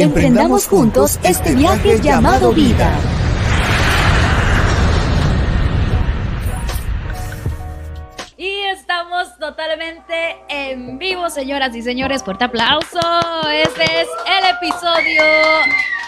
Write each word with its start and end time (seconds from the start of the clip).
Emprendamos 0.00 0.66
juntos 0.66 1.20
este 1.22 1.54
viaje 1.54 2.00
llamado 2.00 2.54
vida. 2.54 2.90
Y 8.38 8.62
estamos 8.72 9.36
totalmente 9.38 10.38
en 10.48 10.98
vivo, 10.98 11.28
señoras 11.28 11.76
y 11.76 11.82
señores. 11.82 12.22
Fuerte 12.22 12.44
aplauso. 12.44 12.98
Este 13.52 13.84
es 13.84 14.08
el 14.26 14.56
episodio. 14.56 15.22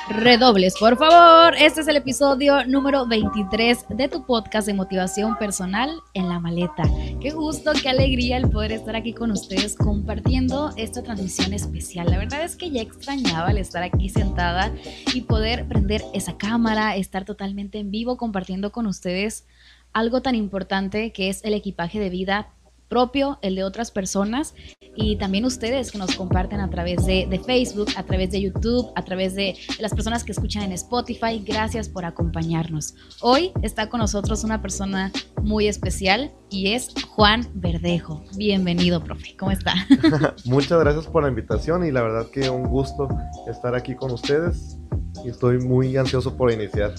Redobles, 0.08 0.74
por 0.78 0.98
favor. 0.98 1.54
Este 1.56 1.80
es 1.80 1.88
el 1.88 1.96
episodio 1.96 2.64
número 2.66 3.06
23 3.06 3.86
de 3.90 4.08
tu 4.08 4.26
podcast 4.26 4.66
de 4.66 4.74
motivación 4.74 5.36
personal 5.36 5.90
en 6.14 6.28
la 6.28 6.40
maleta. 6.40 6.82
Qué 7.20 7.30
gusto, 7.30 7.72
qué 7.80 7.88
alegría 7.88 8.36
el 8.36 8.50
poder 8.50 8.72
estar 8.72 8.96
aquí 8.96 9.12
con 9.12 9.30
ustedes 9.30 9.76
compartiendo 9.76 10.72
esta 10.76 11.02
transmisión 11.02 11.52
especial. 11.54 12.08
La 12.10 12.18
verdad 12.18 12.42
es 12.42 12.56
que 12.56 12.70
ya 12.70 12.82
extrañaba 12.82 13.52
el 13.52 13.58
estar 13.58 13.84
aquí 13.84 14.08
sentada 14.08 14.72
y 15.14 15.22
poder 15.22 15.68
prender 15.68 16.02
esa 16.14 16.36
cámara, 16.36 16.96
estar 16.96 17.24
totalmente 17.24 17.78
en 17.78 17.92
vivo 17.92 18.16
compartiendo 18.16 18.72
con 18.72 18.86
ustedes 18.86 19.46
algo 19.92 20.20
tan 20.20 20.34
importante 20.34 21.12
que 21.12 21.28
es 21.28 21.44
el 21.44 21.54
equipaje 21.54 22.00
de 22.00 22.10
vida 22.10 22.48
propio, 22.92 23.38
el 23.40 23.54
de 23.54 23.64
otras 23.64 23.90
personas 23.90 24.54
y 24.94 25.16
también 25.16 25.46
ustedes 25.46 25.90
que 25.90 25.96
nos 25.96 26.14
comparten 26.14 26.60
a 26.60 26.68
través 26.68 27.06
de, 27.06 27.26
de 27.26 27.38
Facebook, 27.38 27.88
a 27.96 28.02
través 28.02 28.30
de 28.32 28.42
YouTube, 28.42 28.92
a 28.94 29.02
través 29.02 29.34
de, 29.34 29.56
de 29.76 29.82
las 29.82 29.94
personas 29.94 30.24
que 30.24 30.32
escuchan 30.32 30.64
en 30.64 30.72
Spotify. 30.72 31.42
Gracias 31.42 31.88
por 31.88 32.04
acompañarnos. 32.04 32.94
Hoy 33.22 33.52
está 33.62 33.88
con 33.88 34.00
nosotros 34.00 34.44
una 34.44 34.60
persona 34.60 35.10
muy 35.40 35.68
especial 35.68 36.32
y 36.50 36.74
es 36.74 36.90
Juan 37.08 37.48
Verdejo. 37.54 38.22
Bienvenido, 38.36 39.02
profe. 39.02 39.38
¿Cómo 39.38 39.52
está? 39.52 39.72
Muchas 40.44 40.78
gracias 40.78 41.06
por 41.06 41.22
la 41.22 41.30
invitación 41.30 41.86
y 41.86 41.92
la 41.92 42.02
verdad 42.02 42.26
que 42.30 42.50
un 42.50 42.64
gusto 42.64 43.08
estar 43.48 43.74
aquí 43.74 43.94
con 43.94 44.10
ustedes 44.10 44.76
y 45.24 45.30
estoy 45.30 45.60
muy 45.60 45.96
ansioso 45.96 46.36
por 46.36 46.52
iniciar. 46.52 46.92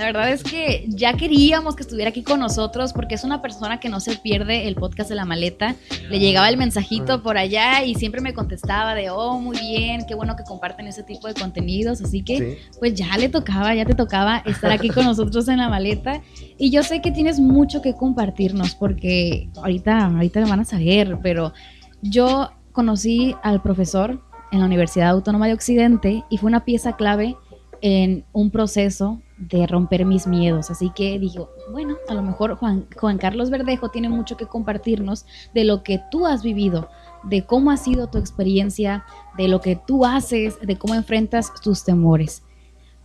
La 0.00 0.06
verdad 0.06 0.30
es 0.30 0.42
que 0.42 0.86
ya 0.88 1.12
queríamos 1.12 1.76
que 1.76 1.82
estuviera 1.82 2.08
aquí 2.08 2.22
con 2.22 2.40
nosotros 2.40 2.94
porque 2.94 3.16
es 3.16 3.22
una 3.22 3.42
persona 3.42 3.80
que 3.80 3.90
no 3.90 4.00
se 4.00 4.16
pierde 4.16 4.66
el 4.66 4.74
podcast 4.74 5.10
de 5.10 5.14
la 5.14 5.26
maleta. 5.26 5.76
Le 6.08 6.18
llegaba 6.18 6.48
el 6.48 6.56
mensajito 6.56 7.22
por 7.22 7.36
allá 7.36 7.84
y 7.84 7.94
siempre 7.96 8.22
me 8.22 8.32
contestaba 8.32 8.94
de, 8.94 9.10
oh, 9.10 9.38
muy 9.38 9.58
bien, 9.58 10.06
qué 10.08 10.14
bueno 10.14 10.36
que 10.36 10.44
comparten 10.44 10.86
ese 10.86 11.02
tipo 11.02 11.28
de 11.28 11.34
contenidos. 11.34 12.00
Así 12.00 12.22
que 12.22 12.38
Sí. 12.38 12.58
pues 12.78 12.94
ya 12.94 13.14
le 13.18 13.28
tocaba, 13.28 13.74
ya 13.74 13.84
te 13.84 13.92
tocaba 13.94 14.38
estar 14.46 14.72
aquí 14.72 14.88
con 14.88 15.04
nosotros 15.04 15.46
en 15.48 15.58
la 15.58 15.68
maleta. 15.68 16.22
Y 16.56 16.70
yo 16.70 16.82
sé 16.82 17.02
que 17.02 17.10
tienes 17.12 17.38
mucho 17.38 17.82
que 17.82 17.92
compartirnos 17.92 18.74
porque 18.74 19.50
ahorita, 19.56 20.06
ahorita 20.06 20.40
lo 20.40 20.48
van 20.48 20.60
a 20.60 20.64
saber, 20.64 21.18
pero 21.22 21.52
yo 22.00 22.52
conocí 22.72 23.34
al 23.42 23.60
profesor 23.60 24.18
en 24.50 24.60
la 24.60 24.64
Universidad 24.64 25.10
Autónoma 25.10 25.46
de 25.46 25.52
Occidente 25.52 26.24
y 26.30 26.38
fue 26.38 26.48
una 26.48 26.64
pieza 26.64 26.96
clave 26.96 27.36
en 27.82 28.24
un 28.32 28.50
proceso 28.50 29.20
de 29.40 29.66
romper 29.66 30.04
mis 30.04 30.26
miedos. 30.26 30.70
Así 30.70 30.90
que 30.90 31.18
digo, 31.18 31.50
bueno, 31.72 31.96
a 32.08 32.14
lo 32.14 32.22
mejor 32.22 32.54
Juan, 32.56 32.86
Juan 32.96 33.18
Carlos 33.18 33.50
Verdejo 33.50 33.88
tiene 33.88 34.08
mucho 34.08 34.36
que 34.36 34.46
compartirnos 34.46 35.26
de 35.54 35.64
lo 35.64 35.82
que 35.82 36.00
tú 36.10 36.26
has 36.26 36.42
vivido, 36.42 36.88
de 37.24 37.44
cómo 37.44 37.70
ha 37.70 37.76
sido 37.76 38.08
tu 38.08 38.18
experiencia, 38.18 39.04
de 39.36 39.48
lo 39.48 39.60
que 39.60 39.76
tú 39.76 40.04
haces, 40.04 40.58
de 40.60 40.76
cómo 40.76 40.94
enfrentas 40.94 41.52
tus 41.62 41.84
temores. 41.84 42.42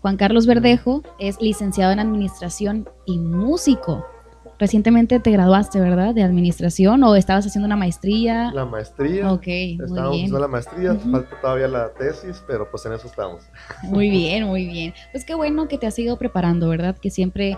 Juan 0.01 0.17
Carlos 0.17 0.45
Verdejo 0.45 1.01
es 1.17 1.41
licenciado 1.41 1.91
en 1.91 1.99
Administración 1.99 2.87
y 3.05 3.17
músico. 3.17 4.05
Recientemente 4.57 5.19
te 5.19 5.31
graduaste, 5.31 5.79
¿verdad? 5.79 6.13
De 6.13 6.23
Administración 6.23 7.03
o 7.03 7.15
estabas 7.15 7.45
haciendo 7.45 7.65
una 7.65 7.75
maestría. 7.75 8.51
La 8.53 8.65
maestría, 8.65 9.31
Ok, 9.33 9.45
muy 9.47 9.71
estábamos 9.73 9.95
bien. 10.11 10.25
haciendo 10.25 10.39
la 10.39 10.47
maestría, 10.47 10.93
Ujú. 10.93 11.11
falta 11.11 11.41
todavía 11.41 11.67
la 11.67 11.89
tesis, 11.93 12.41
pero 12.47 12.69
pues 12.71 12.85
en 12.85 12.93
eso 12.93 13.07
estamos. 13.07 13.43
Muy 13.83 14.09
bien, 14.09 14.45
muy 14.45 14.65
bien. 14.65 14.93
Pues 15.11 15.25
qué 15.25 15.35
bueno 15.35 15.67
que 15.67 15.77
te 15.77 15.87
has 15.87 15.99
ido 15.99 16.17
preparando, 16.17 16.69
¿verdad? 16.69 16.95
Que 16.97 17.09
siempre 17.09 17.57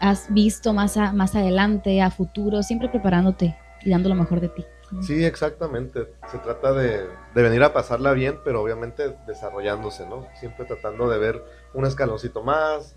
has 0.00 0.32
visto 0.32 0.72
más, 0.72 0.96
a- 0.96 1.12
más 1.12 1.34
adelante, 1.36 2.00
a 2.00 2.10
futuro, 2.10 2.62
siempre 2.62 2.88
preparándote 2.88 3.54
y 3.82 3.90
dando 3.90 4.08
lo 4.08 4.14
mejor 4.14 4.40
de 4.40 4.48
ti. 4.48 4.64
Sí, 5.02 5.24
exactamente. 5.24 6.08
Se 6.32 6.38
trata 6.38 6.72
de, 6.72 7.06
de 7.34 7.42
venir 7.42 7.62
a 7.62 7.72
pasarla 7.72 8.12
bien, 8.12 8.40
pero 8.44 8.60
obviamente 8.62 9.14
desarrollándose, 9.26 10.04
¿no? 10.08 10.26
Siempre 10.40 10.64
tratando 10.64 11.08
de 11.08 11.18
ver 11.18 11.44
un 11.74 11.84
escaloncito 11.86 12.42
más, 12.42 12.96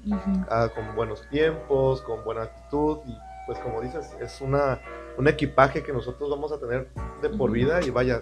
ah, 0.49 0.69
con 0.73 0.95
buenos 0.95 1.27
tiempos, 1.29 2.01
con 2.01 2.23
buena 2.23 2.43
actitud 2.43 2.97
y 3.05 3.15
pues 3.45 3.59
como 3.59 3.81
dices, 3.81 4.15
es 4.21 4.41
una, 4.41 4.81
un 5.17 5.27
equipaje 5.27 5.83
que 5.83 5.93
nosotros 5.93 6.29
vamos 6.29 6.51
a 6.51 6.59
tener 6.59 6.89
de 7.21 7.29
por 7.29 7.51
vida 7.51 7.79
y 7.85 7.89
vaya, 7.89 8.21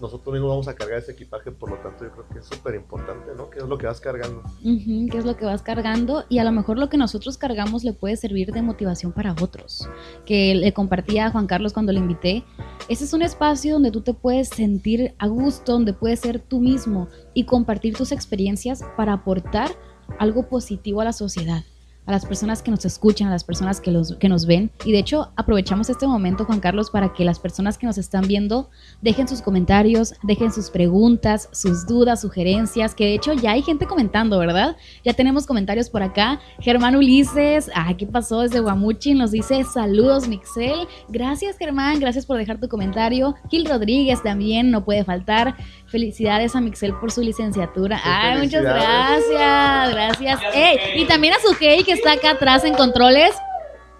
nosotros 0.00 0.32
mismos 0.32 0.50
vamos 0.50 0.68
a 0.68 0.74
cargar 0.74 0.98
ese 0.98 1.12
equipaje, 1.12 1.52
por 1.52 1.70
lo 1.70 1.76
tanto 1.78 2.04
yo 2.04 2.10
creo 2.12 2.28
que 2.28 2.38
es 2.38 2.46
súper 2.46 2.74
importante, 2.74 3.32
¿no? 3.36 3.50
¿Qué 3.50 3.58
es 3.58 3.64
lo 3.64 3.76
que 3.78 3.86
vas 3.86 4.00
cargando? 4.00 4.42
Ujú, 4.64 5.08
¿Qué 5.10 5.18
es 5.18 5.24
lo 5.24 5.36
que 5.36 5.44
vas 5.44 5.62
cargando? 5.62 6.24
Y 6.28 6.38
a 6.38 6.44
lo 6.44 6.52
mejor 6.52 6.78
lo 6.78 6.88
que 6.88 6.96
nosotros 6.96 7.36
cargamos 7.36 7.84
le 7.84 7.92
puede 7.92 8.16
servir 8.16 8.52
de 8.52 8.62
motivación 8.62 9.12
para 9.12 9.34
otros. 9.40 9.88
Que 10.24 10.54
le 10.54 10.72
compartía 10.72 11.26
a 11.26 11.30
Juan 11.30 11.46
Carlos 11.46 11.72
cuando 11.72 11.92
le 11.92 11.98
invité. 11.98 12.44
Ese 12.88 13.04
es 13.04 13.12
un 13.12 13.22
espacio 13.22 13.74
donde 13.74 13.90
tú 13.90 14.00
te 14.00 14.14
puedes 14.14 14.48
sentir 14.48 15.14
a 15.18 15.26
gusto, 15.26 15.72
donde 15.72 15.92
puedes 15.92 16.20
ser 16.20 16.40
tú 16.40 16.60
mismo 16.60 17.08
y 17.34 17.44
compartir 17.44 17.94
tus 17.96 18.12
experiencias 18.12 18.82
para 18.96 19.12
aportar 19.12 19.70
algo 20.18 20.48
positivo 20.48 21.00
a 21.00 21.04
la 21.04 21.12
sociedad. 21.12 21.62
A 22.10 22.14
las 22.14 22.26
personas 22.26 22.60
que 22.60 22.72
nos 22.72 22.84
escuchan, 22.84 23.28
a 23.28 23.30
las 23.30 23.44
personas 23.44 23.80
que, 23.80 23.92
los, 23.92 24.16
que 24.16 24.28
nos 24.28 24.44
ven. 24.44 24.72
Y 24.84 24.90
de 24.90 24.98
hecho, 24.98 25.30
aprovechamos 25.36 25.88
este 25.90 26.08
momento, 26.08 26.44
Juan 26.44 26.58
Carlos, 26.58 26.90
para 26.90 27.12
que 27.12 27.24
las 27.24 27.38
personas 27.38 27.78
que 27.78 27.86
nos 27.86 27.98
están 27.98 28.26
viendo 28.26 28.68
dejen 29.00 29.28
sus 29.28 29.42
comentarios, 29.42 30.14
dejen 30.24 30.52
sus 30.52 30.70
preguntas, 30.70 31.48
sus 31.52 31.86
dudas, 31.86 32.22
sugerencias, 32.22 32.96
que 32.96 33.04
de 33.04 33.14
hecho 33.14 33.32
ya 33.32 33.52
hay 33.52 33.62
gente 33.62 33.86
comentando, 33.86 34.40
¿verdad? 34.40 34.76
Ya 35.04 35.12
tenemos 35.12 35.46
comentarios 35.46 35.88
por 35.88 36.02
acá. 36.02 36.40
Germán 36.58 36.96
Ulises, 36.96 37.70
ah, 37.76 37.94
¿qué 37.96 38.08
pasó 38.08 38.40
desde 38.40 38.58
Guamuchi? 38.58 39.14
Nos 39.14 39.30
dice 39.30 39.62
saludos, 39.62 40.26
Mixel. 40.26 40.88
Gracias, 41.08 41.58
Germán, 41.58 42.00
gracias 42.00 42.26
por 42.26 42.38
dejar 42.38 42.58
tu 42.58 42.68
comentario. 42.68 43.36
Gil 43.50 43.66
Rodríguez 43.66 44.20
también 44.20 44.72
no 44.72 44.84
puede 44.84 45.04
faltar. 45.04 45.54
Felicidades 45.86 46.56
a 46.56 46.60
Mixel 46.60 46.92
por 46.94 47.12
su 47.12 47.20
licenciatura. 47.20 48.00
Ay, 48.02 48.38
muchas 48.38 48.62
gracias, 48.64 49.90
gracias. 49.92 50.40
Ey, 50.54 51.02
y 51.02 51.04
también 51.06 51.34
a 51.34 51.40
su 51.40 51.56
que 51.56 51.74
está 52.00 52.12
acá 52.12 52.30
atrás 52.30 52.64
en 52.64 52.72
controles. 52.72 53.34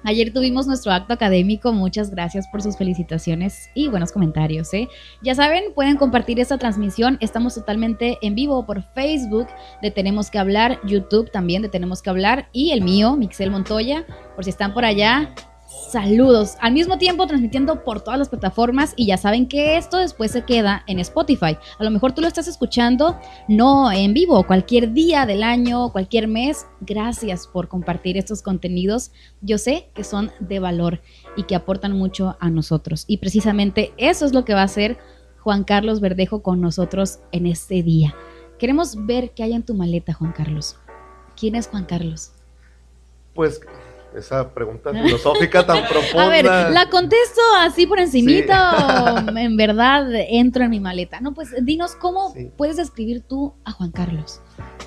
Ayer 0.04 0.32
tuvimos 0.32 0.66
nuestro 0.66 0.90
acto 0.90 1.12
académico, 1.12 1.74
muchas 1.74 2.10
gracias 2.10 2.48
por 2.48 2.62
sus 2.62 2.78
felicitaciones 2.78 3.68
y 3.74 3.88
buenos 3.88 4.10
comentarios. 4.10 4.72
¿eh? 4.72 4.88
Ya 5.22 5.34
saben, 5.34 5.74
pueden 5.74 5.98
compartir 5.98 6.40
esta 6.40 6.56
transmisión, 6.56 7.18
estamos 7.20 7.54
totalmente 7.54 8.16
en 8.22 8.34
vivo 8.34 8.64
por 8.64 8.82
Facebook 8.94 9.48
de 9.82 9.90
Tenemos 9.90 10.30
que 10.30 10.38
hablar, 10.38 10.80
YouTube 10.86 11.30
también 11.30 11.60
de 11.60 11.68
Tenemos 11.68 12.00
que 12.00 12.08
hablar 12.08 12.48
y 12.52 12.70
el 12.70 12.80
mío, 12.80 13.16
Mixel 13.16 13.50
Montoya, 13.50 14.06
por 14.34 14.44
si 14.44 14.50
están 14.50 14.72
por 14.72 14.86
allá. 14.86 15.34
Saludos, 15.70 16.56
al 16.60 16.72
mismo 16.72 16.98
tiempo 16.98 17.28
transmitiendo 17.28 17.84
por 17.84 18.00
todas 18.00 18.18
las 18.18 18.28
plataformas 18.28 18.92
y 18.96 19.06
ya 19.06 19.16
saben 19.16 19.46
que 19.46 19.76
esto 19.76 19.98
después 19.98 20.32
se 20.32 20.44
queda 20.44 20.82
en 20.88 20.98
Spotify. 20.98 21.56
A 21.78 21.84
lo 21.84 21.92
mejor 21.92 22.12
tú 22.12 22.20
lo 22.20 22.26
estás 22.26 22.48
escuchando 22.48 23.16
no 23.46 23.92
en 23.92 24.12
vivo, 24.12 24.44
cualquier 24.44 24.92
día 24.92 25.26
del 25.26 25.44
año, 25.44 25.92
cualquier 25.92 26.26
mes. 26.26 26.66
Gracias 26.80 27.46
por 27.46 27.68
compartir 27.68 28.16
estos 28.16 28.42
contenidos. 28.42 29.12
Yo 29.42 29.58
sé 29.58 29.90
que 29.94 30.02
son 30.02 30.32
de 30.40 30.58
valor 30.58 31.02
y 31.36 31.44
que 31.44 31.54
aportan 31.54 31.96
mucho 31.96 32.36
a 32.40 32.50
nosotros. 32.50 33.04
Y 33.06 33.18
precisamente 33.18 33.92
eso 33.96 34.26
es 34.26 34.32
lo 34.32 34.44
que 34.44 34.54
va 34.54 34.62
a 34.62 34.64
hacer 34.64 34.98
Juan 35.38 35.62
Carlos 35.62 36.00
Verdejo 36.00 36.42
con 36.42 36.60
nosotros 36.60 37.20
en 37.30 37.46
este 37.46 37.84
día. 37.84 38.16
Queremos 38.58 39.06
ver 39.06 39.30
qué 39.30 39.44
hay 39.44 39.52
en 39.52 39.62
tu 39.62 39.74
maleta, 39.74 40.14
Juan 40.14 40.32
Carlos. 40.32 40.76
¿Quién 41.38 41.54
es 41.54 41.68
Juan 41.68 41.84
Carlos? 41.84 42.32
Pues 43.34 43.60
esa 44.14 44.52
pregunta 44.52 44.92
filosófica 44.92 45.64
tan 45.66 45.86
profunda. 45.88 46.26
A 46.26 46.28
ver, 46.28 46.44
¿la 46.44 46.88
contesto 46.90 47.40
así 47.60 47.86
por 47.86 47.98
encimita 48.00 49.14
o 49.14 49.28
en 49.36 49.56
verdad 49.56 50.06
entro 50.14 50.64
en 50.64 50.70
mi 50.70 50.80
maleta? 50.80 51.20
No, 51.20 51.32
pues 51.34 51.54
dinos 51.64 51.94
cómo 51.96 52.32
Sí. 52.32 52.50
puedes 52.56 52.76
describir 52.76 53.22
tú 53.22 53.54
a 53.64 53.72
Juan 53.72 53.90
Carlos. 53.92 54.40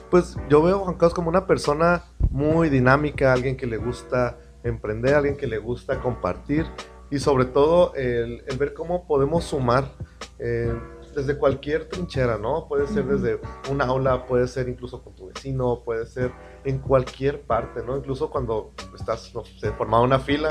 Pues 0.09 0.35
yo 0.49 0.61
veo 0.61 0.77
a 0.77 0.79
Juan 0.79 0.95
Carlos 0.95 1.13
como 1.13 1.29
una 1.29 1.47
persona 1.47 2.03
muy 2.29 2.69
dinámica, 2.69 3.33
alguien 3.33 3.57
que 3.57 3.65
le 3.65 3.77
gusta 3.77 4.37
emprender, 4.63 5.15
alguien 5.15 5.35
que 5.37 5.47
le 5.47 5.57
gusta 5.57 5.99
compartir 5.99 6.65
y 7.11 7.19
sobre 7.19 7.45
todo 7.45 7.93
el, 7.95 8.43
el 8.47 8.57
ver 8.57 8.73
cómo 8.73 9.05
podemos 9.07 9.43
sumar 9.43 9.91
eh, 10.39 10.73
desde 11.15 11.37
cualquier 11.37 11.87
trinchera, 11.89 12.37
¿no? 12.39 12.67
Puede 12.67 12.87
ser 12.87 13.05
desde 13.05 13.39
un 13.69 13.81
aula, 13.81 14.25
puede 14.25 14.47
ser 14.47 14.67
incluso 14.67 15.03
con 15.03 15.13
tu 15.15 15.27
vecino, 15.27 15.81
puede 15.85 16.07
ser 16.07 16.31
en 16.65 16.79
cualquier 16.79 17.41
parte, 17.41 17.81
¿no? 17.85 17.97
Incluso 17.97 18.29
cuando 18.29 18.71
estás, 18.97 19.33
no 19.33 19.43
sé, 19.43 19.71
formado 19.73 20.03
una 20.03 20.19
fila 20.19 20.49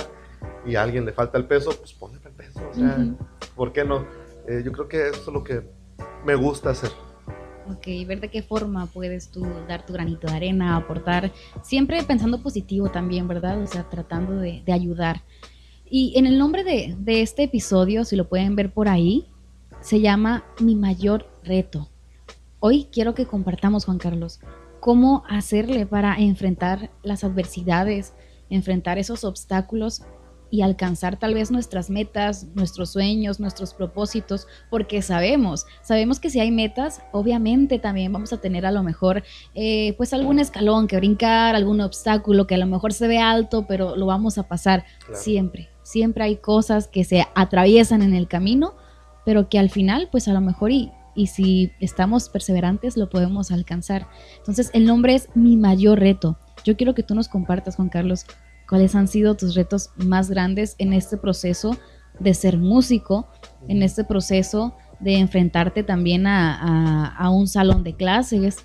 y 0.66 0.74
a 0.76 0.82
alguien 0.82 1.04
le 1.04 1.12
falta 1.12 1.38
el 1.38 1.46
peso, 1.46 1.70
pues 1.78 1.92
ponle 1.92 2.18
el 2.24 2.32
peso, 2.32 2.60
o 2.70 2.74
sea, 2.74 2.96
Ujú. 2.98 3.16
¿por 3.54 3.72
qué 3.72 3.84
no? 3.84 4.06
Eh, 4.48 4.62
yo 4.64 4.72
creo 4.72 4.88
que 4.88 5.08
eso 5.08 5.20
es 5.20 5.26
lo 5.28 5.42
que 5.44 5.62
me 6.24 6.34
gusta 6.34 6.70
hacer. 6.70 6.90
Ok, 7.70 7.86
ver 8.08 8.20
de 8.20 8.28
qué 8.28 8.42
forma 8.42 8.86
puedes 8.86 9.30
tú 9.30 9.46
dar 9.68 9.86
tu 9.86 9.92
granito 9.92 10.26
de 10.26 10.34
arena, 10.34 10.76
aportar, 10.76 11.30
siempre 11.62 12.02
pensando 12.02 12.42
positivo 12.42 12.90
también, 12.90 13.28
¿verdad? 13.28 13.62
O 13.62 13.66
sea, 13.68 13.88
tratando 13.88 14.34
de, 14.34 14.62
de 14.66 14.72
ayudar. 14.72 15.22
Y 15.88 16.12
en 16.18 16.26
el 16.26 16.38
nombre 16.38 16.64
de, 16.64 16.96
de 16.98 17.22
este 17.22 17.44
episodio, 17.44 18.04
si 18.04 18.16
lo 18.16 18.28
pueden 18.28 18.56
ver 18.56 18.72
por 18.72 18.88
ahí, 18.88 19.28
se 19.80 20.00
llama 20.00 20.44
Mi 20.58 20.74
mayor 20.74 21.26
reto. 21.44 21.88
hoy 22.58 22.88
quiero 22.92 23.14
que 23.14 23.26
compartamos, 23.26 23.84
Juan 23.84 23.98
Carlos, 23.98 24.40
cómo 24.82 25.22
hacerle 25.28 25.86
para 25.86 26.16
enfrentar 26.16 26.90
las 27.04 27.22
adversidades, 27.22 28.14
enfrentar 28.50 28.98
esos 28.98 29.22
obstáculos 29.22 30.02
y 30.50 30.62
alcanzar 30.62 31.20
tal 31.20 31.34
vez 31.34 31.52
nuestras 31.52 31.88
metas, 31.88 32.48
nuestros 32.56 32.90
sueños, 32.90 33.38
nuestros 33.38 33.74
propósitos, 33.74 34.48
porque 34.70 35.00
sabemos, 35.00 35.66
sabemos 35.82 36.18
que 36.18 36.30
si 36.30 36.40
hay 36.40 36.50
metas, 36.50 37.00
obviamente 37.12 37.78
también 37.78 38.12
vamos 38.12 38.32
a 38.32 38.40
tener 38.40 38.66
a 38.66 38.72
lo 38.72 38.82
mejor 38.82 39.22
eh, 39.54 39.94
pues 39.98 40.12
algún 40.12 40.40
escalón 40.40 40.88
que 40.88 40.96
brincar, 40.96 41.54
algún 41.54 41.80
obstáculo 41.80 42.48
que 42.48 42.56
a 42.56 42.58
lo 42.58 42.66
mejor 42.66 42.92
se 42.92 43.06
ve 43.06 43.20
alto, 43.20 43.66
pero 43.68 43.94
lo 43.94 44.06
vamos 44.06 44.36
a 44.36 44.48
pasar 44.48 44.84
siempre. 45.14 45.70
Siempre 45.84 46.24
hay 46.24 46.38
cosas 46.38 46.88
que 46.88 47.04
se 47.04 47.24
atraviesan 47.36 48.02
en 48.02 48.14
el 48.14 48.26
camino, 48.26 48.74
pero 49.24 49.48
que 49.48 49.60
al 49.60 49.70
final 49.70 50.08
pues 50.10 50.26
a 50.26 50.32
lo 50.32 50.40
mejor 50.40 50.72
y, 50.72 50.90
y 51.14 51.28
si 51.28 51.72
estamos 51.80 52.28
perseverantes 52.28 52.96
lo 52.96 53.08
podemos 53.08 53.50
alcanzar. 53.50 54.08
Entonces 54.38 54.70
el 54.72 54.86
nombre 54.86 55.14
es 55.14 55.28
mi 55.34 55.56
mayor 55.56 56.00
reto. 56.00 56.38
Yo 56.64 56.76
quiero 56.76 56.94
que 56.94 57.02
tú 57.02 57.14
nos 57.14 57.28
compartas, 57.28 57.76
Juan 57.76 57.88
Carlos, 57.88 58.26
¿Cuáles 58.72 58.94
han 58.94 59.06
sido 59.06 59.36
tus 59.36 59.54
retos 59.54 59.90
más 59.96 60.30
grandes 60.30 60.76
en 60.78 60.94
este 60.94 61.18
proceso 61.18 61.76
de 62.18 62.32
ser 62.32 62.56
músico, 62.56 63.28
en 63.68 63.82
este 63.82 64.02
proceso 64.02 64.74
de 64.98 65.18
enfrentarte 65.18 65.82
también 65.82 66.26
a, 66.26 67.28
un 67.30 67.48
salón 67.48 67.84
de 67.84 67.94
clases? 67.94 68.64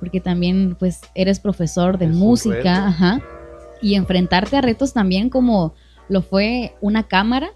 Porque 0.00 0.20
también 0.20 0.74
pues 0.76 1.00
eres 1.14 1.38
profesor 1.38 1.96
de 1.96 2.08
música, 2.08 2.88
ajá, 2.88 3.20
y 3.80 3.94
enfrentarte 3.94 4.56
a 4.56 4.62
retos 4.62 4.92
también 4.92 5.30
como 5.30 5.74
lo 6.08 6.22
fue 6.22 6.74
una 6.80 7.04
cámara 7.04 7.50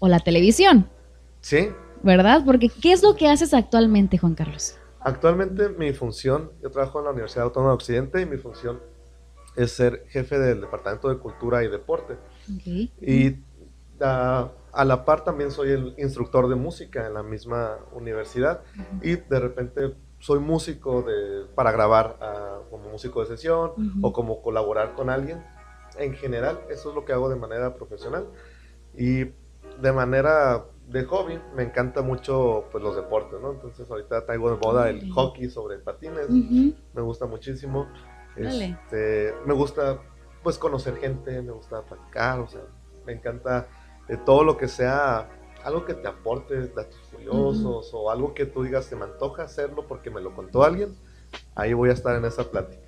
o 0.00 0.08
la 0.08 0.18
televisión. 0.18 0.88
Sí. 1.40 1.68
¿Verdad? 2.06 2.42
Porque 2.46 2.68
¿qué 2.68 2.92
es 2.92 3.02
lo 3.02 3.16
que 3.16 3.28
haces 3.28 3.52
actualmente, 3.52 4.16
Juan 4.16 4.36
Carlos? 4.36 4.78
Actualmente 5.00 5.68
mi 5.70 5.92
función, 5.92 6.52
yo 6.62 6.70
trabajo 6.70 7.00
en 7.00 7.06
la 7.06 7.10
Universidad 7.10 7.44
Autónoma 7.46 7.72
de 7.72 7.74
Occidente 7.74 8.22
y 8.22 8.26
mi 8.26 8.36
función 8.36 8.80
es 9.56 9.72
ser 9.72 10.04
jefe 10.08 10.38
del 10.38 10.60
Departamento 10.60 11.08
de 11.08 11.18
Cultura 11.18 11.64
y 11.64 11.68
Deporte. 11.68 12.16
Y 12.56 13.36
a, 14.00 14.52
la 14.84 15.04
par 15.04 15.24
también 15.24 15.50
soy 15.50 15.70
el 15.70 15.94
instructor 15.98 16.48
de 16.48 16.54
música 16.54 17.08
en 17.08 17.14
la 17.14 17.24
misma 17.24 17.78
universidad 17.92 18.62
y 19.02 19.16
de 19.16 19.40
repente 19.40 19.96
soy 20.20 20.38
músico 20.38 21.02
de, 21.02 21.46
para 21.56 21.72
grabar 21.72 22.18
ah, 22.20 22.60
como 22.70 22.88
músico 22.88 23.20
de 23.20 23.26
sesión 23.26 23.72
o 24.00 24.12
como 24.12 24.42
colaborar 24.42 24.94
con 24.94 25.10
alguien. 25.10 25.42
En 25.98 26.14
general, 26.14 26.60
eso 26.70 26.90
es 26.90 26.94
lo 26.94 27.04
que 27.04 27.12
hago 27.12 27.28
de 27.28 27.36
manera 27.36 27.74
profesional. 27.74 28.28
Y 28.96 29.24
de 29.80 29.92
manera 29.92 30.66
de 30.86 31.04
hobby, 31.04 31.38
me 31.54 31.64
encanta 31.64 32.02
mucho 32.02 32.64
pues, 32.70 32.82
los 32.82 32.96
deportes, 32.96 33.40
¿no? 33.40 33.52
Entonces 33.52 33.90
ahorita 33.90 34.24
traigo 34.24 34.50
de 34.50 34.56
moda 34.56 34.88
el 34.88 35.10
hockey 35.12 35.50
sobre 35.50 35.78
patines, 35.78 36.30
me 36.30 37.02
gusta 37.02 37.26
muchísimo. 37.26 37.88
Este, 38.36 39.34
me 39.46 39.54
gusta 39.54 39.98
pues 40.42 40.58
conocer 40.58 40.96
gente, 40.98 41.42
me 41.42 41.52
gusta 41.52 41.82
platicar, 41.82 42.38
o 42.38 42.46
sea, 42.46 42.60
me 43.04 43.14
encanta 43.14 43.66
eh, 44.08 44.18
todo 44.24 44.44
lo 44.44 44.56
que 44.56 44.68
sea 44.68 45.28
algo 45.64 45.84
que 45.84 45.94
te 45.94 46.06
aporte 46.06 46.68
datos 46.68 47.00
curiosos 47.10 47.90
o 47.92 48.10
algo 48.10 48.34
que 48.34 48.46
tú 48.46 48.62
digas, 48.62 48.84
se 48.84 48.94
me 48.94 49.04
antoja 49.04 49.42
hacerlo 49.42 49.86
porque 49.88 50.10
me 50.10 50.20
lo 50.20 50.32
contó 50.32 50.62
alguien, 50.62 50.94
ahí 51.56 51.72
voy 51.72 51.90
a 51.90 51.92
estar 51.92 52.14
en 52.14 52.24
esa 52.24 52.48
plática. 52.48 52.86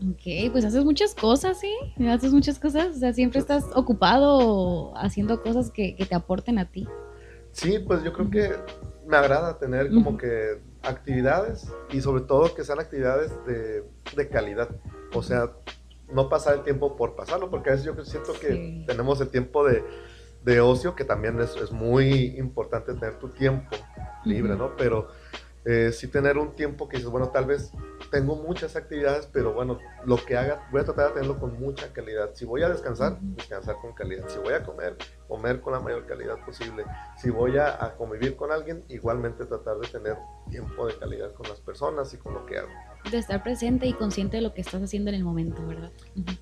Ok, 0.00 0.52
pues 0.52 0.64
haces 0.64 0.84
muchas 0.84 1.14
cosas, 1.14 1.58
¿sí? 1.58 1.72
Haces 2.06 2.32
muchas 2.32 2.58
cosas, 2.58 2.96
o 2.96 2.98
sea, 2.98 3.12
siempre 3.12 3.40
estás 3.40 3.64
ocupado 3.74 4.96
haciendo 4.96 5.42
cosas 5.42 5.70
que, 5.70 5.96
te 6.08 6.14
aporten 6.14 6.58
a 6.58 6.70
ti. 6.70 6.86
Sí, 7.52 7.78
pues 7.78 8.02
yo 8.02 8.12
creo 8.12 8.30
que 8.30 8.52
me 9.06 9.16
agrada 9.16 9.58
tener 9.58 9.90
como 9.90 10.16
que 10.16 10.60
actividades 10.82 11.72
y 11.90 12.00
sobre 12.00 12.22
todo 12.22 12.54
que 12.54 12.62
sean 12.64 12.78
actividades 12.78 13.32
de, 13.46 13.84
de, 14.14 14.28
calidad. 14.28 14.68
O 15.14 15.22
sea, 15.22 15.52
no 16.12 16.28
pasar 16.28 16.54
el 16.54 16.62
tiempo 16.62 16.96
por 16.96 17.16
pasarlo, 17.16 17.50
porque 17.50 17.70
a 17.70 17.72
veces 17.72 17.86
yo 17.86 18.04
siento 18.04 18.32
que 18.34 18.84
tenemos 18.86 19.20
el 19.20 19.28
tiempo 19.28 19.66
de, 19.66 19.82
de 20.44 20.60
ocio, 20.60 20.94
que 20.94 21.04
también 21.04 21.40
es, 21.40 21.56
es, 21.56 21.72
muy 21.72 22.36
importante 22.38 22.94
tener 22.94 23.18
tu 23.18 23.28
tiempo 23.28 23.76
libre, 24.24 24.56
¿no? 24.56 24.76
Pero 24.76 25.08
eh, 25.70 25.92
sí 25.92 26.08
tener 26.08 26.38
un 26.38 26.54
tiempo 26.54 26.88
que 26.88 26.96
dices, 26.96 27.10
bueno, 27.10 27.28
tal 27.28 27.44
vez 27.44 27.72
tengo 28.10 28.36
muchas 28.36 28.74
actividades, 28.74 29.26
pero 29.26 29.52
bueno, 29.52 29.78
lo 30.06 30.16
que 30.16 30.34
haga, 30.34 30.66
voy 30.72 30.80
a 30.80 30.84
tratar 30.84 31.08
de 31.08 31.12
tenerlo 31.12 31.38
con 31.38 31.60
mucha 31.60 31.92
calidad. 31.92 32.30
Si 32.32 32.46
voy 32.46 32.62
a 32.62 32.70
descansar, 32.70 33.18
descansar 33.20 33.76
con 33.76 33.92
calidad. 33.92 34.26
Si 34.28 34.38
voy 34.38 34.54
a 34.54 34.62
comer, 34.62 34.96
comer 35.26 35.60
con 35.60 35.74
la 35.74 35.80
mayor 35.80 36.06
calidad 36.06 36.42
posible. 36.42 36.86
Si 37.18 37.28
voy 37.28 37.58
a, 37.58 37.94
convivir 37.98 38.34
con 38.34 38.50
alguien, 38.50 38.82
igualmente 38.88 39.44
tratar 39.44 39.76
de 39.76 39.88
tener 39.88 40.16
tiempo 40.48 40.86
de 40.86 40.96
calidad 40.96 41.34
con 41.34 41.46
las 41.50 41.60
personas 41.60 42.14
y 42.14 42.16
con 42.16 42.32
lo 42.32 42.46
que 42.46 42.56
hago. 42.56 42.70
De 43.10 43.18
estar 43.18 43.42
presente 43.42 43.84
y 43.84 43.92
consciente 43.92 44.38
de 44.38 44.44
lo 44.44 44.54
que 44.54 44.62
estás 44.62 44.82
haciendo 44.82 45.10
en 45.10 45.16
el 45.16 45.24
momento, 45.24 45.66
¿verdad? 45.66 45.92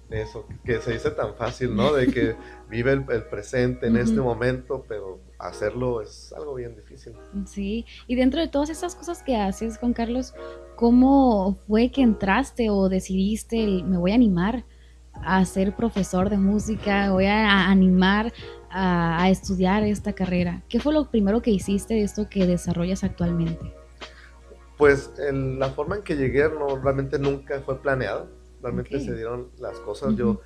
Eso, 0.09 0.47
que 0.65 0.81
se 0.81 0.93
dice 0.93 1.11
tan 1.11 1.35
fácil, 1.35 1.75
¿no? 1.75 1.93
De 1.97 2.07
que 2.07 2.37
vive 2.69 2.93
el, 2.93 3.05
presente 3.25 3.89
en 3.89 3.97
este 3.97 4.21
momento, 4.21 4.85
pero 4.87 5.21
hacerlo 5.39 6.01
es 6.01 6.33
algo 6.37 6.55
bien 6.55 6.75
difícil. 6.77 7.15
Sí, 7.47 7.85
y 8.07 8.15
dentro 8.15 8.41
de 8.41 8.49
todas 8.49 8.71
esas 8.71 8.95
cosas 8.95 9.23
que 9.23 9.37
haces, 9.37 9.79
Juan 9.79 9.93
Carlos, 9.93 10.35
¿cómo 10.77 11.59
fue 11.67 11.91
que 11.91 12.03
entraste 12.03 12.71
o 12.71 12.89
decidiste, 12.89 13.83
me 13.85 13.99
voy 13.99 14.13
a 14.13 14.15
animar 14.15 14.65
a 15.13 15.45
ser 15.45 15.75
profesor 15.75 16.31
de 16.31 16.37
música, 16.37 17.11
voy 17.11 17.27
a 17.27 17.69
animar 17.69 18.33
a, 18.71 19.29
estudiar 19.31 19.83
esta 19.85 20.13
carrera? 20.13 20.63
¿Qué 20.69 20.81
fue 20.81 20.93
lo 20.93 21.11
primero 21.11 21.43
que 21.43 21.51
hiciste 21.51 21.95
de 21.95 22.03
esto 22.03 22.29
que 22.29 22.47
desarrollas 22.47 23.05
actualmente? 23.05 23.75
Pues 24.79 25.11
la 25.19 25.71
forma 25.71 25.97
en 25.97 26.03
que 26.03 26.17
llegué 26.17 26.49
no, 26.51 26.77
realmente 26.79 27.19
nunca 27.19 27.61
fue 27.63 27.81
planeado, 27.81 28.29
realmente 28.61 29.01
se 29.01 29.15
dieron 29.15 29.51
las 29.59 29.79
cosas. 29.81 30.15
Yo 30.17 30.43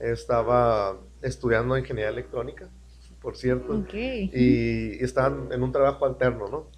estaba 0.00 0.98
estudiando 1.20 1.76
ingeniería 1.76 2.10
electrónica 2.10 2.70
por 3.24 3.38
cierto. 3.38 3.82
Y, 3.94 5.02
estaban 5.02 5.48
en 5.50 5.62
un 5.62 5.72
trabajo 5.72 6.04
alterno, 6.04 6.46
¿no? 6.48 6.68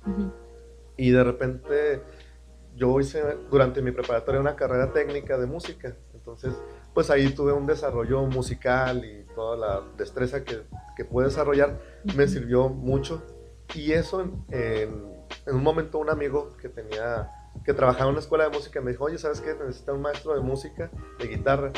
Y 0.96 1.10
de 1.10 1.24
repente 1.24 2.02
yo 2.76 3.00
hice 3.00 3.20
durante 3.50 3.82
mi 3.82 3.90
preparatoria 3.90 4.40
una 4.40 4.54
carrera 4.54 4.92
técnica 4.92 5.36
de 5.38 5.46
música. 5.46 5.96
Entonces, 6.14 6.54
pues 6.94 7.10
ahí 7.10 7.30
tuve 7.30 7.52
un 7.52 7.66
desarrollo 7.66 8.22
musical 8.26 9.04
y 9.04 9.24
toda 9.34 9.56
la 9.56 9.82
destreza 9.98 10.44
que, 10.44 10.62
que 10.96 11.04
pude 11.04 11.26
desarrollar 11.26 11.80
me 12.16 12.28
sirvió 12.28 12.68
mucho. 12.68 13.22
Y 13.74 13.92
eso 13.92 14.20
en, 14.20 14.44
en, 14.50 15.54
un 15.54 15.62
momento 15.64 15.98
un 15.98 16.10
amigo 16.10 16.56
que 16.58 16.68
tenía, 16.68 17.28
que 17.64 17.74
trabajaba 17.74 18.04
en 18.04 18.10
una 18.12 18.20
escuela 18.20 18.44
de 18.44 18.50
música 18.50 18.80
me 18.80 18.92
dijo, 18.92 19.04
oye, 19.04 19.18
¿sabes 19.18 19.40
qué? 19.40 19.52
Necesita 19.54 19.92
un 19.92 20.02
maestro 20.02 20.34
de 20.34 20.40
música, 20.40 20.90
de 21.18 21.26
guitarra. 21.26 21.72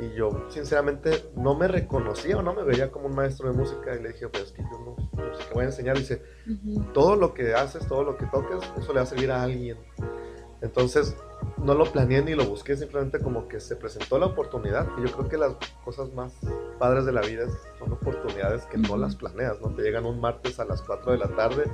Y 0.00 0.14
yo, 0.14 0.46
sinceramente, 0.48 1.30
no 1.36 1.54
me 1.54 1.68
reconocía 1.68 2.38
o 2.38 2.42
no 2.42 2.54
me 2.54 2.62
veía 2.62 2.90
como 2.90 3.06
un 3.06 3.14
maestro 3.14 3.50
de 3.50 3.56
música. 3.56 3.94
Y 3.94 4.02
le 4.02 4.12
dije, 4.12 4.28
pues 4.28 4.44
es 4.44 4.52
que 4.52 4.62
yo 4.62 4.96
no, 5.16 5.36
sé 5.36 5.44
qué 5.48 5.54
voy 5.54 5.64
a 5.64 5.66
enseñar. 5.66 5.98
dice, 5.98 6.22
todo 6.92 7.16
lo 7.16 7.34
que 7.34 7.54
haces, 7.54 7.86
todo 7.86 8.02
lo 8.02 8.16
que 8.16 8.26
toques, 8.26 8.58
eso 8.78 8.92
le 8.92 8.98
va 8.98 9.02
a 9.02 9.06
servir 9.06 9.30
a 9.30 9.42
alguien. 9.42 9.78
Entonces, 10.60 11.16
no 11.58 11.74
lo 11.74 11.84
planeé 11.84 12.22
ni 12.22 12.34
lo 12.34 12.44
busqué, 12.44 12.76
simplemente 12.76 13.18
como 13.18 13.48
que 13.48 13.60
se 13.60 13.76
presentó 13.76 14.18
la 14.18 14.26
oportunidad. 14.26 14.88
Y 14.98 15.06
yo 15.06 15.12
creo 15.16 15.28
que 15.28 15.36
las 15.36 15.56
cosas 15.84 16.12
más 16.14 16.32
padres 16.78 17.04
de 17.04 17.12
la 17.12 17.20
vida 17.20 17.46
son 17.78 17.92
oportunidades 17.92 18.64
que 18.66 18.78
no 18.78 18.96
las 18.96 19.16
planeas, 19.16 19.60
¿no? 19.60 19.74
Te 19.74 19.82
llegan 19.82 20.06
un 20.06 20.20
martes 20.20 20.58
a 20.58 20.64
las 20.64 20.82
4 20.82 21.12
de 21.12 21.18
la 21.18 21.28
tarde 21.28 21.64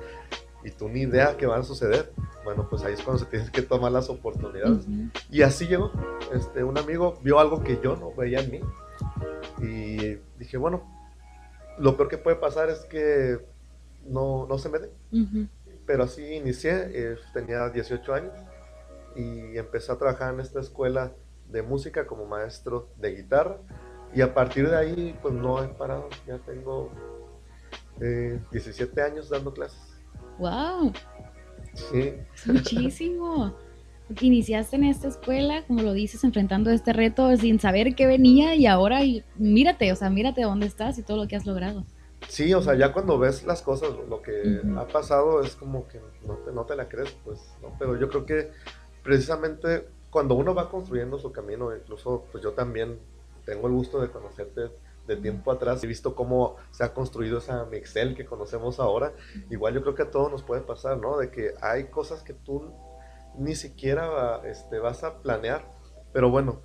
y 0.64 0.70
tú 0.70 0.88
ni 0.88 1.02
idea 1.02 1.36
que 1.36 1.46
van 1.46 1.60
a 1.60 1.64
suceder. 1.64 2.12
Bueno, 2.44 2.68
pues 2.68 2.82
ahí 2.82 2.94
es 2.94 3.02
cuando 3.02 3.24
se 3.24 3.26
tienen 3.30 3.50
que 3.50 3.62
tomar 3.62 3.92
las 3.92 4.08
oportunidades. 4.08 4.86
Y 5.30 5.42
así 5.42 5.66
llegó. 5.66 5.92
Este, 6.32 6.64
un 6.64 6.78
amigo 6.78 7.18
vio 7.22 7.38
algo 7.38 7.62
que 7.62 7.80
yo 7.82 7.96
no 7.96 8.14
veía 8.14 8.40
en 8.40 8.50
mí. 8.50 8.60
Y 9.60 10.18
dije, 10.38 10.56
bueno, 10.56 10.82
lo 11.78 11.96
peor 11.96 12.08
que 12.08 12.18
puede 12.18 12.36
pasar 12.36 12.70
es 12.70 12.80
que 12.80 13.38
no, 14.04 14.46
no 14.46 14.58
se 14.58 14.68
me 14.68 14.78
dé. 14.78 14.90
Pero 15.86 16.04
así 16.04 16.22
inicié, 16.34 16.90
eh, 16.92 17.16
tenía 17.32 17.68
18 17.70 18.14
años 18.14 18.32
y 19.16 19.56
empecé 19.56 19.90
a 19.90 19.96
trabajar 19.96 20.34
en 20.34 20.40
esta 20.40 20.60
escuela 20.60 21.12
de 21.48 21.62
música 21.62 22.06
como 22.06 22.26
maestro 22.26 22.88
de 22.96 23.14
guitarra. 23.14 23.58
Y 24.14 24.20
a 24.22 24.34
partir 24.34 24.68
de 24.68 24.76
ahí, 24.76 25.18
pues 25.20 25.34
no 25.34 25.62
he 25.62 25.68
parado. 25.68 26.08
Ya 26.26 26.38
tengo 26.38 26.90
17 27.98 29.00
eh, 29.00 29.04
años 29.04 29.28
dando 29.28 29.52
clases. 29.52 29.97
¡Wow! 30.38 30.92
Sí. 31.74 32.14
Muchísimo. 32.46 33.54
Iniciaste 34.20 34.76
en 34.76 34.84
esta 34.84 35.08
escuela, 35.08 35.64
como 35.66 35.82
lo 35.82 35.92
dices, 35.92 36.24
enfrentando 36.24 36.70
este 36.70 36.92
reto 36.92 37.36
sin 37.36 37.60
saber 37.60 37.94
qué 37.94 38.06
venía 38.06 38.54
y 38.54 38.66
ahora 38.66 39.00
mírate, 39.36 39.92
o 39.92 39.96
sea, 39.96 40.08
mírate 40.08 40.42
dónde 40.42 40.66
estás 40.66 40.98
y 40.98 41.02
todo 41.02 41.18
lo 41.18 41.28
que 41.28 41.36
has 41.36 41.44
logrado. 41.44 41.84
Sí, 42.26 42.52
o 42.54 42.62
sea, 42.62 42.74
ya 42.74 42.92
cuando 42.92 43.18
ves 43.18 43.44
las 43.44 43.62
cosas, 43.62 43.90
lo 44.08 44.22
que 44.22 44.60
ha 44.76 44.86
pasado 44.86 45.42
es 45.42 45.54
como 45.54 45.86
que 45.86 46.00
no 46.26 46.34
te, 46.36 46.52
no 46.52 46.64
te 46.64 46.74
la 46.74 46.88
crees, 46.88 47.16
pues, 47.24 47.38
¿no? 47.62 47.76
Pero 47.78 47.98
yo 47.98 48.08
creo 48.08 48.26
que 48.26 48.50
precisamente 49.02 49.86
cuando 50.10 50.34
uno 50.34 50.54
va 50.54 50.70
construyendo 50.70 51.18
su 51.18 51.30
camino, 51.30 51.74
incluso 51.76 52.24
pues 52.32 52.42
yo 52.42 52.52
también 52.52 52.98
tengo 53.44 53.66
el 53.66 53.74
gusto 53.74 54.00
de 54.00 54.10
conocerte 54.10 54.70
de 55.08 55.16
tiempo 55.16 55.50
atrás, 55.50 55.82
he 55.82 55.86
visto 55.86 56.14
cómo 56.14 56.56
se 56.70 56.84
ha 56.84 56.92
construido 56.92 57.38
esa 57.38 57.64
Mixel 57.64 58.14
que 58.14 58.26
conocemos 58.26 58.78
ahora. 58.78 59.12
Igual 59.50 59.74
yo 59.74 59.82
creo 59.82 59.94
que 59.94 60.02
a 60.02 60.10
todos 60.10 60.30
nos 60.30 60.42
puede 60.42 60.60
pasar, 60.60 60.98
¿no? 60.98 61.16
De 61.16 61.30
que 61.30 61.54
hay 61.62 61.84
cosas 61.84 62.22
que 62.22 62.34
tú 62.34 62.72
ni 63.36 63.54
siquiera 63.54 64.42
este, 64.44 64.78
vas 64.78 65.02
a 65.04 65.20
planear, 65.22 65.64
pero 66.12 66.30
bueno, 66.30 66.60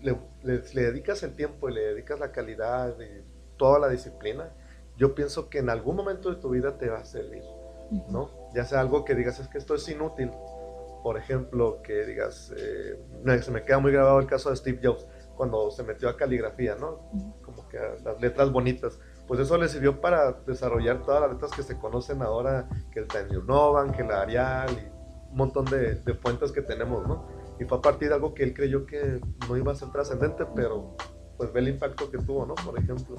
le, 0.00 0.18
le, 0.42 0.60
dedicas 0.82 1.22
el 1.22 1.34
tiempo 1.34 1.68
y 1.68 1.74
le 1.74 1.80
dedicas 1.80 2.20
la 2.20 2.32
calidad 2.32 2.94
y 3.00 3.24
toda 3.56 3.78
la 3.78 3.88
disciplina, 3.88 4.52
yo 4.96 5.14
pienso 5.14 5.48
que 5.48 5.58
en 5.58 5.70
algún 5.70 5.96
momento 5.96 6.30
de 6.30 6.36
tu 6.36 6.50
vida 6.50 6.76
te 6.78 6.88
va 6.88 6.98
a 6.98 7.04
servir, 7.04 7.42
¿no? 8.10 8.30
Ya 8.54 8.64
sea 8.64 8.80
algo 8.80 9.04
que 9.04 9.14
digas, 9.14 9.38
es 9.38 9.48
que 9.48 9.58
esto 9.58 9.74
es 9.74 9.88
inútil, 9.88 10.30
por 11.02 11.16
ejemplo, 11.16 11.80
que 11.82 12.04
digas, 12.04 12.52
eh, 12.56 12.98
se 13.40 13.50
me 13.50 13.64
queda 13.64 13.78
muy 13.78 13.92
grabado 13.92 14.18
el 14.18 14.26
caso 14.26 14.50
de 14.50 14.56
Steve 14.56 14.80
Jobs, 14.82 15.06
cuando 15.36 15.70
se 15.70 15.82
metió 15.82 16.08
a 16.08 16.16
caligrafía, 16.16 16.74
¿no? 16.74 17.10
Las 18.04 18.20
letras 18.20 18.52
bonitas. 18.52 18.98
Pues 19.26 19.40
eso 19.40 19.56
le 19.56 19.68
sirvió 19.68 20.00
para 20.00 20.32
desarrollar 20.46 21.02
todas 21.02 21.20
las 21.20 21.32
letras 21.32 21.50
que 21.52 21.62
se 21.62 21.78
conocen 21.78 22.22
ahora, 22.22 22.68
que 22.92 23.00
el 23.00 23.46
Roman, 23.46 23.92
que 23.92 24.04
la 24.04 24.22
Arial 24.22 24.70
y 24.70 25.30
un 25.30 25.36
montón 25.36 25.64
de, 25.66 25.96
de 25.96 26.14
fuentes 26.14 26.52
que 26.52 26.62
tenemos, 26.62 27.06
¿no? 27.06 27.26
Y 27.58 27.64
fue 27.64 27.78
a 27.78 27.80
partir 27.80 28.08
de 28.08 28.14
algo 28.14 28.34
que 28.34 28.44
él 28.44 28.54
creyó 28.54 28.86
que 28.86 29.20
no 29.48 29.56
iba 29.56 29.72
a 29.72 29.74
ser 29.74 29.90
trascendente, 29.90 30.44
pero 30.54 30.96
pues 31.36 31.52
ve 31.52 31.60
el 31.60 31.68
impacto 31.68 32.10
que 32.10 32.18
tuvo, 32.18 32.46
¿no? 32.46 32.54
Por 32.54 32.78
ejemplo. 32.78 33.16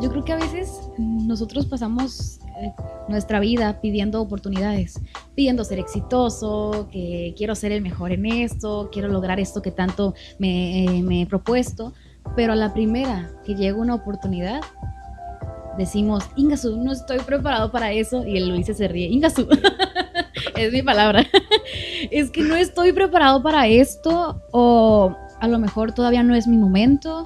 Yo 0.00 0.10
creo 0.10 0.24
que 0.24 0.32
a 0.32 0.36
veces 0.36 0.80
nosotros 0.98 1.66
pasamos 1.66 2.40
eh, 2.60 2.72
nuestra 3.08 3.40
vida 3.40 3.80
pidiendo 3.80 4.20
oportunidades, 4.20 5.00
pidiendo 5.34 5.64
ser 5.64 5.78
exitoso, 5.78 6.88
que 6.90 7.34
quiero 7.36 7.54
ser 7.54 7.72
el 7.72 7.82
mejor 7.82 8.12
en 8.12 8.26
esto, 8.26 8.88
quiero 8.90 9.08
lograr 9.08 9.38
esto 9.38 9.62
que 9.62 9.70
tanto 9.70 10.14
me, 10.38 10.84
eh, 10.84 11.02
me 11.02 11.22
he 11.22 11.26
propuesto, 11.26 11.92
pero 12.36 12.52
a 12.52 12.56
la 12.56 12.72
primera 12.72 13.30
que 13.44 13.54
llega 13.54 13.78
una 13.78 13.94
oportunidad, 13.94 14.60
decimos, 15.76 16.24
Ingasu, 16.36 16.76
no 16.76 16.92
estoy 16.92 17.18
preparado 17.20 17.70
para 17.70 17.92
eso, 17.92 18.26
y 18.26 18.36
el 18.36 18.48
Luis 18.48 18.66
se 18.66 18.88
ríe, 18.88 19.08
Ingasu, 19.08 19.48
es 20.56 20.72
mi 20.72 20.82
palabra, 20.82 21.26
es 22.10 22.30
que 22.30 22.42
no 22.42 22.56
estoy 22.56 22.92
preparado 22.92 23.42
para 23.42 23.66
esto, 23.66 24.42
o 24.52 25.16
a 25.40 25.48
lo 25.48 25.58
mejor 25.58 25.92
todavía 25.92 26.22
no 26.22 26.34
es 26.34 26.46
mi 26.46 26.56
momento, 26.56 27.24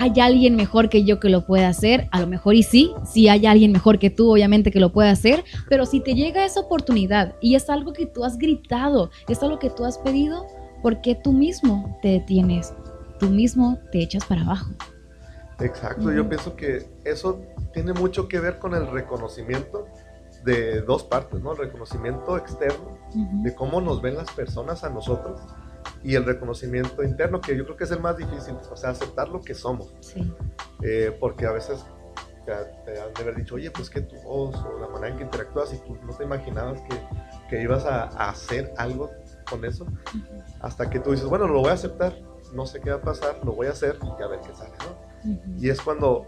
hay 0.00 0.12
alguien 0.20 0.54
mejor 0.54 0.88
que 0.88 1.04
yo 1.04 1.18
que 1.18 1.28
lo 1.28 1.44
pueda 1.44 1.68
hacer, 1.68 2.06
a 2.12 2.20
lo 2.20 2.28
mejor 2.28 2.54
y 2.54 2.62
sí, 2.62 2.92
si 3.04 3.28
hay 3.28 3.46
alguien 3.46 3.72
mejor 3.72 3.98
que 3.98 4.10
tú, 4.10 4.30
obviamente 4.30 4.70
que 4.70 4.78
lo 4.78 4.92
pueda 4.92 5.10
hacer, 5.10 5.44
pero 5.68 5.86
si 5.86 6.00
te 6.00 6.14
llega 6.14 6.44
esa 6.44 6.60
oportunidad 6.60 7.34
y 7.40 7.56
es 7.56 7.68
algo 7.68 7.92
que 7.92 8.06
tú 8.06 8.24
has 8.24 8.38
gritado, 8.38 9.10
es 9.28 9.42
algo 9.42 9.58
que 9.58 9.70
tú 9.70 9.84
has 9.84 9.98
pedido, 9.98 10.46
¿por 10.82 11.00
qué 11.00 11.16
tú 11.16 11.32
mismo 11.32 11.98
te 12.00 12.08
detienes? 12.08 12.72
Tú 13.18 13.28
mismo 13.30 13.78
te 13.90 14.02
echas 14.02 14.24
para 14.24 14.42
abajo. 14.42 14.70
Exacto, 15.60 16.12
yo 16.12 16.28
pienso 16.28 16.54
que 16.54 16.88
eso 17.04 17.40
tiene 17.72 17.92
mucho 17.92 18.28
que 18.28 18.38
ver 18.38 18.58
con 18.58 18.74
el 18.74 18.86
reconocimiento 18.88 19.88
de 20.44 20.82
dos 20.82 21.02
partes, 21.02 21.40
¿no? 21.40 21.52
El 21.52 21.58
reconocimiento 21.58 22.36
externo, 22.36 22.96
de 23.42 23.54
cómo 23.54 23.80
nos 23.80 24.00
ven 24.00 24.16
las 24.16 24.30
personas 24.30 24.84
a 24.84 24.90
nosotros 24.90 25.40
y 26.02 26.14
el 26.14 26.24
reconocimiento 26.24 27.02
interno, 27.02 27.40
que 27.40 27.56
yo 27.56 27.64
creo 27.64 27.76
que 27.76 27.84
es 27.84 27.90
el 27.90 28.00
más 28.00 28.16
difícil, 28.16 28.54
o 28.70 28.76
sea, 28.76 28.90
aceptar 28.90 29.28
lo 29.28 29.40
que 29.40 29.54
somos. 29.54 29.94
Sí. 30.00 30.32
Eh, 30.82 31.16
porque 31.18 31.46
a 31.46 31.52
veces 31.52 31.84
te, 32.84 33.00
han 33.00 33.12
de 33.14 33.22
haber 33.22 33.36
dicho, 33.36 33.56
oye, 33.56 33.70
pues 33.70 33.90
que 33.90 34.00
tu 34.00 34.16
voz 34.22 34.54
o 34.56 34.78
la 34.78 34.88
manera 34.88 35.08
en 35.08 35.16
que 35.18 35.24
interactúas 35.24 35.72
y 35.72 35.78
tú 35.78 35.96
no 36.04 36.14
te 36.14 36.24
imaginabas 36.24 36.80
que, 36.82 37.00
que 37.50 37.62
ibas 37.62 37.84
a, 37.84 38.04
hacer 38.28 38.72
algo 38.76 39.10
con 39.50 39.64
eso, 39.64 39.86
hasta 40.60 40.88
que 40.88 41.00
tú 41.00 41.10
dices, 41.10 41.26
bueno, 41.26 41.46
lo 41.46 41.60
voy 41.60 41.70
a 41.70 41.74
aceptar, 41.74 42.14
no 42.52 42.66
sé 42.66 42.80
qué 42.80 42.90
va 42.90 42.96
a 42.96 43.02
pasar, 43.02 43.40
lo 43.44 43.52
voy 43.52 43.66
a 43.66 43.70
hacer 43.70 43.98
y 44.18 44.22
a 44.22 44.26
ver 44.26 44.40
qué 44.40 44.54
sale, 44.54 44.72
¿no? 44.80 45.58
Y 45.58 45.68
es 45.70 45.80
cuando 45.80 46.26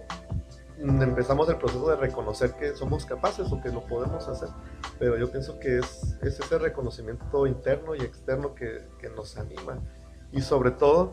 empezamos 0.78 1.48
el 1.48 1.56
proceso 1.56 1.88
de 1.90 1.96
reconocer 1.96 2.52
que 2.54 2.74
somos 2.74 3.04
capaces 3.04 3.50
o 3.52 3.60
que 3.60 3.70
lo 3.70 3.86
podemos 3.86 4.26
hacer. 4.28 4.48
Pero 4.98 5.18
yo 5.18 5.30
pienso 5.30 5.58
que 5.58 5.78
es, 5.78 6.16
es 6.22 6.40
ese 6.40 6.58
reconocimiento 6.58 7.46
interno 7.46 7.94
y 7.94 8.00
externo 8.00 8.54
que, 8.54 8.86
que 8.98 9.10
nos 9.10 9.36
anima. 9.36 9.78
Y 10.32 10.40
sobre 10.40 10.70
todo, 10.70 11.12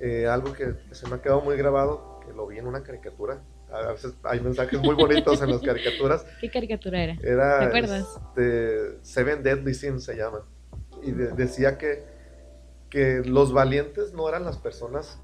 eh, 0.00 0.26
algo 0.26 0.52
que, 0.52 0.74
se 0.90 1.08
me 1.08 1.16
ha 1.16 1.22
quedado 1.22 1.42
muy 1.42 1.56
grabado, 1.56 2.20
que 2.26 2.32
lo 2.32 2.46
vi 2.46 2.58
en 2.58 2.66
una 2.66 2.82
caricatura. 2.82 3.42
A 3.70 3.92
veces 3.92 4.14
hay 4.24 4.40
mensajes 4.40 4.80
muy 4.80 4.94
bonitos 4.94 5.40
en 5.40 5.50
las 5.50 5.60
caricaturas. 5.64 6.26
¿Qué 6.40 6.50
caricatura 6.50 7.02
era? 7.02 7.16
era 7.22 7.58
¿Te 7.60 7.64
acuerdas? 7.66 8.20
Este, 8.28 8.98
Seven 9.02 9.42
Deadly 9.42 9.74
Sins 9.74 10.04
se 10.04 10.16
llama. 10.16 10.44
Y 11.02 11.12
decía 11.12 11.78
que, 11.78 12.04
que 12.92 13.22
los 13.24 13.52
valientes 13.52 14.12
no 14.12 14.28
eran 14.28 14.44
las 14.44 14.58
personas 14.58 15.18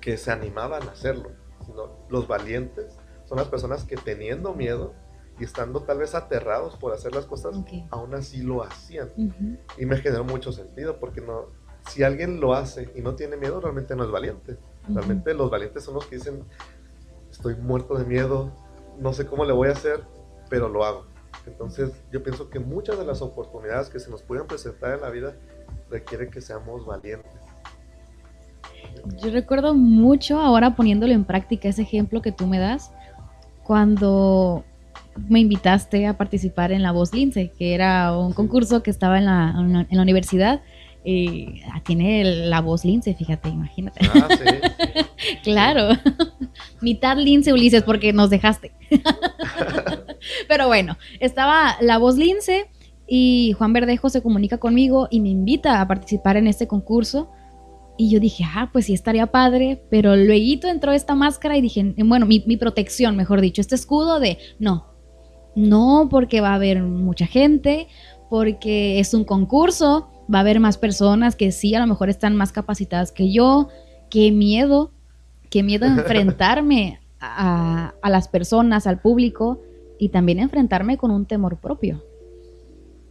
que 0.00 0.16
se 0.16 0.32
animaban 0.32 0.82
a 0.88 0.92
hacerlo 0.92 1.32
los 2.08 2.28
valientes 2.28 2.96
son 3.24 3.38
las 3.38 3.48
personas 3.48 3.84
que 3.84 3.96
teniendo 3.96 4.54
miedo 4.54 4.94
y 5.38 5.44
estando 5.44 5.82
tal 5.82 5.98
vez 5.98 6.14
aterrados 6.14 6.76
por 6.76 6.92
hacer 6.92 7.14
las 7.14 7.26
cosas, 7.26 7.56
aún 7.90 8.14
así 8.14 8.42
lo 8.42 8.62
hacían. 8.62 9.10
Y 9.76 9.84
me 9.84 9.98
generó 9.98 10.24
mucho 10.24 10.52
sentido 10.52 10.98
porque 10.98 11.20
no, 11.20 11.46
si 11.90 12.04
alguien 12.04 12.40
lo 12.40 12.54
hace 12.54 12.90
y 12.94 13.02
no 13.02 13.16
tiene 13.16 13.36
miedo, 13.36 13.60
realmente 13.60 13.94
no 13.96 14.04
es 14.04 14.10
valiente. 14.10 14.56
Realmente 14.88 15.34
los 15.34 15.50
valientes 15.50 15.84
son 15.84 15.94
los 15.94 16.06
que 16.06 16.16
dicen, 16.16 16.44
estoy 17.30 17.54
muerto 17.56 17.96
de 17.98 18.04
miedo, 18.04 18.52
no 18.98 19.12
sé 19.12 19.26
cómo 19.26 19.44
le 19.44 19.52
voy 19.52 19.68
a 19.68 19.72
hacer, 19.72 20.04
pero 20.48 20.68
lo 20.68 20.84
hago. 20.84 21.06
Entonces 21.44 21.92
yo 22.10 22.22
pienso 22.22 22.48
que 22.48 22.58
muchas 22.58 22.98
de 22.98 23.04
las 23.04 23.20
oportunidades 23.20 23.90
que 23.90 24.00
se 24.00 24.10
nos 24.10 24.22
pueden 24.22 24.46
presentar 24.46 24.94
en 24.94 25.02
la 25.02 25.10
vida 25.10 25.36
requiere 25.90 26.28
que 26.28 26.40
seamos 26.40 26.84
valientes. 26.84 27.30
Yo 29.22 29.30
recuerdo 29.30 29.74
mucho 29.74 30.40
ahora 30.40 30.74
poniéndolo 30.74 31.12
en 31.12 31.24
práctica 31.24 31.68
ese 31.68 31.82
ejemplo 31.82 32.22
que 32.22 32.32
tú 32.32 32.46
me 32.46 32.58
das 32.58 32.92
cuando 33.62 34.64
me 35.28 35.40
invitaste 35.40 36.06
a 36.06 36.16
participar 36.16 36.72
en 36.72 36.82
La 36.82 36.92
Voz 36.92 37.12
Lince, 37.12 37.50
que 37.58 37.74
era 37.74 38.16
un 38.16 38.32
concurso 38.32 38.82
que 38.82 38.90
estaba 38.90 39.18
en 39.18 39.26
la, 39.26 39.54
en 39.58 39.96
la 39.96 40.02
universidad. 40.02 40.60
y 41.04 41.62
tiene 41.84 42.24
la 42.24 42.60
voz 42.60 42.84
Lince, 42.84 43.14
fíjate, 43.14 43.48
imagínate. 43.48 44.00
Ah, 44.12 44.28
sí. 44.30 45.04
claro. 45.44 45.88
Mitad 46.80 47.16
Lince, 47.16 47.52
Ulises, 47.52 47.82
porque 47.82 48.12
nos 48.12 48.28
dejaste. 48.28 48.72
Pero 50.48 50.66
bueno, 50.66 50.96
estaba 51.20 51.76
la 51.80 51.98
voz 51.98 52.16
Lince 52.16 52.68
y 53.06 53.54
Juan 53.56 53.72
Verdejo 53.72 54.08
se 54.08 54.22
comunica 54.22 54.58
conmigo 54.58 55.06
y 55.10 55.20
me 55.20 55.28
invita 55.28 55.80
a 55.80 55.88
participar 55.88 56.36
en 56.36 56.46
este 56.46 56.66
concurso. 56.66 57.30
Y 57.96 58.10
yo 58.10 58.20
dije, 58.20 58.44
ah, 58.44 58.68
pues 58.72 58.86
sí 58.86 58.94
estaría 58.94 59.28
padre, 59.28 59.82
pero 59.90 60.16
luego 60.16 60.68
entró 60.68 60.92
esta 60.92 61.14
máscara 61.14 61.56
y 61.56 61.62
dije, 61.62 61.94
bueno, 62.04 62.26
mi, 62.26 62.40
protección, 62.56 63.16
mejor 63.16 63.40
dicho, 63.40 63.60
este 63.60 63.74
escudo 63.74 64.20
de, 64.20 64.38
no, 64.58 64.86
no, 65.54 66.08
porque 66.10 66.42
va 66.42 66.50
a 66.50 66.56
haber 66.56 66.82
mucha 66.82 67.26
gente, 67.26 67.88
porque 68.28 68.98
es 68.98 69.14
un 69.14 69.24
concurso, 69.24 70.10
va 70.32 70.38
a 70.38 70.40
haber 70.42 70.60
más 70.60 70.76
personas 70.76 71.36
que 71.36 71.52
sí, 71.52 71.74
a 71.74 71.80
lo 71.80 71.86
mejor 71.86 72.10
están 72.10 72.36
más 72.36 72.52
capacitadas 72.52 73.12
que 73.12 73.32
yo, 73.32 73.68
qué 74.10 74.30
miedo, 74.30 74.90
qué 75.48 75.62
miedo 75.62 75.86
enfrentarme 75.86 77.00
a, 77.18 77.94
a 78.02 78.10
las 78.10 78.28
personas, 78.28 78.86
al 78.86 79.00
público 79.00 79.62
y 79.98 80.10
también 80.10 80.38
enfrentarme 80.38 80.98
con 80.98 81.10
un 81.10 81.24
temor 81.24 81.56
propio. 81.56 82.02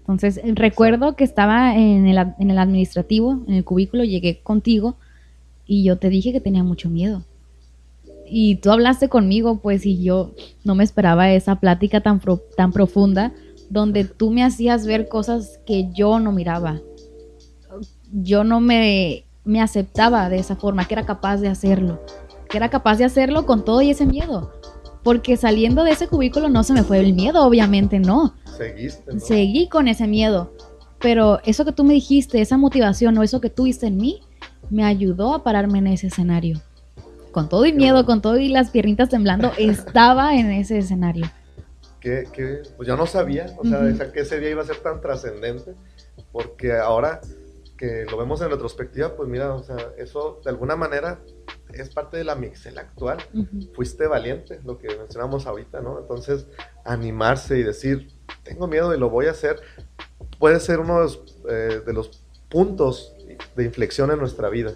Entonces, 0.08 0.40
recuerdo 0.54 1.16
que 1.16 1.24
estaba 1.24 1.76
en 1.76 2.06
el, 2.06 2.18
en 2.38 2.52
el 2.52 2.60
administrativo, 2.60 3.40
en 3.48 3.56
el 3.56 3.64
cubículo, 3.64 4.04
llegué 4.04 4.40
contigo 4.42 4.98
y 5.66 5.84
yo 5.84 5.98
te 5.98 6.10
dije 6.10 6.32
que 6.32 6.40
tenía 6.40 6.64
mucho 6.64 6.90
miedo. 6.90 7.24
Y 8.28 8.58
tú 8.58 8.70
hablaste 8.70 9.10
conmigo, 9.10 9.60
pues, 9.62 9.84
y 9.86 10.04
yo 10.04 10.34
no 10.64 10.76
me 10.76 10.84
esperaba 10.84 11.32
esa 11.32 11.56
plática 11.60 12.02
tan, 12.02 12.22
tan 12.56 12.72
profunda 12.72 13.34
donde 13.72 14.04
tú 14.04 14.30
me 14.30 14.44
hacías 14.44 14.86
ver 14.86 15.08
cosas 15.08 15.60
que 15.66 15.90
yo 15.92 16.20
no 16.20 16.32
miraba. 16.32 16.82
Yo 18.12 18.44
no 18.44 18.62
me, 18.62 19.26
me 19.44 19.60
aceptaba 19.60 20.30
de 20.30 20.38
esa 20.38 20.56
forma, 20.56 20.88
que 20.88 20.94
era 20.94 21.06
capaz 21.06 21.38
de 21.38 21.48
hacerlo. 21.48 22.00
Que 22.48 22.58
era 22.58 22.70
capaz 22.70 22.98
de 22.98 23.06
hacerlo 23.06 23.48
con 23.48 23.66
todo 23.66 23.82
y 23.82 23.90
ese 23.90 24.06
miedo. 24.06 24.52
Porque 25.04 25.36
saliendo 25.36 25.84
de 25.84 25.92
ese 25.92 26.08
cubículo 26.08 26.50
no 26.50 26.64
se 26.64 26.74
me 26.74 26.84
fue 26.84 27.00
el 27.00 27.14
miedo, 27.14 27.44
obviamente 27.44 28.00
no 28.00 28.36
Seguiste, 28.58 29.20
Seguí 29.20 29.70
con 29.70 29.88
ese 29.88 30.08
miedo. 30.08 30.54
Pero 31.00 31.40
eso 31.46 31.66
que 31.66 31.72
tú 31.72 31.84
me 31.84 31.94
dijiste, 31.94 32.42
esa 32.42 32.58
motivación 32.58 33.18
o 33.18 33.24
eso 33.24 33.42
que 33.42 33.50
tuviste 33.50 33.88
en 33.88 33.98
mí, 33.98 34.22
me 34.70 34.84
ayudó 34.84 35.34
a 35.34 35.44
pararme 35.44 35.80
en 35.80 35.88
ese 35.88 36.08
escenario. 36.08 36.62
Con 37.32 37.50
todo 37.50 37.66
y 37.66 37.74
miedo, 37.74 38.06
con 38.06 38.22
todo 38.22 38.38
y 38.38 38.48
las 38.48 38.72
piernitas 38.72 39.10
temblando, 39.10 39.52
estaba 39.58 40.36
en 40.36 40.52
ese 40.52 40.78
escenario. 40.78 41.26
Que, 42.00 42.26
que 42.32 42.62
pues 42.78 42.88
yo 42.88 42.96
no 42.96 43.08
sabía, 43.08 43.48
o 43.58 43.66
sea, 43.66 44.12
que 44.12 44.22
ese 44.22 44.40
día 44.40 44.52
iba 44.52 44.62
a 44.62 44.66
ser 44.66 44.78
tan 44.78 45.02
trascendente, 45.02 45.74
porque 46.32 46.74
ahora 46.74 47.20
que 47.78 48.06
lo 48.10 48.18
vemos 48.18 48.42
en 48.42 48.50
retrospectiva, 48.50 49.16
pues 49.16 49.28
mira, 49.28 49.54
o 49.54 49.64
sea, 49.64 49.76
eso 49.98 50.40
de 50.44 50.50
alguna 50.50 50.76
manera 50.76 51.20
es 51.74 51.90
parte 51.90 52.18
de 52.18 52.24
la 52.24 52.36
mixel 52.36 52.78
actual. 52.78 53.18
Fuiste 53.74 54.08
valiente, 54.08 54.60
lo 54.64 54.78
que 54.78 54.96
mencionamos 54.96 55.46
ahorita, 55.46 55.82
¿no? 55.82 56.00
Entonces, 56.00 56.48
animarse 56.86 57.58
y 57.58 57.64
decir, 57.64 58.15
tengo 58.44 58.68
miedo 58.68 58.94
y 58.94 59.00
lo 59.00 59.10
voy 59.10 59.28
a 59.28 59.32
hacer, 59.32 59.60
puede 60.40 60.60
ser 60.60 60.80
uno 60.80 61.00
de 61.00 61.94
los, 61.94 62.08
eh, 62.08 62.12
puntos 62.50 63.14
de 63.56 63.66
inflexión 63.66 64.12
en 64.12 64.20
nuestra 64.20 64.50
vida, 64.50 64.72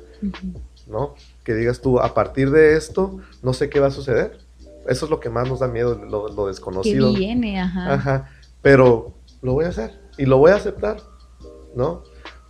¿no? 0.87 1.15
Que 1.43 1.53
digas 1.53 1.79
tú, 1.79 1.99
a 1.99 2.13
partir 2.13 2.51
de 2.51 2.75
esto, 2.75 3.19
no 3.41 3.53
sé 3.53 3.69
qué 3.69 3.79
va 3.79 3.87
a 3.87 3.91
suceder. 3.91 4.39
Eso 4.87 5.05
es 5.05 5.11
lo 5.11 5.19
que 5.19 5.29
más 5.29 5.47
nos 5.47 5.59
da 5.59 5.67
miedo, 5.67 5.95
lo, 5.95 6.47
desconocido. 6.47 7.13
Que 7.13 7.19
viene, 7.19 7.61
ajá. 7.61 7.93
Ajá. 7.93 8.29
Pero 8.61 9.13
lo 9.41 9.53
voy 9.53 9.65
a 9.65 9.69
hacer 9.69 9.99
y 10.17 10.25
lo 10.25 10.37
voy 10.37 10.51
a 10.51 10.55
aceptar, 10.55 10.97
¿no? 11.75 12.03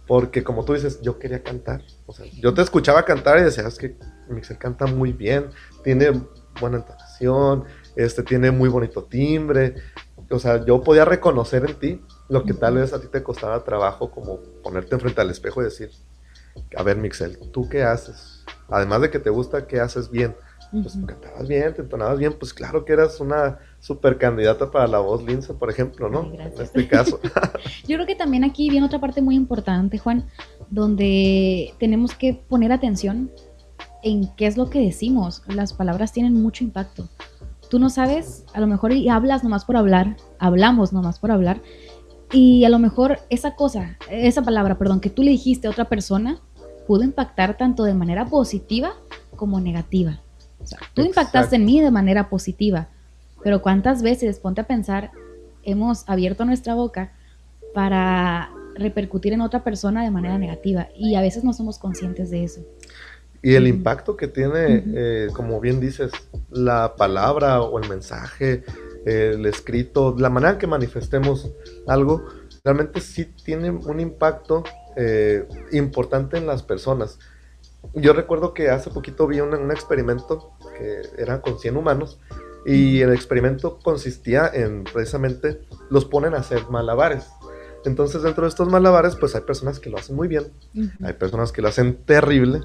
Porque 0.08 0.44
como 0.44 0.66
tú 0.66 0.74
dices, 0.74 1.02
yo 1.02 1.20
quería 1.20 1.44
cantar. 1.44 1.84
O 2.08 2.14
sea, 2.14 2.26
yo 2.42 2.54
te 2.54 2.62
escuchaba 2.62 3.04
cantar 3.06 3.38
y 3.38 3.44
decías 3.44 3.78
que 3.78 3.96
Mixel 4.28 4.58
canta 4.58 4.88
muy 4.88 5.14
bien, 5.14 5.50
tiene 5.84 6.22
buena 6.60 6.78
entonación, 6.78 7.66
este, 7.96 8.24
tiene 8.24 8.50
muy 8.52 8.70
bonito 8.70 9.04
timbre. 9.04 9.76
O 10.32 10.40
sea, 10.40 10.64
yo 10.64 10.84
podía 10.84 11.06
reconocer 11.06 11.66
en 11.70 11.76
ti 11.76 12.02
lo 12.28 12.44
que 12.44 12.54
tal 12.54 12.76
vez 12.76 12.94
a 12.94 13.02
ti 13.02 13.08
te 13.08 13.24
costaba 13.24 13.64
trabajo, 13.64 14.12
como 14.12 14.38
ponerte 14.64 14.96
enfrente 14.96 15.22
al 15.22 15.30
espejo 15.30 15.62
y 15.62 15.66
decir, 15.66 15.90
a 16.76 16.84
ver, 16.84 16.98
Mixel, 16.98 17.38
¿tú 17.52 17.68
qué 17.68 17.84
haces? 17.84 18.46
Además 18.70 19.02
de 19.02 19.10
que 19.10 19.20
te 19.20 19.30
gusta, 19.30 19.66
¿qué 19.66 19.80
haces 19.80 20.12
bien? 20.12 20.36
Pues 20.72 21.00
cantabas 21.08 21.48
bien, 21.48 21.74
te 21.74 21.82
entonabas 21.82 22.20
bien, 22.20 22.34
pues 22.38 22.54
claro 22.54 22.86
que 22.86 22.94
eras 22.94 23.20
una 23.20 23.58
super 23.80 24.20
candidata 24.20 24.70
para 24.70 24.86
la 24.86 25.00
voz 25.00 25.24
Lince, 25.24 25.56
por 25.56 25.72
ejemplo, 25.72 26.10
¿no? 26.10 26.32
en 26.32 26.62
este 26.62 26.88
caso. 26.88 27.20
Yo 27.88 27.96
creo 27.96 28.06
que 28.06 28.16
también 28.16 28.44
aquí 28.44 28.70
viene 28.70 28.86
otra 28.86 29.00
parte 29.00 29.20
muy 29.24 29.36
importante, 29.36 29.98
Juan, 29.98 30.28
donde 30.70 31.74
tenemos 31.80 32.14
que 32.14 32.36
poner 32.36 32.72
atención 32.72 33.32
en 34.04 34.28
qué 34.36 34.46
es 34.46 34.58
lo 34.58 34.70
que 34.70 34.80
decimos. 34.80 35.42
Las 35.48 35.74
palabras 35.74 36.14
tienen 36.14 36.34
mucho 36.34 36.64
impacto. 36.64 37.10
Tú 37.70 37.80
no 37.80 37.90
sabes, 37.90 38.46
a 38.54 38.60
lo 38.60 38.68
mejor 38.68 38.92
y 38.92 39.10
hablas 39.10 39.44
nomás 39.44 39.66
por 39.66 39.78
hablar, 39.78 40.18
hablamos 40.40 40.92
nomás 40.92 41.20
por 41.20 41.32
hablar, 41.32 41.62
y 42.32 42.64
a 42.66 42.70
lo 42.70 42.80
mejor 42.80 43.20
esa 43.30 43.56
cosa, 43.56 43.98
esa 44.10 44.42
palabra, 44.42 44.78
perdón, 44.78 45.00
que 45.00 45.10
tú 45.10 45.24
le 45.24 45.32
dijiste 45.32 45.68
a 45.68 45.72
otra 45.72 45.86
persona, 45.86 46.40
pudo 46.88 47.04
impactar 47.04 47.58
tanto 47.58 47.84
de 47.84 47.94
manera 47.94 48.26
positiva 48.26 48.94
como 49.36 49.60
negativa. 49.60 50.20
O 50.60 50.66
tú 50.94 51.04
impactaste 51.04 51.56
en 51.56 51.66
mí 51.66 51.80
de 51.80 51.92
manera 51.92 52.30
positiva, 52.30 52.90
pero 53.44 53.62
¿cuántas 53.62 54.02
veces, 54.02 54.40
ponte 54.40 54.62
a 54.62 54.68
pensar, 54.68 55.12
hemos 55.64 56.04
abierto 56.08 56.46
nuestra 56.46 56.76
boca 56.76 57.14
para 57.74 58.52
repercutir 58.76 59.34
en 59.34 59.42
otra 59.42 59.64
persona 59.64 60.04
de 60.04 60.12
manera 60.12 60.38
negativa? 60.38 60.88
Y 60.96 61.16
a 61.16 61.22
veces 61.22 61.44
no 61.44 61.54
somos 61.54 61.80
conscientes 61.80 62.30
de 62.30 62.44
eso. 62.44 62.62
Y 63.42 63.56
el 63.56 63.68
impacto 63.68 64.18
que 64.18 64.28
tiene, 64.28 64.84
eh, 64.96 65.28
como 65.34 65.60
bien 65.62 65.80
dices, 65.80 66.12
la 66.50 66.96
palabra 66.96 67.62
o 67.62 67.80
el 67.80 67.88
mensaje, 67.88 68.64
el 69.06 69.46
escrito, 69.46 70.16
la 70.18 70.30
manera 70.30 70.54
en 70.54 70.58
que 70.58 70.68
manifestemos 70.68 71.50
algo, 71.88 72.28
realmente 72.64 73.00
sí 73.02 73.26
tiene 73.44 73.72
un 73.72 74.00
impacto 74.00 74.64
eh, 74.96 75.48
importante 75.72 76.38
en 76.38 76.48
las 76.48 76.64
personas. 76.64 77.20
Yo 77.94 78.14
recuerdo 78.14 78.54
que 78.54 78.70
hace 78.70 78.90
poquito 78.90 79.28
vi 79.28 79.40
un, 79.40 79.72
experimento 79.72 80.52
que 80.78 81.02
era 81.18 81.42
con 81.42 81.60
100 81.60 81.78
humanos 81.78 82.20
y 82.66 83.00
el 83.00 83.14
experimento 83.14 83.80
consistía 83.80 84.50
en 84.54 84.84
precisamente 84.84 85.62
los 85.90 86.06
ponen 86.06 86.34
a 86.34 86.40
hacer 86.40 86.68
malabares. 86.70 87.28
Entonces 87.86 88.22
dentro 88.24 88.44
de 88.44 88.50
estos 88.50 88.68
malabares 88.68 89.16
pues 89.16 89.34
hay 89.36 89.42
personas 89.42 89.80
que 89.80 89.90
lo 89.90 89.98
hacen 89.98 90.18
muy 90.18 90.28
bien, 90.28 90.52
hay 91.02 91.14
personas 91.14 91.54
que 91.54 91.62
lo 91.62 91.70
hacen 91.70 91.96
terrible, 92.04 92.62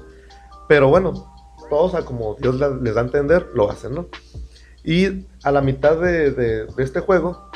pero 0.67 0.89
bueno, 0.89 1.33
todos 1.69 1.95
a 1.95 2.05
como 2.05 2.35
Dios 2.35 2.55
les 2.81 2.95
da 2.95 3.01
a 3.01 3.03
entender, 3.03 3.49
lo 3.53 3.69
hacen, 3.69 3.95
¿no? 3.95 4.07
Y 4.83 5.25
a 5.43 5.51
la 5.51 5.61
mitad 5.61 5.97
de, 5.97 6.67
este 6.77 6.99
juego 6.99 7.49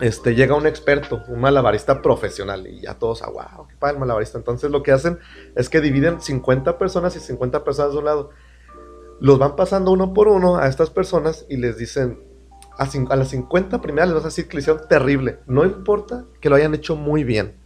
este, 0.00 0.34
llega 0.34 0.54
un 0.54 0.66
experto, 0.66 1.22
un 1.28 1.40
malabarista 1.40 2.00
profesional, 2.00 2.66
y 2.66 2.80
ya 2.80 2.94
todos, 2.94 3.22
ah, 3.22 3.30
wow, 3.30 3.68
qué 3.68 3.76
padre 3.76 3.94
el 3.94 4.00
malabarista. 4.00 4.38
Entonces 4.38 4.70
lo 4.70 4.82
que 4.82 4.92
hacen 4.92 5.18
es 5.54 5.68
que 5.68 5.80
dividen 5.80 6.20
50 6.20 6.78
personas 6.78 7.14
y 7.16 7.20
50 7.20 7.64
personas 7.64 7.92
de 7.92 7.98
un 7.98 8.04
lado. 8.06 8.30
Los 9.20 9.38
van 9.38 9.56
pasando 9.56 9.92
uno 9.92 10.14
por 10.14 10.28
uno 10.28 10.56
a 10.56 10.66
estas 10.66 10.90
personas 10.90 11.44
y 11.48 11.58
les 11.58 11.76
dicen, 11.76 12.18
a, 12.78 13.16
las 13.16 13.28
50 13.28 13.80
primeras 13.80 14.08
les 14.08 14.14
vas 14.14 14.24
a 14.24 14.28
decir 14.28 14.48
que 14.48 14.56
lo 14.56 14.60
hicieron 14.60 14.88
terrible. 14.88 15.40
No 15.46 15.64
importa 15.64 16.24
que 16.40 16.48
lo 16.48 16.56
hayan 16.56 16.74
hecho 16.74 16.96
muy 16.96 17.24
bien. 17.24 17.56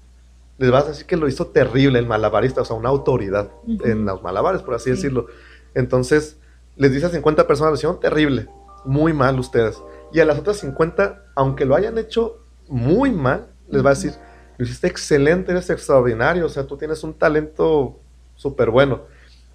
Les 0.58 0.70
vas 0.70 0.84
a 0.84 0.88
decir 0.88 1.06
que 1.06 1.16
lo 1.16 1.28
hizo 1.28 1.46
terrible 1.46 1.98
el 1.98 2.06
malabarista, 2.06 2.62
o 2.62 2.64
sea, 2.64 2.76
una 2.76 2.88
autoridad 2.88 3.50
en 3.66 4.04
los 4.04 4.22
malabares, 4.22 4.62
por 4.62 4.74
así 4.74 4.90
decirlo. 4.90 5.26
Entonces, 5.74 6.36
les 6.76 6.92
dice 6.92 7.06
a 7.06 7.10
50 7.10 7.46
personas, 7.46 7.70
lo 7.70 7.76
hicieron 7.76 8.00
terrible, 8.00 8.48
muy 8.84 9.12
mal 9.12 9.38
ustedes. 9.38 9.80
Y 10.12 10.20
a 10.20 10.24
las 10.24 10.38
otras 10.38 10.58
50, 10.58 11.26
aunque 11.36 11.64
lo 11.64 11.76
hayan 11.76 11.96
hecho 11.98 12.38
muy 12.68 13.10
mal, 13.12 13.46
les 13.68 13.84
va 13.84 13.90
a 13.90 13.94
decir, 13.94 14.12
lo 14.56 14.64
hiciste 14.64 14.86
excelente, 14.88 15.52
eres 15.52 15.70
extraordinario, 15.70 16.46
o 16.46 16.48
sea, 16.48 16.66
tú 16.66 16.76
tienes 16.76 17.02
un 17.04 17.14
talento 17.14 17.98
súper 18.34 18.70
bueno. 18.70 19.02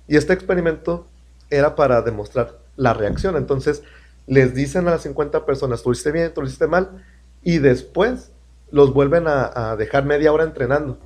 Y 0.07 0.17
este 0.17 0.33
experimento 0.33 1.07
era 1.49 1.75
para 1.75 2.01
demostrar 2.01 2.59
la 2.75 2.93
reacción. 2.93 3.35
Entonces, 3.35 3.83
les 4.27 4.53
dicen 4.53 4.87
a 4.87 4.91
las 4.91 5.03
50 5.03 5.45
personas, 5.45 5.83
tú 5.83 5.89
lo 5.89 5.93
hiciste 5.93 6.11
bien, 6.11 6.33
tú 6.33 6.41
lo 6.41 6.47
hiciste 6.47 6.67
mal, 6.67 7.03
y 7.41 7.57
después 7.59 8.31
los 8.73 8.91
vuelven 8.91 9.25
a, 9.27 9.75
dejar 9.77 10.03
media 10.03 10.33
hora 10.33 10.43
entrenando. 10.43 10.97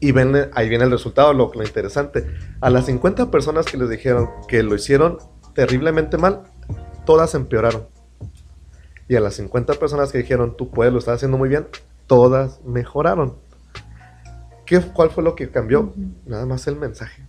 Y 0.00 0.10
ven, 0.10 0.50
ahí 0.52 0.68
viene 0.68 0.84
el 0.84 0.90
resultado, 0.90 1.32
lo, 1.32 1.52
lo 1.54 1.62
interesante. 1.62 2.26
A 2.60 2.68
las 2.68 2.86
50 2.86 3.30
personas 3.30 3.64
que 3.64 3.78
les 3.78 3.88
dijeron 3.88 4.28
que 4.48 4.62
lo 4.64 4.74
hicieron 4.74 5.18
terriblemente 5.54 6.18
mal, 6.18 6.42
todas 7.06 7.36
empeoraron. 7.36 7.86
Y 9.08 9.14
a 9.14 9.20
las 9.20 9.34
50 9.34 9.74
personas 9.74 10.10
que 10.10 10.18
dijeron, 10.18 10.56
tú 10.56 10.70
puedes, 10.70 10.92
lo 10.92 10.98
estás 10.98 11.14
haciendo 11.14 11.38
muy 11.38 11.48
bien, 11.48 11.68
todas 12.08 12.60
mejoraron. 12.64 13.36
¿Qué, 14.66 14.80
¿Cuál 14.80 15.10
fue 15.10 15.22
lo 15.22 15.36
que 15.36 15.50
cambió? 15.50 15.92
Nada 16.26 16.44
más 16.44 16.66
el 16.66 16.74
mensaje. 16.74 17.22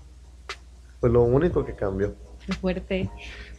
Fue 1.00 1.12
lo 1.12 1.22
único 1.22 1.64
que 1.64 1.76
cambió. 1.76 2.16
Qué 2.48 2.54
fuerte. 2.54 3.12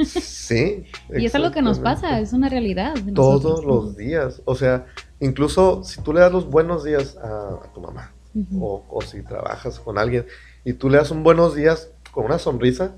Sí. 0.04 0.84
y 1.16 1.26
es 1.26 1.34
algo 1.36 1.52
que 1.52 1.62
nos 1.62 1.78
pasa, 1.78 2.18
es 2.18 2.32
una 2.32 2.48
realidad. 2.48 2.94
Todos 3.14 3.64
los 3.64 3.96
días. 3.96 4.42
O 4.46 4.56
sea, 4.56 4.86
incluso 5.20 5.82
si 5.84 6.00
tú 6.02 6.12
le 6.12 6.20
das 6.20 6.32
los 6.32 6.48
buenos 6.48 6.84
días 6.84 7.16
a, 7.16 7.60
tu 7.74 7.80
mamá, 7.80 8.12
o, 8.60 8.84
o, 8.90 9.02
si 9.02 9.22
trabajas 9.22 9.80
con 9.80 9.96
alguien, 9.98 10.26
y 10.64 10.74
tú 10.74 10.90
le 10.90 10.98
das 10.98 11.10
un 11.10 11.22
buenos 11.22 11.54
días 11.54 11.90
con 12.12 12.26
una 12.26 12.38
sonrisa, 12.38 12.92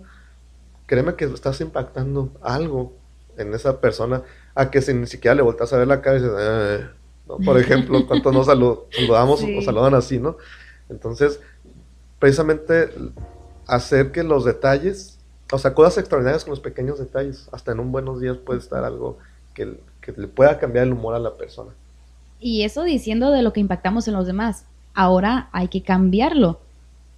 créeme 0.87 1.15
que 1.15 1.27
estás 1.27 1.61
impactando 1.61 2.33
algo 2.41 2.93
en 3.37 3.55
esa 3.55 3.81
persona 3.81 4.23
a 4.55 4.71
que 4.71 4.83
si 4.83 4.93
ni 4.95 5.07
siquiera 5.07 5.35
le 5.35 5.43
volteas 5.43 5.73
a 5.73 5.79
ver 5.79 5.87
la 5.87 6.01
cara 6.01 6.19
y 6.19 6.23
dices, 6.23 6.37
eh", 6.39 6.87
por 7.45 7.59
ejemplo, 7.61 8.07
cuántos 8.07 8.33
nos 8.33 8.47
saludamos 8.47 9.43
o 9.43 9.63
saludan 9.63 9.95
así, 9.95 10.19
¿no? 10.19 10.37
Entonces, 10.89 11.41
precisamente 12.19 12.91
hacer 13.67 14.11
que 14.13 14.23
los 14.23 14.45
detalles, 14.45 15.19
o 15.53 15.59
sea, 15.59 15.75
cosas 15.75 15.99
extraordinarias 15.99 16.45
con 16.45 16.53
los 16.53 16.61
pequeños 16.61 16.99
detalles, 16.99 17.49
hasta 17.53 17.73
en 17.73 17.81
un 17.81 17.93
buenos 17.93 18.21
días 18.21 18.37
puede 18.39 18.59
estar 18.59 18.83
algo 18.85 19.19
que, 19.55 19.79
que 20.01 20.13
le 20.13 20.27
pueda 20.27 20.59
cambiar 20.59 20.87
el 20.87 20.93
humor 20.95 21.15
a 21.15 21.19
la 21.19 21.37
persona. 21.37 21.71
Y 22.40 22.62
eso 22.62 22.85
diciendo 22.85 23.31
de 23.31 23.42
lo 23.42 23.53
que 23.53 23.61
impactamos 23.61 24.09
en 24.09 24.14
los 24.14 24.27
demás, 24.27 24.66
ahora 24.94 25.48
hay 25.53 25.68
que 25.68 25.83
cambiarlo. 25.83 26.61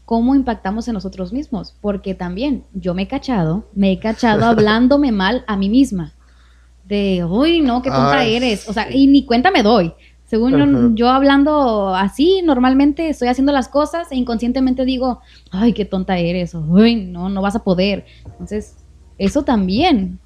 Cómo 0.04 0.34
impactamos 0.34 0.88
en 0.88 0.94
nosotros 0.94 1.32
mismos, 1.32 1.76
porque 1.80 2.14
también 2.14 2.64
yo 2.74 2.94
me 2.94 3.02
he 3.02 3.08
cachado, 3.08 3.64
me 3.74 3.92
he 3.92 3.98
cachado 3.98 4.44
hablándome 4.46 5.12
mal 5.12 5.44
a 5.46 5.56
mí 5.56 5.68
misma, 5.68 6.14
de, 6.84 7.24
uy, 7.24 7.60
no, 7.60 7.82
qué 7.82 7.90
tonta 7.90 8.24
eres, 8.24 8.68
o 8.68 8.72
sea, 8.72 8.92
y 8.92 9.06
ni 9.06 9.24
cuenta 9.24 9.50
me 9.52 9.62
doy. 9.62 9.94
Según 10.24 10.94
yo, 10.96 11.08
hablando 11.08 11.92
así, 11.94 12.40
normalmente 12.44 13.08
estoy 13.08 13.26
haciendo 13.26 13.52
las 13.52 13.66
cosas 13.66 14.12
e 14.12 14.16
inconscientemente 14.16 14.84
digo, 14.84 15.20
ay, 15.50 15.72
qué 15.72 15.84
tonta 15.84 16.18
eres, 16.18 16.54
uy, 16.54 16.94
no, 16.94 17.28
no 17.28 17.42
vas 17.42 17.56
a 17.56 17.64
poder. 17.64 18.06
Entonces, 18.24 18.76
eso 19.18 19.42
también 19.42 20.20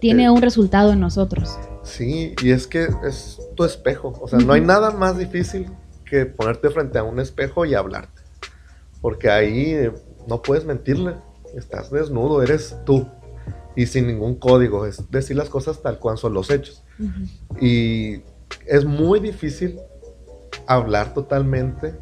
tiene 0.00 0.24
eh, 0.24 0.30
un 0.30 0.42
resultado 0.42 0.92
en 0.92 1.00
nosotros. 1.00 1.56
Sí, 1.88 2.34
y 2.42 2.50
es 2.50 2.66
que 2.66 2.88
es 3.04 3.40
tu 3.56 3.64
espejo, 3.64 4.12
o 4.20 4.28
sea, 4.28 4.38
no 4.38 4.52
hay 4.52 4.60
nada 4.60 4.90
más 4.90 5.18
difícil 5.18 5.70
que 6.04 6.26
ponerte 6.26 6.70
frente 6.70 6.98
a 6.98 7.02
un 7.02 7.18
espejo 7.18 7.64
y 7.64 7.74
hablarte. 7.74 8.22
Porque 9.00 9.30
ahí 9.30 9.72
eh, 9.72 9.92
no 10.26 10.42
puedes 10.42 10.64
mentirle. 10.64 11.14
Estás 11.54 11.90
desnudo, 11.90 12.42
eres 12.42 12.76
tú. 12.84 13.08
Y 13.76 13.86
sin 13.86 14.06
ningún 14.06 14.34
código. 14.34 14.86
Es 14.86 15.10
decir 15.10 15.36
las 15.36 15.48
cosas 15.48 15.82
tal 15.82 15.98
cual 15.98 16.18
son 16.18 16.34
los 16.34 16.50
hechos. 16.50 16.82
Y 17.60 18.22
es 18.66 18.84
muy 18.84 19.20
difícil 19.20 19.78
hablar 20.66 21.14
totalmente 21.14 21.94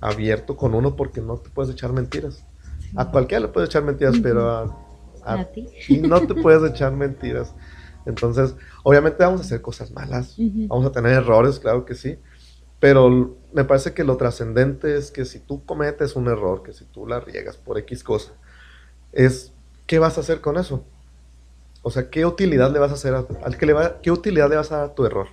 abierto 0.00 0.56
con 0.56 0.74
uno 0.74 0.96
porque 0.96 1.20
no 1.20 1.38
te 1.38 1.50
puedes 1.50 1.72
echar 1.72 1.92
mentiras. 1.92 2.44
A 2.94 3.10
cualquiera 3.10 3.46
le 3.46 3.48
puedes 3.48 3.68
echar 3.68 3.82
mentiras, 3.82 4.16
pero 4.22 4.76
a, 5.24 5.44
ti? 5.46 5.66
Y 5.88 5.98
no 5.98 6.20
te 6.20 6.34
puedes 6.42 6.70
echar 6.70 6.92
mentiras. 6.92 7.52
Entonces, 8.06 8.54
obviamente 8.82 9.22
vamos 9.22 9.40
a 9.40 9.44
hacer 9.44 9.62
cosas 9.62 9.90
malas, 9.92 10.36
vamos 10.68 10.86
a 10.86 10.92
tener 10.92 11.12
errores, 11.12 11.58
claro 11.58 11.84
que 11.84 11.94
sí, 11.94 12.18
pero 12.80 13.36
me 13.52 13.64
parece 13.64 13.94
que 13.94 14.04
lo 14.04 14.16
trascendente 14.16 14.96
es 14.96 15.10
que 15.10 15.24
si 15.24 15.38
tú 15.38 15.64
cometes 15.64 16.16
un 16.16 16.28
error, 16.28 16.62
que 16.62 16.72
si 16.72 16.84
tú 16.84 17.06
la 17.06 17.20
riegas 17.20 17.56
por 17.56 17.78
X 17.78 18.04
cosa, 18.04 18.32
es 19.12 19.52
¿qué 19.86 19.98
vas 19.98 20.18
a 20.18 20.20
hacer 20.20 20.40
con 20.40 20.56
eso? 20.56 20.84
O 21.82 21.90
sea, 21.90 22.10
¿qué 22.10 22.26
utilidad 22.26 22.72
le 22.72 22.78
vas 22.78 22.90
a 22.90 22.94
hacer 22.94 23.14
al 23.14 23.56
que 23.56 23.66
le 23.66 23.72
va, 23.72 24.00
qué 24.00 24.10
utilidad 24.10 24.48
le 24.48 24.56
vas 24.56 24.72
a 24.72 24.78
dar 24.78 24.90
a 24.90 24.94
tu 24.94 25.04
error? 25.04 25.28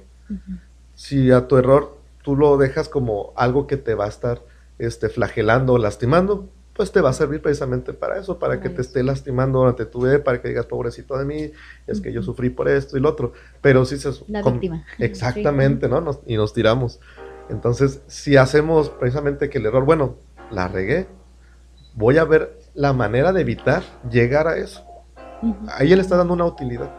Si 0.95 1.31
a 1.31 1.47
tu 1.47 1.57
error 1.57 1.97
tú 2.23 2.36
lo 2.36 2.57
dejas 2.57 2.89
como 2.89 3.34
algo 3.36 3.67
que 3.67 3.77
te 3.77 3.95
va 3.95 4.05
a 4.05 4.10
estar 4.10 4.43
este, 4.77 5.10
flagelando 5.10 5.73
o 5.73 5.77
lastimando, 5.77 6.49
pues 6.73 6.91
te 6.91 7.01
va 7.01 7.10
a 7.10 7.13
servir 7.13 7.41
precisamente 7.41 7.93
para 7.93 8.17
eso, 8.17 8.39
para 8.39 8.60
que 8.62 8.69
te 8.69 8.81
esté 8.81 9.03
lastimando 9.03 9.60
durante 9.60 9.86
tu 9.86 10.03
vida, 10.03 10.23
para 10.23 10.41
que 10.41 10.47
digas, 10.47 10.65
pobrecito 10.65 11.17
de 11.17 11.25
mí, 11.25 11.51
es 11.86 11.99
que 11.99 12.13
yo 12.13 12.23
sufrí 12.23 12.49
por 12.49 12.69
esto 12.69 12.97
y 12.97 13.01
lo 13.01 13.10
otro. 13.10 13.34
Pero 13.62 13.84
si 13.86 13.97
se... 13.97 14.12
La 14.27 14.41
víctima. 14.41 14.86
Exactamente, 14.97 15.89
¿no? 15.89 16.21
y 16.25 16.38
nos 16.38 16.53
tiramos. 16.53 16.99
Entonces, 17.49 18.01
si 18.07 18.38
hacemos 18.38 18.89
precisamente 18.89 19.49
que 19.49 19.57
el 19.57 19.65
error, 19.65 19.84
bueno, 19.84 20.15
la 20.49 20.67
regué, 20.69 21.07
voy 21.93 22.17
a 22.17 22.23
ver 22.23 22.57
la 22.73 22.93
manera 22.93 23.34
de 23.34 23.41
evitar 23.41 23.84
llegar 24.10 24.47
a 24.47 24.55
eso. 24.57 24.86
Ahí 25.67 25.91
él 25.91 25.99
está 25.99 26.15
dando 26.15 26.34
una 26.34 26.45
utilidad. 26.45 26.89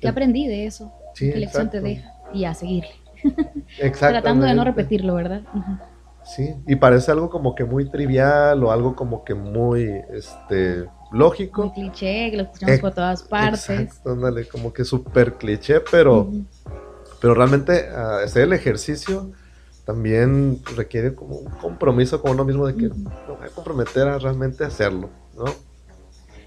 ¿Qué 0.00 0.08
aprendí 0.08 0.46
de 0.46 0.66
eso? 0.66 0.92
Sí, 1.14 1.32
¿Qué 1.32 1.38
lección 1.38 1.70
te 1.70 1.80
deja? 1.80 2.12
Y 2.32 2.44
a 2.44 2.54
seguirle. 2.54 2.94
Tratando 3.98 4.46
de 4.46 4.54
no 4.54 4.64
repetirlo, 4.64 5.14
¿verdad? 5.14 5.42
Ujú. 5.54 5.91
Sí, 6.24 6.54
y 6.66 6.76
parece 6.76 7.10
algo 7.10 7.28
como 7.28 7.54
que 7.54 7.64
muy 7.64 7.90
trivial 7.90 8.62
o 8.64 8.70
algo 8.70 8.94
como 8.94 9.24
que 9.24 9.34
muy 9.34 9.82
este 10.10 10.88
Muy 11.10 11.18
lógico. 11.18 11.72
cliché, 11.72 12.30
que 12.30 12.36
lo 12.36 12.42
escuchamos 12.44 12.76
Eh, 12.76 12.80
por 12.80 12.94
todas 12.94 13.22
partes. 13.24 13.70
Exacto, 13.70 14.12
ándale, 14.12 14.46
como 14.48 14.72
que 14.72 14.84
súper 14.84 15.34
cliché, 15.34 15.80
pero, 15.90 16.30
pero 17.20 17.34
realmente 17.34 17.88
ah, 17.94 18.20
hacer 18.24 18.44
el 18.44 18.52
ejercicio 18.52 19.32
también 19.84 20.60
requiere 20.76 21.14
como 21.14 21.36
un 21.36 21.50
compromiso 21.58 22.22
con 22.22 22.30
uno 22.32 22.44
mismo 22.44 22.66
de 22.66 22.76
que 22.76 22.86
Ujú. 22.86 22.96
me 23.26 23.34
voy 23.34 23.46
a 23.46 23.50
comprometer 23.50 24.06
a 24.08 24.18
realmente 24.18 24.64
hacerlo, 24.64 25.10
¿no? 25.36 25.46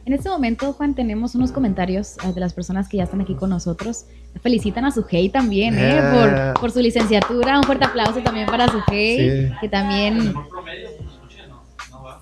En 0.05 0.13
este 0.13 0.29
momento, 0.29 0.71
Juan, 0.73 0.93
tenemos 0.93 1.33
unos 1.35 1.51
comentarios 1.51 2.17
ah, 2.23 2.31
de 2.31 2.39
las 2.39 2.53
personas 2.53 2.87
que 2.87 2.97
ya 2.97 3.03
están 3.03 3.21
aquí 3.21 3.35
con 3.35 3.49
nosotros. 3.49 4.05
Felicitan 4.41 4.85
a 4.85 4.91
su 4.91 5.03
Hey 5.09 5.29
también, 5.29 5.77
¿eh? 5.77 5.99
Ah. 5.99 6.53
Por, 6.53 6.61
por 6.61 6.71
su 6.71 6.79
licenciatura. 6.79 7.57
Un 7.57 7.63
fuerte 7.63 7.85
aplauso 7.85 8.21
también 8.21 8.45
para 8.47 8.67
su 8.67 8.79
Hey, 8.89 9.47
Sí. 9.49 9.55
que 9.61 9.69
también, 9.69 10.33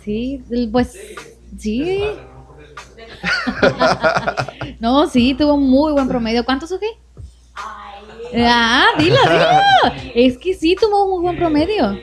sí, 0.04 0.42
pues, 0.72 0.98
sí. 1.58 2.04
No, 4.80 5.08
sí, 5.08 5.34
tuvo 5.34 5.58
muy 5.58 5.94
buen 5.94 6.08
promedio. 6.08 6.44
¿Cuánto 6.46 6.68
su 6.68 6.78
Hey? 6.80 6.90
Ah, 8.36 8.88
dilo, 8.98 9.16
dilo. 9.24 10.12
Es 10.16 10.38
que 10.38 10.54
sí 10.54 10.76
tuvo 10.80 11.06
un 11.06 11.12
muy 11.12 11.22
buen 11.22 11.38
promedio. 11.38 11.98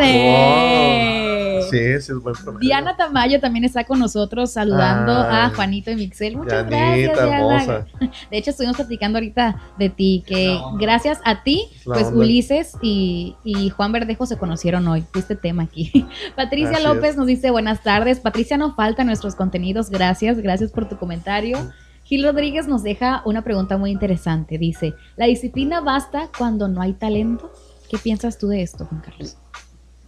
¡Ándale! 0.00 1.62
Sí, 1.70 1.78
sí 2.00 2.12
es 2.12 2.18
buen 2.20 2.34
promedio. 2.34 2.60
Diana 2.60 2.96
Tamayo 2.96 3.38
también 3.40 3.64
está 3.64 3.84
con 3.84 3.98
nosotros 3.98 4.50
saludando 4.52 5.12
a. 5.12 5.50
Juanito 5.54 5.90
y 5.90 5.96
Mixel. 5.96 6.36
Muchas 6.36 6.68
Dianita, 6.68 7.12
gracias, 7.12 7.28
Diana. 7.28 7.36
hermosa. 7.38 7.86
De 8.30 8.38
hecho, 8.38 8.50
estuvimos 8.50 8.76
platicando 8.76 9.18
ahorita 9.18 9.60
de 9.78 9.90
ti, 9.90 10.24
que 10.26 10.58
gracias 10.78 11.20
a 11.24 11.42
ti, 11.42 11.68
pues 11.84 12.06
onda. 12.06 12.18
Ulises 12.18 12.76
y, 12.82 13.36
y 13.44 13.70
Juan 13.70 13.92
Verdejo 13.92 14.26
se 14.26 14.36
conocieron 14.38 14.86
hoy. 14.88 15.04
Fuiste 15.12 15.36
tema 15.36 15.62
aquí. 15.64 16.06
Patricia 16.36 16.76
Así 16.78 16.84
López 16.84 17.10
es. 17.10 17.16
nos 17.16 17.26
dice 17.26 17.50
buenas 17.50 17.82
tardes. 17.82 18.20
Patricia 18.20 18.56
no 18.56 18.74
falta 18.74 19.04
nuestros 19.04 19.34
contenidos. 19.34 19.90
Gracias, 19.90 20.38
gracias 20.38 20.72
por 20.72 20.88
tu 20.88 20.96
comentario. 20.98 21.58
Gil 22.04 22.24
Rodríguez 22.24 22.66
nos 22.66 22.82
deja 22.82 23.22
una 23.24 23.42
pregunta 23.42 23.76
muy 23.76 23.90
interesante. 23.92 24.58
Dice, 24.58 24.94
¿la 25.16 25.26
disciplina 25.26 25.80
basta 25.80 26.28
cuando 26.36 26.66
no 26.66 26.82
hay 26.82 26.94
talento? 26.94 27.52
¿Qué 27.90 27.98
piensas 27.98 28.38
tú 28.38 28.48
de 28.48 28.62
esto, 28.62 28.86
Juan 28.86 29.00
Carlos? 29.00 29.36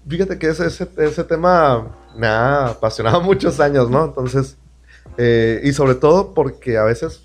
Fíjate 0.08 0.38
que 0.38 0.48
ese, 0.48 0.66
ese, 0.66 0.88
ese 0.98 1.24
tema 1.24 1.96
me 2.16 2.28
ha 2.28 2.68
apasionado 2.68 3.20
muchos 3.22 3.58
años, 3.58 3.90
¿no? 3.90 4.04
Entonces, 4.04 4.56
eh, 5.18 5.60
y 5.64 5.72
sobre 5.72 5.96
todo 5.96 6.32
porque 6.32 6.78
a 6.78 6.84
veces 6.84 7.24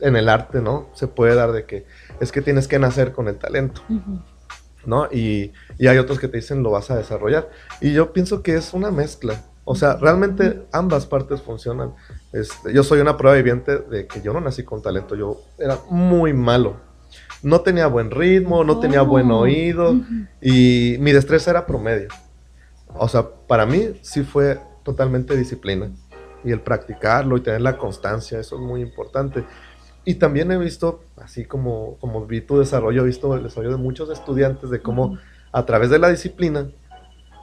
en 0.00 0.14
el 0.14 0.28
arte, 0.28 0.60
¿no? 0.60 0.88
Se 0.94 1.08
puede 1.08 1.34
dar 1.34 1.50
de 1.50 1.64
que 1.64 1.86
es 2.20 2.30
que 2.30 2.40
tienes 2.40 2.68
que 2.68 2.78
nacer 2.78 3.12
con 3.12 3.26
el 3.26 3.36
talento. 3.36 3.82
¿no? 4.84 5.06
Y, 5.10 5.52
y 5.78 5.88
hay 5.88 5.98
otros 5.98 6.20
que 6.20 6.28
te 6.28 6.36
dicen 6.36 6.62
lo 6.62 6.70
vas 6.70 6.90
a 6.92 6.96
desarrollar. 6.96 7.50
Y 7.80 7.92
yo 7.92 8.12
pienso 8.12 8.44
que 8.44 8.54
es 8.54 8.72
una 8.74 8.92
mezcla. 8.92 9.42
O 9.64 9.74
sea, 9.74 9.96
realmente 9.96 10.64
ambas 10.72 11.06
partes 11.06 11.42
funcionan. 11.42 11.94
Este, 12.32 12.72
yo 12.72 12.84
soy 12.84 13.00
una 13.00 13.16
prueba 13.16 13.36
viviente 13.36 13.78
de 13.78 14.06
que 14.06 14.22
yo 14.22 14.32
no 14.32 14.40
nací 14.40 14.62
con 14.62 14.80
talento, 14.80 15.16
yo 15.16 15.42
era 15.58 15.78
muy 15.90 16.32
malo. 16.32 16.85
No 17.46 17.60
tenía 17.60 17.86
buen 17.86 18.10
ritmo, 18.10 18.64
no 18.64 18.80
tenía 18.80 19.02
buen 19.02 19.30
Oh. 19.30 19.38
oído. 19.40 19.94
Y 20.42 20.96
mi 20.98 21.12
destreza 21.12 21.52
era 21.52 21.64
promedio. 21.64 22.08
O 22.94 23.06
sea, 23.06 23.24
para 23.46 23.66
mí 23.66 23.90
sí 24.02 24.24
fue 24.24 24.58
totalmente 24.82 25.36
disciplina. 25.36 25.90
Y 26.42 26.50
el 26.50 26.60
practicarlo 26.60 27.36
y 27.36 27.40
tener 27.42 27.60
la 27.60 27.78
constancia, 27.78 28.40
eso 28.40 28.56
es 28.56 28.62
muy 28.62 28.80
importante. 28.82 29.44
Y 30.04 30.14
también 30.16 30.50
he 30.50 30.58
visto, 30.58 31.04
así 31.16 31.44
como, 31.44 31.96
como 32.00 32.26
vi 32.26 32.40
tu 32.40 32.58
desarrollo, 32.58 33.02
he 33.02 33.06
visto 33.06 33.32
el 33.36 33.44
desarrollo 33.44 33.76
de 33.76 33.82
muchos 33.82 34.10
estudiantes 34.10 34.68
de 34.70 34.80
cómo 34.82 35.16
a 35.52 35.64
través 35.66 35.90
de 35.90 36.00
la 36.00 36.08
disciplina 36.08 36.68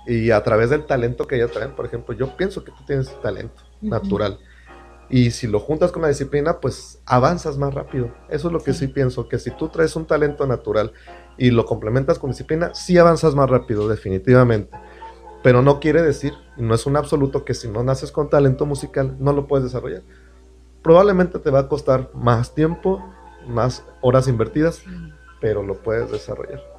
y 0.05 0.31
a 0.31 0.43
través 0.43 0.69
del 0.69 0.85
talento 0.85 1.27
que 1.27 1.35
ellos 1.37 1.51
traen, 1.51 1.71
por 1.77 1.85
ejemplo, 1.85 2.13
yo 2.13 2.35
pienso 2.35 2.61
que 2.65 2.71
tú 2.71 2.83
tienes 2.85 3.09
talento 3.21 3.61
natural. 3.81 4.37
Y 5.15 5.29
si 5.29 5.45
lo 5.45 5.59
juntas 5.59 5.91
con 5.91 6.01
la 6.01 6.07
disciplina, 6.07 6.59
pues 6.59 6.99
avanzas 7.05 7.59
más 7.59 7.71
rápido. 7.71 8.11
Eso 8.29 8.47
es 8.47 8.51
lo 8.51 8.59
que 8.61 8.73
Sí. 8.73 8.87
sí 8.87 8.87
pienso, 8.87 9.29
que 9.29 9.37
si 9.37 9.51
tú 9.51 9.69
traes 9.69 9.95
un 9.95 10.07
talento 10.07 10.47
natural 10.47 10.91
y 11.37 11.51
lo 11.51 11.65
complementas 11.65 12.17
con 12.17 12.31
disciplina, 12.31 12.73
sí 12.73 12.97
avanzas 12.97 13.35
más 13.35 13.47
rápido, 13.47 13.87
definitivamente. 13.87 14.75
Pero 15.43 15.61
no 15.61 15.79
quiere 15.79 16.01
decir, 16.01 16.33
no 16.57 16.73
es 16.73 16.87
un 16.87 16.97
absoluto, 16.97 17.45
que 17.45 17.53
si 17.53 17.67
no 17.67 17.83
naces 17.83 18.11
con 18.11 18.27
talento 18.27 18.65
musical, 18.65 19.15
no 19.19 19.33
lo 19.33 19.45
puedes 19.45 19.65
desarrollar. 19.65 20.01
Probablemente 20.81 21.37
te 21.37 21.51
va 21.51 21.59
a 21.59 21.67
costar 21.67 22.09
más 22.15 22.55
tiempo, 22.55 22.99
más 23.47 23.85
horas 24.01 24.27
invertidas, 24.27 24.81
pero 25.39 25.61
lo 25.61 25.75
puedes 25.75 26.09
desarrollar. 26.11 26.72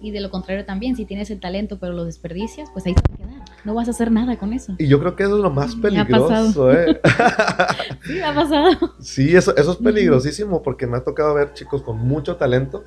Y 0.00 0.12
de 0.12 0.20
lo 0.20 0.30
contrario 0.30 0.64
también, 0.64 0.96
si 0.96 1.04
tienes 1.04 1.30
el 1.30 1.40
talento 1.40 1.78
pero 1.78 1.92
lo 1.92 2.04
desperdicias, 2.04 2.70
pues 2.72 2.86
ahí 2.86 2.94
se 2.94 3.00
va 3.00 3.14
a 3.14 3.16
quedar. 3.28 3.44
No 3.64 3.74
vas 3.74 3.88
a 3.88 3.90
hacer 3.90 4.10
nada 4.10 4.38
con 4.38 4.52
eso. 4.54 4.74
Y 4.78 4.86
yo 4.88 4.98
creo 4.98 5.14
que 5.14 5.24
eso 5.24 5.36
es 5.36 5.42
lo 5.42 5.50
más 5.50 5.74
peligroso, 5.76 6.72
¿eh? 6.72 7.00
Sí, 8.06 8.20
ha 8.22 8.34
pasado. 8.34 8.70
Sí, 9.00 9.36
eso, 9.36 9.54
eso 9.56 9.72
es 9.72 9.76
peligrosísimo 9.78 10.62
porque 10.62 10.86
me 10.86 10.96
ha 10.96 11.04
tocado 11.04 11.34
ver 11.34 11.52
chicos 11.52 11.82
con 11.82 11.98
mucho 11.98 12.36
talento 12.36 12.84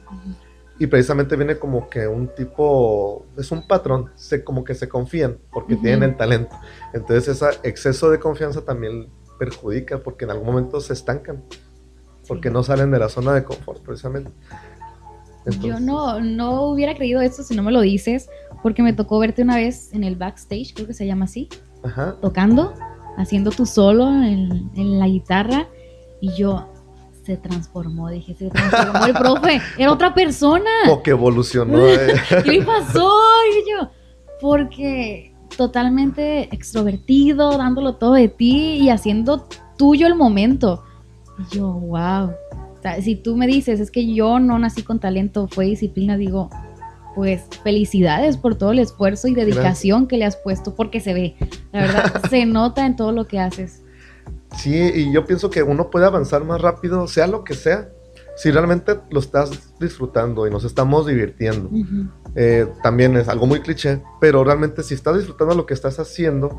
y 0.79 0.87
precisamente 0.87 1.35
viene 1.35 1.57
como 1.57 1.87
que 1.87 2.07
un 2.07 2.29
tipo, 2.33 3.25
es 3.37 3.51
un 3.51 3.67
patrón, 3.67 4.09
se, 4.15 4.43
como 4.43 4.63
que 4.63 4.73
se 4.73 4.89
confían 4.89 5.37
porque 5.51 5.75
tienen 5.75 6.03
el 6.03 6.17
talento. 6.17 6.55
Entonces 6.93 7.27
ese 7.27 7.45
exceso 7.61 8.09
de 8.09 8.19
confianza 8.19 8.61
también 8.65 9.07
perjudica 9.37 9.99
porque 9.99 10.25
en 10.25 10.31
algún 10.31 10.47
momento 10.47 10.81
se 10.81 10.93
estancan, 10.93 11.43
porque 12.27 12.49
Sí. 12.49 12.53
no 12.53 12.63
salen 12.63 12.89
de 12.89 12.97
la 12.99 13.09
zona 13.09 13.33
de 13.33 13.43
confort 13.43 13.83
precisamente. 13.83 14.31
Yo 15.61 15.79
no, 15.79 16.19
no 16.21 16.63
hubiera 16.63 16.95
creído 16.95 17.21
esto 17.21 17.43
si 17.43 17.55
no 17.55 17.63
me 17.63 17.71
lo 17.71 17.81
dices, 17.81 18.29
porque 18.61 18.81
me 18.81 18.93
tocó 18.93 19.19
verte 19.19 19.41
una 19.41 19.57
vez 19.57 19.93
en 19.93 20.03
el 20.03 20.15
backstage, 20.15 20.73
creo 20.73 20.87
que 20.87 20.93
se 20.93 21.05
llama 21.05 21.25
así, 21.25 21.49
Ajá. 21.83 22.15
tocando, 22.21 22.73
haciendo 23.17 23.51
tu 23.51 23.65
solo 23.65 24.07
en, 24.07 24.71
en 24.75 24.99
la 24.99 25.07
guitarra, 25.07 25.67
y 26.21 26.33
yo 26.33 26.69
se 27.23 27.37
transformó, 27.37 28.09
dije, 28.09 28.35
se 28.35 28.49
transformó 28.49 29.05
el 29.05 29.13
profe, 29.13 29.61
era 29.77 29.91
otra 29.91 30.13
persona. 30.13 30.69
O 30.89 31.01
que 31.01 31.11
evolucionó. 31.11 31.79
eh. 31.87 32.13
¿Qué 32.43 32.51
le 32.51 32.65
pasó? 32.65 33.11
Y 33.51 33.71
yo, 33.71 33.89
porque 34.41 35.33
totalmente 35.55 36.53
extrovertido, 36.53 37.57
dándolo 37.57 37.95
todo 37.95 38.13
de 38.13 38.27
ti 38.27 38.77
y 38.81 38.89
haciendo 38.89 39.47
tuyo 39.77 40.07
el 40.07 40.15
momento. 40.15 40.83
Y 41.39 41.55
yo, 41.55 41.71
wow. 41.71 42.31
Si 43.01 43.15
tú 43.15 43.35
me 43.35 43.47
dices, 43.47 43.79
es 43.79 43.91
que 43.91 44.13
yo 44.13 44.39
no 44.39 44.59
nací 44.59 44.83
con 44.83 44.99
talento, 44.99 45.47
fue 45.47 45.65
disciplina, 45.65 46.17
digo, 46.17 46.49
pues 47.15 47.43
felicidades 47.63 48.37
por 48.37 48.55
todo 48.55 48.71
el 48.71 48.79
esfuerzo 48.79 49.27
y 49.27 49.35
dedicación 49.35 50.07
que 50.07 50.17
le 50.17 50.25
has 50.25 50.35
puesto, 50.37 50.75
porque 50.75 50.99
se 50.99 51.13
ve, 51.13 51.35
la 51.71 51.81
verdad, 51.81 52.21
se 52.29 52.45
nota 52.45 52.85
en 52.85 52.95
todo 52.95 53.11
lo 53.11 53.27
que 53.27 53.39
haces. 53.39 53.81
Sí, 54.57 54.75
y 54.75 55.11
yo 55.11 55.25
pienso 55.25 55.49
que 55.49 55.63
uno 55.63 55.89
puede 55.89 56.05
avanzar 56.05 56.43
más 56.43 56.61
rápido, 56.61 57.07
sea 57.07 57.27
lo 57.27 57.43
que 57.43 57.53
sea, 57.55 57.89
si 58.35 58.51
realmente 58.51 58.99
lo 59.09 59.19
estás 59.19 59.73
disfrutando 59.79 60.47
y 60.47 60.51
nos 60.51 60.63
estamos 60.63 61.05
divirtiendo. 61.05 61.69
Eh, 62.35 62.67
también 62.81 63.15
es 63.15 63.27
algo 63.29 63.45
muy 63.45 63.61
cliché, 63.61 64.01
pero 64.19 64.43
realmente 64.43 64.83
si 64.83 64.93
estás 64.93 65.17
disfrutando 65.17 65.55
lo 65.55 65.65
que 65.65 65.73
estás 65.73 65.99
haciendo, 65.99 66.57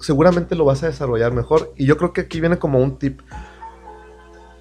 seguramente 0.00 0.54
lo 0.54 0.64
vas 0.64 0.82
a 0.82 0.86
desarrollar 0.86 1.32
mejor. 1.32 1.72
Y 1.76 1.86
yo 1.86 1.96
creo 1.96 2.12
que 2.12 2.22
aquí 2.22 2.40
viene 2.40 2.58
como 2.58 2.80
un 2.80 2.98
tip. 2.98 3.20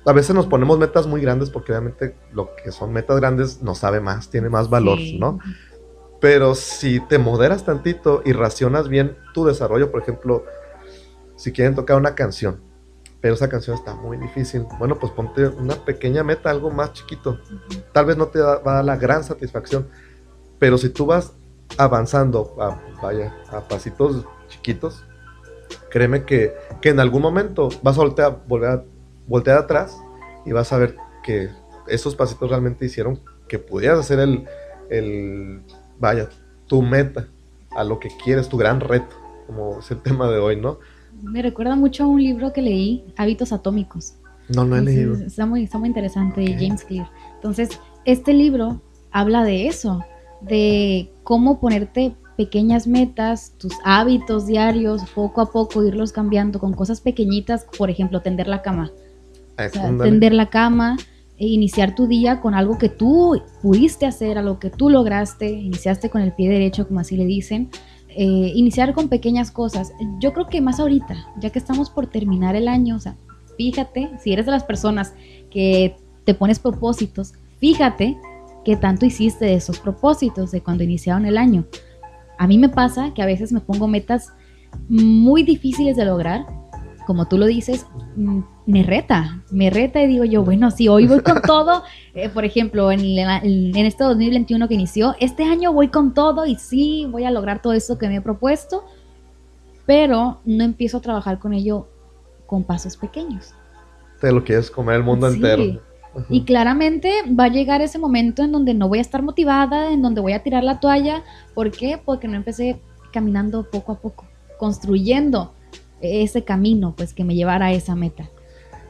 A 0.05 0.11
veces 0.13 0.35
nos 0.35 0.47
ponemos 0.47 0.77
metas 0.77 1.07
muy 1.07 1.21
grandes 1.21 1.49
porque 1.49 1.71
obviamente 1.71 2.15
lo 2.33 2.49
que 2.55 2.71
son 2.71 2.91
metas 2.91 3.17
grandes 3.19 3.61
nos 3.61 3.79
sabe 3.79 3.99
más, 4.01 4.29
tiene 4.29 4.49
más 4.49 4.69
valor, 4.69 4.97
Sí. 4.97 5.17
¿no? 5.17 5.39
Pero 6.19 6.55
si 6.55 6.99
te 7.01 7.17
moderas 7.17 7.65
tantito 7.65 8.21
y 8.25 8.31
racionas 8.33 8.87
bien 8.87 9.17
tu 9.33 9.45
desarrollo, 9.45 9.91
por 9.91 10.01
ejemplo, 10.01 10.45
si 11.35 11.51
quieren 11.51 11.75
tocar 11.75 11.97
una 11.97 12.15
canción, 12.15 12.61
pero 13.19 13.33
esa 13.33 13.49
canción 13.49 13.77
está 13.77 13.95
muy 13.95 14.17
difícil, 14.17 14.65
bueno, 14.79 14.97
pues 14.99 15.11
ponte 15.13 15.47
una 15.47 15.75
pequeña 15.75 16.23
meta, 16.23 16.49
algo 16.49 16.69
más 16.71 16.93
chiquito. 16.93 17.39
Tal 17.91 18.05
vez 18.05 18.17
no 18.17 18.27
te 18.27 18.39
va 18.39 18.53
a 18.55 18.73
dar 18.75 18.85
la 18.85 18.97
gran 18.97 19.23
satisfacción, 19.23 19.87
pero 20.59 20.77
si 20.77 20.89
tú 20.89 21.05
vas 21.05 21.33
avanzando, 21.77 22.55
a, 22.59 22.81
vaya, 23.01 23.35
a 23.49 23.61
pasitos 23.61 24.25
chiquitos, 24.47 25.05
créeme 25.89 26.23
que, 26.25 26.53
que 26.81 26.89
en 26.89 26.99
algún 26.99 27.21
momento 27.21 27.69
vas 27.81 27.97
a 27.97 28.01
voltear, 28.01 28.43
volver 28.47 28.69
a 28.69 28.83
voltear 29.27 29.57
atrás 29.57 29.97
y 30.45 30.51
vas 30.51 30.71
a 30.73 30.77
ver 30.77 30.95
que 31.23 31.49
esos 31.88 32.15
pasitos 32.15 32.49
realmente 32.49 32.86
hicieron 32.86 33.19
que 33.47 33.59
pudieras 33.59 33.99
hacer 33.99 34.19
el, 34.19 34.45
el, 34.89 35.62
vaya, 35.99 36.29
tu 36.67 36.81
meta, 36.81 37.27
a 37.75 37.83
lo 37.83 37.99
que 37.99 38.09
quieres, 38.23 38.49
tu 38.49 38.57
gran 38.57 38.79
reto, 38.79 39.15
como 39.47 39.79
es 39.79 39.91
el 39.91 40.01
tema 40.01 40.29
de 40.29 40.39
hoy, 40.39 40.59
¿no? 40.59 40.79
Me 41.21 41.41
recuerda 41.41 41.75
mucho 41.75 42.03
a 42.03 42.07
un 42.07 42.21
libro 42.21 42.53
que 42.53 42.62
leí, 42.62 43.05
Hábitos 43.17 43.51
Atómicos. 43.51 44.15
No 44.49 44.65
lo 44.65 44.75
he 44.75 44.79
Entonces, 44.79 44.95
leído. 44.95 45.25
Está 45.25 45.45
muy, 45.45 45.63
está 45.63 45.77
muy 45.77 45.88
interesante. 45.88 46.55
James 46.59 46.83
Clear. 46.83 47.09
Entonces, 47.36 47.79
este 48.05 48.33
libro 48.33 48.81
habla 49.12 49.43
de 49.43 49.67
eso, 49.67 50.03
de 50.41 51.12
cómo 51.23 51.59
ponerte 51.59 52.15
pequeñas 52.38 52.88
metas, 52.88 53.53
tus 53.57 53.73
hábitos 53.83 54.47
diarios, 54.47 55.03
poco 55.13 55.41
a 55.41 55.51
poco 55.51 55.83
irlos 55.86 56.12
cambiando 56.12 56.59
con 56.59 56.73
cosas 56.73 56.99
pequeñitas, 56.99 57.65
por 57.77 57.89
ejemplo, 57.89 58.21
tender 58.21 58.47
la 58.47 58.62
cama. 58.62 58.91
O 59.53 59.69
sea, 59.69 59.87
ándale. 59.87 60.09
tender 60.09 60.33
la 60.33 60.49
cama 60.49 60.97
e 61.37 61.47
iniciar 61.47 61.95
tu 61.95 62.07
día 62.07 62.41
con 62.41 62.53
algo 62.53 62.77
que 62.77 62.89
tú 62.89 63.41
pudiste 63.61 64.05
hacer, 64.05 64.37
algo 64.37 64.59
que 64.59 64.69
tú 64.69 64.89
lograste, 64.89 65.49
iniciaste 65.49 66.09
con 66.09 66.21
el 66.21 66.31
pie 66.31 66.49
derecho, 66.49 66.87
como 66.87 66.99
así 66.99 67.17
le 67.17 67.25
dicen. 67.25 67.69
Eh, 68.15 68.51
iniciar 68.55 68.93
con 68.93 69.09
pequeñas 69.09 69.49
cosas. 69.49 69.91
Yo 70.19 70.33
creo 70.33 70.47
que 70.47 70.61
más 70.61 70.79
ahorita, 70.79 71.15
ya 71.39 71.49
que 71.49 71.57
estamos 71.57 71.89
por 71.89 72.05
terminar 72.07 72.55
el 72.55 72.67
año, 72.67 72.95
o 72.95 72.99
sea, 72.99 73.15
fíjate, 73.57 74.11
si 74.19 74.31
eres 74.33 74.45
de 74.45 74.51
las 74.51 74.63
personas 74.63 75.15
que 75.49 75.95
te 76.23 76.35
pones 76.35 76.59
propósitos, 76.59 77.33
fíjate 77.59 78.15
qué 78.63 78.77
tanto 78.77 79.07
hiciste 79.07 79.45
de 79.45 79.55
esos 79.55 79.79
propósitos 79.79 80.51
de 80.51 80.61
cuando 80.61 80.83
iniciaron 80.83 81.25
el 81.25 81.37
año. 81.37 81.65
A 82.37 82.47
mí 82.47 82.59
me 82.59 82.69
pasa 82.69 83.13
que 83.15 83.23
a 83.23 83.25
veces 83.25 83.51
me 83.51 83.61
pongo 83.61 83.87
metas 83.87 84.31
muy 84.87 85.43
difíciles 85.43 85.95
de 85.95 86.05
lograr, 86.05 86.45
como 87.05 87.27
tú 87.27 87.37
lo 87.37 87.45
dices, 87.45 87.85
mm, 88.15 88.39
me 88.65 88.83
reta, 88.83 89.43
me 89.51 89.69
reta 89.69 90.01
y 90.01 90.07
digo 90.07 90.23
yo, 90.25 90.43
bueno, 90.43 90.71
si 90.71 90.87
hoy 90.87 91.07
voy 91.07 91.21
con 91.21 91.41
todo, 91.41 91.83
eh, 92.13 92.29
por 92.29 92.45
ejemplo, 92.45 92.91
en, 92.91 93.15
la- 93.15 93.39
en 93.39 93.75
este 93.77 94.03
2021 94.03 94.67
que 94.67 94.73
inició, 94.75 95.15
este 95.19 95.43
año 95.43 95.73
voy 95.73 95.89
con 95.89 96.13
todo 96.13 96.45
y 96.45 96.55
sí, 96.55 97.07
voy 97.09 97.23
a 97.25 97.31
lograr 97.31 97.61
todo 97.61 97.73
eso 97.73 97.97
que 97.97 98.07
me 98.07 98.17
he 98.17 98.21
propuesto, 98.21 98.83
pero 99.85 100.39
no 100.45 100.63
empiezo 100.63 100.97
a 100.97 101.01
trabajar 101.01 101.39
con 101.39 101.53
ello 101.53 101.87
con 102.45 102.63
pasos 102.63 102.97
pequeños. 102.97 103.53
Te 104.21 104.31
lo 104.31 104.43
quieres 104.43 104.71
comer 104.71 104.95
el 104.97 105.03
mundo 105.03 105.29
Sí. 105.29 105.35
entero. 105.35 105.81
Y 106.29 106.43
claramente 106.43 107.11
va 107.37 107.45
a 107.45 107.49
llegar 107.49 107.81
ese 107.81 107.97
momento 107.97 108.43
en 108.43 108.51
donde 108.51 108.75
no 108.75 108.87
voy 108.87 108.99
a 108.99 109.01
estar 109.01 109.23
motivada, 109.23 109.91
en 109.91 110.03
donde 110.03 110.21
voy 110.21 110.33
a 110.33 110.43
tirar 110.43 110.63
la 110.63 110.79
toalla. 110.79 111.23
¿Por 111.55 111.71
qué? 111.71 111.99
Porque 112.03 112.27
no 112.27 112.35
empecé 112.35 112.79
caminando 113.11 113.63
poco 113.69 113.93
a 113.93 113.95
poco, 113.95 114.25
construyendo 114.59 115.53
ese 116.03 116.43
camino, 116.43 116.93
pues 116.95 117.13
que 117.13 117.23
me 117.23 117.35
llevara 117.35 117.67
a 117.67 117.73
esa 117.73 117.95
meta. 117.95 118.29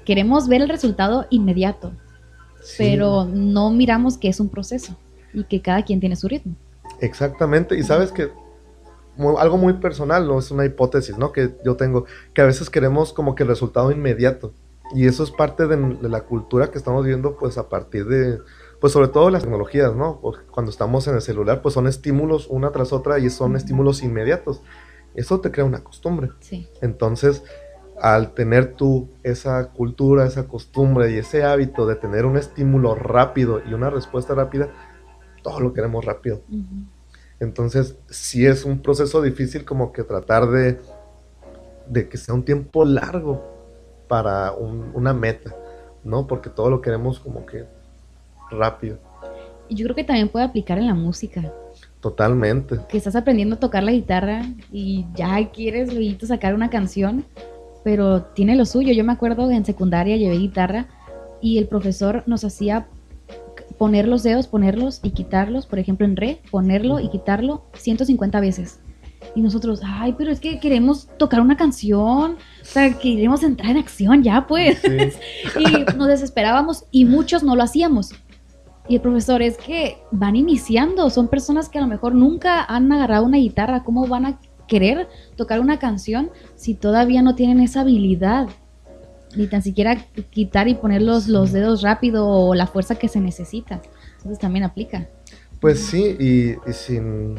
Queremos 0.05 0.47
ver 0.47 0.61
el 0.61 0.69
resultado 0.69 1.27
inmediato, 1.29 1.93
Sí, 2.61 2.75
pero 2.77 3.25
no 3.25 3.71
miramos 3.71 4.17
que 4.17 4.29
es 4.29 4.39
un 4.39 4.49
proceso 4.49 4.97
y 5.33 5.43
que 5.45 5.61
cada 5.61 5.83
quien 5.83 5.99
tiene 5.99 6.15
su 6.15 6.27
ritmo. 6.27 6.55
Exactamente. 6.99 7.77
Y 7.77 7.83
sabes 7.83 8.11
que 8.11 8.31
algo 9.37 9.57
muy 9.57 9.73
personal, 9.73 10.27
no 10.27 10.39
es 10.39 10.51
una 10.51 10.65
hipótesis, 10.65 11.17
¿no? 11.17 11.31
Que 11.31 11.55
yo 11.63 11.75
tengo, 11.75 12.05
que 12.33 12.41
a 12.41 12.45
veces 12.45 12.69
queremos 12.69 13.13
como 13.13 13.35
que 13.35 13.43
el 13.43 13.49
resultado 13.49 13.91
inmediato. 13.91 14.53
Y 14.95 15.07
eso 15.07 15.23
es 15.23 15.31
parte 15.31 15.67
de, 15.67 15.77
de 15.77 16.09
la 16.09 16.21
cultura 16.21 16.71
que 16.71 16.77
estamos 16.77 17.05
viendo, 17.05 17.37
pues 17.37 17.57
a 17.57 17.69
partir 17.69 18.05
de, 18.05 18.39
pues 18.79 18.91
sobre 18.91 19.07
todo 19.07 19.29
las 19.29 19.43
tecnologías, 19.43 19.95
¿no? 19.95 20.19
Cuando 20.51 20.69
estamos 20.69 21.07
en 21.07 21.15
el 21.15 21.21
celular, 21.21 21.61
pues 21.61 21.73
son 21.73 21.87
estímulos 21.87 22.47
una 22.49 22.71
tras 22.71 22.91
otra 22.91 23.17
y 23.17 23.29
son 23.29 23.55
estímulos 23.55 24.03
inmediatos. 24.03 24.61
Eso 25.15 25.39
te 25.39 25.51
crea 25.51 25.65
una 25.65 25.83
costumbre. 25.83 26.29
Sí. 26.39 26.67
Entonces, 26.81 27.43
al 28.01 28.33
tener 28.33 28.73
tú 28.75 29.09
esa 29.23 29.69
cultura, 29.69 30.25
esa 30.25 30.47
costumbre 30.47 31.11
y 31.11 31.17
ese 31.17 31.43
hábito 31.43 31.85
de 31.85 31.95
tener 31.95 32.25
un 32.25 32.37
estímulo 32.37 32.95
rápido 32.95 33.61
y 33.69 33.73
una 33.73 33.89
respuesta 33.89 34.33
rápida, 34.33 34.69
todo 35.43 35.59
lo 35.59 35.73
queremos 35.73 36.03
rápido. 36.03 36.41
Entonces, 37.39 37.95
sí 38.09 38.45
es 38.45 38.65
un 38.65 38.79
proceso 38.79 39.21
difícil 39.21 39.65
como 39.65 39.91
que 39.91 40.03
tratar 40.03 40.47
de, 40.49 40.79
de 41.87 42.07
que 42.09 42.17
sea 42.17 42.33
un 42.33 42.43
tiempo 42.43 42.85
largo 42.85 43.41
para 44.07 44.51
un- 44.53 44.91
una 44.93 45.13
meta, 45.13 45.53
¿no? 46.03 46.25
Porque 46.27 46.49
todo 46.49 46.69
lo 46.69 46.81
queremos 46.81 47.19
como 47.19 47.45
que 47.45 47.65
rápido, 48.51 48.97
Y 49.69 49.75
yo 49.75 49.85
creo 49.85 49.95
que 49.95 50.03
también 50.03 50.29
puede 50.29 50.45
aplicar 50.45 50.77
en 50.77 50.87
la 50.87 50.93
música. 50.93 51.51
Totalmente. 52.03 52.79
que 52.89 52.97
estás 52.97 53.15
aprendiendo 53.15 53.55
a 53.55 53.59
tocar 53.59 53.81
la 53.81 53.93
guitarra 53.93 54.45
y 54.71 55.05
ya 55.15 55.49
quieres 55.51 55.93
luego 55.93 56.27
sacar 56.27 56.53
una 56.53 56.69
canción, 56.69 57.25
pero 57.83 58.23
tiene 58.23 58.57
lo 58.57 58.65
suyo. 58.65 58.93
Yo 58.93 59.05
me 59.05 59.13
acuerdo 59.13 59.47
que 59.47 59.55
en 59.55 59.63
secundaria 59.63 60.17
llevé 60.17 60.37
guitarra 60.37 60.87
y 61.41 61.57
el 61.57 61.67
profesor 61.67 62.23
nos 62.27 62.43
hacía 62.43 62.87
poner 63.77 64.07
los 64.07 64.21
dedos, 64.21 64.47
ponerlos 64.47 64.99
y 65.01 65.11
quitarlos, 65.11 65.65
por 65.65 65.79
ejemplo 65.79 66.05
en 66.05 66.17
re, 66.17 66.41
ponerlo 66.51 66.99
y 66.99 67.09
quitarlo 67.09 67.63
150 67.73 68.39
veces. 68.41 68.81
Y 69.33 69.41
nosotros, 69.41 69.81
ay, 69.83 70.13
pero 70.17 70.29
es 70.29 70.41
que 70.41 70.59
queremos 70.59 71.07
tocar 71.17 71.39
una 71.39 71.55
canción, 71.55 72.33
o 72.33 72.65
sea, 72.65 72.93
queremos 72.99 73.43
entrar 73.43 73.71
en 73.71 73.77
acción 73.77 74.23
ya, 74.23 74.45
pues. 74.45 74.79
Sí. 74.79 74.97
Y 75.59 75.97
nos 75.97 76.07
desesperábamos 76.07 76.85
y 76.91 77.05
muchos 77.05 77.43
no 77.43 77.55
lo 77.55 77.63
hacíamos. 77.63 78.11
Y 78.87 78.95
el 78.95 79.01
profesor 79.01 79.41
es 79.41 79.57
que 79.57 79.97
van 80.11 80.35
iniciando, 80.35 81.09
son 81.09 81.29
personas 81.29 81.69
que 81.69 81.77
a 81.77 81.81
lo 81.81 81.87
mejor 81.87 82.13
nunca 82.15 82.63
han 82.63 82.91
agarrado 82.91 83.25
una 83.25 83.37
guitarra, 83.37 83.83
¿cómo 83.83 84.07
van 84.07 84.25
a 84.25 84.39
querer 84.67 85.07
tocar 85.37 85.59
una 85.59 85.79
canción 85.79 86.31
si 86.55 86.73
todavía 86.73 87.21
no 87.21 87.35
tienen 87.35 87.61
esa 87.61 87.81
habilidad? 87.81 88.49
Ni 89.35 89.47
tan 89.47 89.61
siquiera 89.61 89.95
quitar 90.29 90.67
y 90.67 90.75
poner 90.75 91.01
los, 91.01 91.27
los 91.27 91.51
dedos 91.53 91.81
rápido 91.81 92.27
o 92.27 92.53
la 92.55 92.67
fuerza 92.67 92.95
que 92.95 93.07
se 93.07 93.19
necesita. 93.19 93.81
Entonces 94.17 94.39
también 94.39 94.65
aplica. 94.65 95.07
Pues 95.59 95.79
sí, 95.79 96.17
y, 96.19 96.69
y 96.69 96.73
sin, 96.73 97.35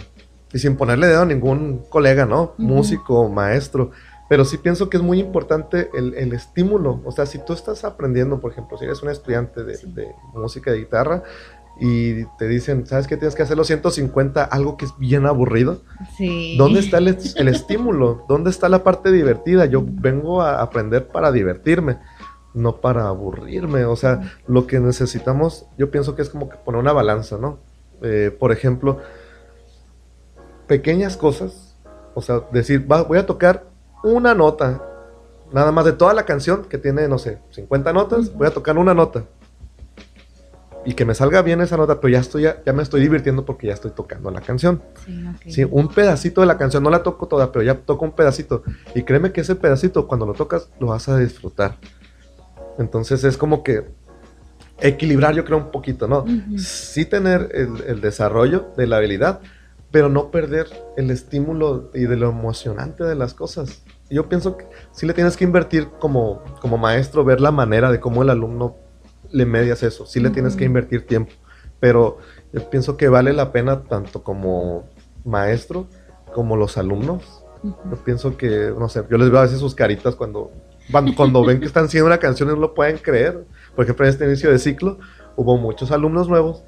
y 0.52 0.58
sin 0.58 0.76
ponerle 0.76 1.08
dedo 1.08 1.22
a 1.22 1.26
ningún 1.26 1.82
colega, 1.90 2.24
¿no? 2.24 2.54
Músico, 2.56 3.28
maestro. 3.28 3.90
Pero 4.28 4.44
sí 4.44 4.56
pienso 4.58 4.88
que 4.88 4.96
es 4.96 5.02
muy 5.02 5.20
importante 5.20 5.90
el, 5.94 6.14
el 6.14 6.32
estímulo. 6.32 7.00
O 7.04 7.12
sea, 7.12 7.26
si 7.26 7.38
tú 7.38 7.52
estás 7.52 7.84
aprendiendo, 7.84 8.40
por 8.40 8.52
ejemplo, 8.52 8.78
si 8.78 8.84
eres 8.84 9.02
un 9.02 9.10
estudiante 9.10 9.64
de, 9.64 9.76
Sí. 9.76 9.92
de 9.92 10.08
música 10.32 10.72
de 10.72 10.78
guitarra 10.78 11.22
y 11.78 12.24
te 12.38 12.46
dicen, 12.48 12.86
¿sabes 12.86 13.06
qué? 13.06 13.16
Tienes 13.16 13.34
que 13.34 13.42
hacer 13.42 13.56
los 13.56 13.66
150, 13.66 14.42
algo 14.44 14.76
que 14.76 14.86
es 14.86 14.92
bien 14.98 15.26
aburrido. 15.26 15.82
Sí. 16.16 16.56
¿Dónde 16.56 16.80
está 16.80 16.98
el, 16.98 17.08
el 17.36 17.48
estímulo? 17.48 18.24
¿Dónde 18.28 18.48
está 18.50 18.68
la 18.68 18.82
parte 18.82 19.12
divertida? 19.12 19.66
Yo 19.66 19.84
vengo 19.86 20.40
a 20.40 20.62
aprender 20.62 21.08
para 21.08 21.30
divertirme, 21.30 21.98
no 22.54 22.80
para 22.80 23.08
aburrirme. 23.08 23.84
O 23.84 23.96
sea, 23.96 24.32
lo 24.46 24.66
que 24.66 24.80
necesitamos, 24.80 25.66
yo 25.76 25.90
pienso 25.90 26.14
que 26.16 26.22
es 26.22 26.30
como 26.30 26.48
que 26.48 26.56
poner 26.56 26.80
una 26.80 26.92
balanza, 26.92 27.36
¿no? 27.36 27.58
Eh, 28.02 28.34
por 28.38 28.52
ejemplo, 28.52 29.00
pequeñas 30.66 31.16
cosas, 31.16 31.76
o 32.14 32.22
sea, 32.22 32.40
decir, 32.52 32.90
"Va, 32.90 33.02
voy 33.02 33.18
a 33.18 33.26
tocar 33.26 33.66
una 34.04 34.34
nota, 34.34 34.82
nada 35.52 35.72
más 35.72 35.84
de 35.84 35.92
toda 35.92 36.14
la 36.14 36.24
canción 36.24 36.64
que 36.66 36.78
tiene, 36.78 37.08
no 37.08 37.18
sé, 37.18 37.38
50 37.50 37.92
notas, 37.92 38.32
voy 38.34 38.46
a 38.46 38.50
tocar 38.50 38.78
una 38.78 38.94
nota. 38.94 39.24
Y 40.86 40.92
que 40.92 41.06
me 41.06 41.14
salga 41.14 41.40
bien 41.40 41.62
esa 41.62 41.78
nota, 41.78 41.98
pero 41.98 42.12
ya 42.12 42.20
estoy, 42.20 42.42
ya, 42.42 42.62
ya 42.64 42.74
me 42.74 42.82
estoy 42.82 43.00
divirtiendo 43.00 43.46
porque 43.46 43.68
ya 43.68 43.72
estoy 43.72 43.92
tocando 43.92 44.30
la 44.30 44.42
canción. 44.42 44.82
Sí, 45.46 45.66
un 45.68 45.88
pedacito 45.88 46.42
de 46.42 46.46
la 46.46 46.58
canción, 46.58 46.82
no 46.82 46.90
la 46.90 47.02
toco 47.02 47.26
toda, 47.26 47.50
pero 47.50 47.62
ya 47.62 47.74
toco 47.74 48.04
un 48.04 48.12
pedacito. 48.12 48.62
Y 48.94 49.02
créeme 49.02 49.32
que 49.32 49.40
ese 49.40 49.54
pedacito, 49.54 50.06
cuando 50.06 50.26
lo 50.26 50.34
tocas, 50.34 50.68
lo 50.78 50.88
vas 50.88 51.08
a 51.08 51.16
disfrutar. 51.16 51.78
Entonces 52.78 53.24
es 53.24 53.38
como 53.38 53.62
que 53.62 53.86
equilibrar, 54.78 55.34
yo 55.34 55.46
creo, 55.46 55.56
un 55.56 55.70
poquito, 55.70 56.06
¿no? 56.06 56.26
Sí 56.58 57.06
tener 57.06 57.48
el, 57.54 57.82
el 57.86 58.00
desarrollo 58.02 58.72
de 58.76 58.86
la 58.86 58.98
habilidad, 58.98 59.40
pero 59.90 60.10
no 60.10 60.30
perder 60.30 60.66
el 60.98 61.10
estímulo 61.10 61.90
y 61.94 62.00
de 62.00 62.16
lo 62.16 62.28
emocionante 62.28 63.04
de 63.04 63.14
las 63.14 63.32
cosas. 63.32 63.84
Yo 64.14 64.28
pienso 64.28 64.56
que 64.56 64.66
sí 64.92 65.06
le 65.06 65.12
tienes 65.14 65.36
que 65.36 65.44
invertir 65.44 65.88
como, 65.98 66.42
como 66.60 66.78
maestro, 66.78 67.24
ver 67.24 67.40
la 67.40 67.50
manera 67.50 67.90
de 67.90 68.00
cómo 68.00 68.22
el 68.22 68.30
alumno 68.30 68.76
le 69.30 69.44
medias 69.46 69.82
eso. 69.82 70.06
Sí 70.06 70.20
le 70.20 70.30
tienes 70.30 70.54
que 70.56 70.64
invertir 70.64 71.06
tiempo, 71.06 71.32
pero 71.80 72.18
yo 72.52 72.70
pienso 72.70 72.96
que 72.96 73.08
vale 73.08 73.32
la 73.32 73.50
pena 73.52 73.82
tanto 73.82 74.22
como 74.22 74.84
maestro 75.24 75.86
como 76.32 76.56
los 76.56 76.76
alumnos. 76.78 77.42
Yo 77.62 77.96
pienso 78.04 78.36
que, 78.36 78.72
no 78.78 78.88
sé, 78.88 79.02
yo 79.10 79.16
les 79.18 79.30
veo 79.30 79.38
a 79.40 79.42
veces 79.44 79.58
sus 79.58 79.74
caritas 79.74 80.14
cuando, 80.14 80.50
van- 80.90 81.14
cuando 81.14 81.44
ven 81.44 81.60
que 81.60 81.66
están 81.66 81.86
haciendo 81.86 82.06
una 82.06 82.18
canción 82.18 82.48
y 82.50 82.52
no 82.52 82.58
lo 82.60 82.74
pueden 82.74 82.98
creer. 82.98 83.46
Por 83.74 83.84
ejemplo, 83.84 84.04
en 84.04 84.10
este 84.10 84.26
inicio 84.26 84.50
de 84.50 84.58
ciclo 84.58 84.98
hubo 85.36 85.56
muchos 85.56 85.90
alumnos 85.90 86.28
nuevos, 86.28 86.62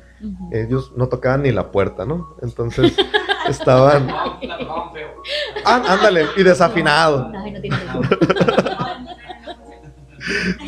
ellos 0.50 0.92
no 0.96 1.08
tocaban 1.08 1.42
ni 1.42 1.52
la 1.52 1.70
puerta, 1.70 2.06
¿no? 2.06 2.34
Entonces 2.42 2.96
estaban, 3.48 4.08
ah, 5.64 5.82
ándale, 5.88 6.26
y 6.36 6.42
desafinado. 6.42 7.30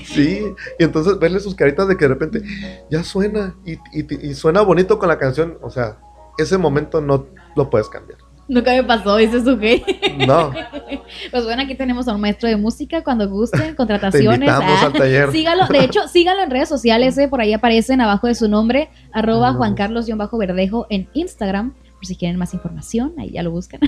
Sí, 0.05 0.45
y 0.79 0.85
entonces 0.85 1.19
verle 1.19 1.41
sus 1.41 1.55
caritas 1.55 1.89
de 1.89 1.97
que 1.97 2.05
de 2.05 2.09
repente 2.15 2.43
ya 2.91 3.03
suena 3.03 3.57
y, 3.65 3.73
y- 3.93 4.29
y 4.31 4.35
suena 4.35 4.61
bonito 4.63 4.99
con 5.01 5.09
la 5.09 5.19
canción, 5.19 5.59
o 5.63 5.71
sea, 5.71 5.97
ese 6.39 6.57
momento 6.59 7.01
no 7.01 7.27
lo 7.57 7.69
puedes 7.69 7.89
cambiar. 7.89 8.19
Nunca 8.47 8.71
me 8.71 8.85
pasó, 8.85 9.17
dice 9.17 9.43
su 9.43 9.59
gay. 9.59 9.85
No, 10.27 10.53
Pues 11.33 11.45
bueno, 11.45 11.63
aquí 11.63 11.75
tenemos 11.75 12.07
a 12.09 12.15
un 12.15 12.21
maestro 12.21 12.49
de 12.49 12.57
música 12.57 13.03
cuando 13.03 13.29
gusten, 13.29 13.61
te 13.71 13.75
contrataciones. 13.75 14.49
ah. 14.49 14.85
al 14.87 14.93
taller. 14.93 15.33
Sígalo, 15.33 15.67
de 15.67 15.85
hecho, 15.85 16.07
sígalo 16.09 16.43
en 16.45 16.51
redes 16.51 16.69
sociales, 16.69 17.19
eh, 17.19 17.27
por 17.29 17.41
ahí 17.41 17.53
aparecen 17.53 18.01
abajo 18.01 18.27
de 18.29 18.35
su 18.37 18.49
nombre, 18.49 18.91
arroba 19.13 19.49
Ah. 19.49 19.55
Juan 19.55 19.75
Carlos-Verdejo 19.75 20.87
en 20.89 21.09
Instagram, 21.15 21.75
por 21.99 22.07
si 22.07 22.17
quieren 22.17 22.39
más 22.39 22.55
información, 22.55 23.13
ahí 23.19 23.31
ya 23.33 23.43
lo 23.43 23.51
buscan. 23.51 23.81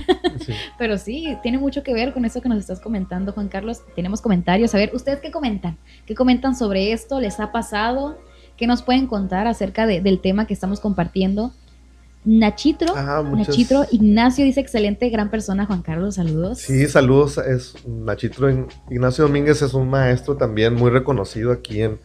Sí. 0.45 0.53
Pero 0.77 0.97
sí, 0.97 1.37
tiene 1.41 1.57
mucho 1.57 1.81
que 1.81 1.93
ver 1.93 2.13
con 2.13 2.25
eso 2.25 2.41
que 2.41 2.49
nos 2.49 2.57
estás 2.59 2.79
comentando, 2.79 3.31
Juan 3.31 3.47
Carlos. 3.47 3.81
Tenemos 3.95 4.21
comentarios. 4.21 4.75
A 4.75 4.77
ver, 4.77 4.91
¿ustedes 4.93 5.19
qué 5.21 5.31
comentan? 5.31 5.77
¿Qué 6.05 6.13
comentan 6.13 6.55
sobre 6.55 6.91
esto? 6.91 7.19
¿Les 7.21 7.39
ha 7.39 7.51
pasado? 7.51 8.17
¿Qué 8.57 8.67
nos 8.67 8.83
pueden 8.83 9.07
contar 9.07 9.47
acerca 9.47 9.87
de- 9.87 10.01
del 10.01 10.19
tema 10.19 10.45
que 10.45 10.53
estamos 10.53 10.79
compartiendo? 10.81 11.53
Nachitro, 12.23 12.93
muchas- 13.23 13.47
Nachitro 13.49 13.85
Ignacio 13.89 14.45
dice 14.45 14.59
excelente, 14.59 15.09
gran 15.09 15.31
persona, 15.31 15.65
Juan 15.65 15.81
Carlos, 15.81 16.15
saludos. 16.15 16.59
Sí, 16.59 16.85
saludos. 16.87 17.39
Es 17.39 17.73
Nachitro 17.87 18.47
Ignacio 18.91 19.23
Domínguez 19.25 19.61
es 19.63 19.73
un 19.73 19.89
maestro 19.89 20.37
también 20.37 20.75
muy 20.75 20.91
reconocido 20.91 21.51
aquí 21.51 21.81
en, 21.81 21.99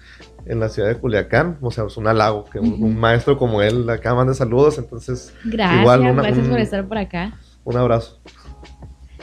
en 0.47 0.61
la 0.61 0.69
ciudad 0.69 0.89
de 0.89 0.97
Culiacán. 0.97 1.59
O 1.61 1.71
sea, 1.71 1.85
es 1.85 1.97
un 1.97 2.07
halago 2.07 2.45
que 2.45 2.59
un, 2.61 2.97
maestro 2.99 3.37
como 3.39 3.63
él 3.63 3.89
acá 3.91 4.15
mande 4.15 4.35
saludos. 4.35 4.79
Entonces, 4.79 5.35
Gracias, 5.45 5.81
igual 5.83 6.01
una- 6.03 6.23
gracias 6.23 6.45
un- 6.47 6.51
por 6.51 6.61
estar 6.61 6.87
por 6.89 6.99
acá. 6.99 7.39
un 7.65 7.77
abrazo. 7.77 8.21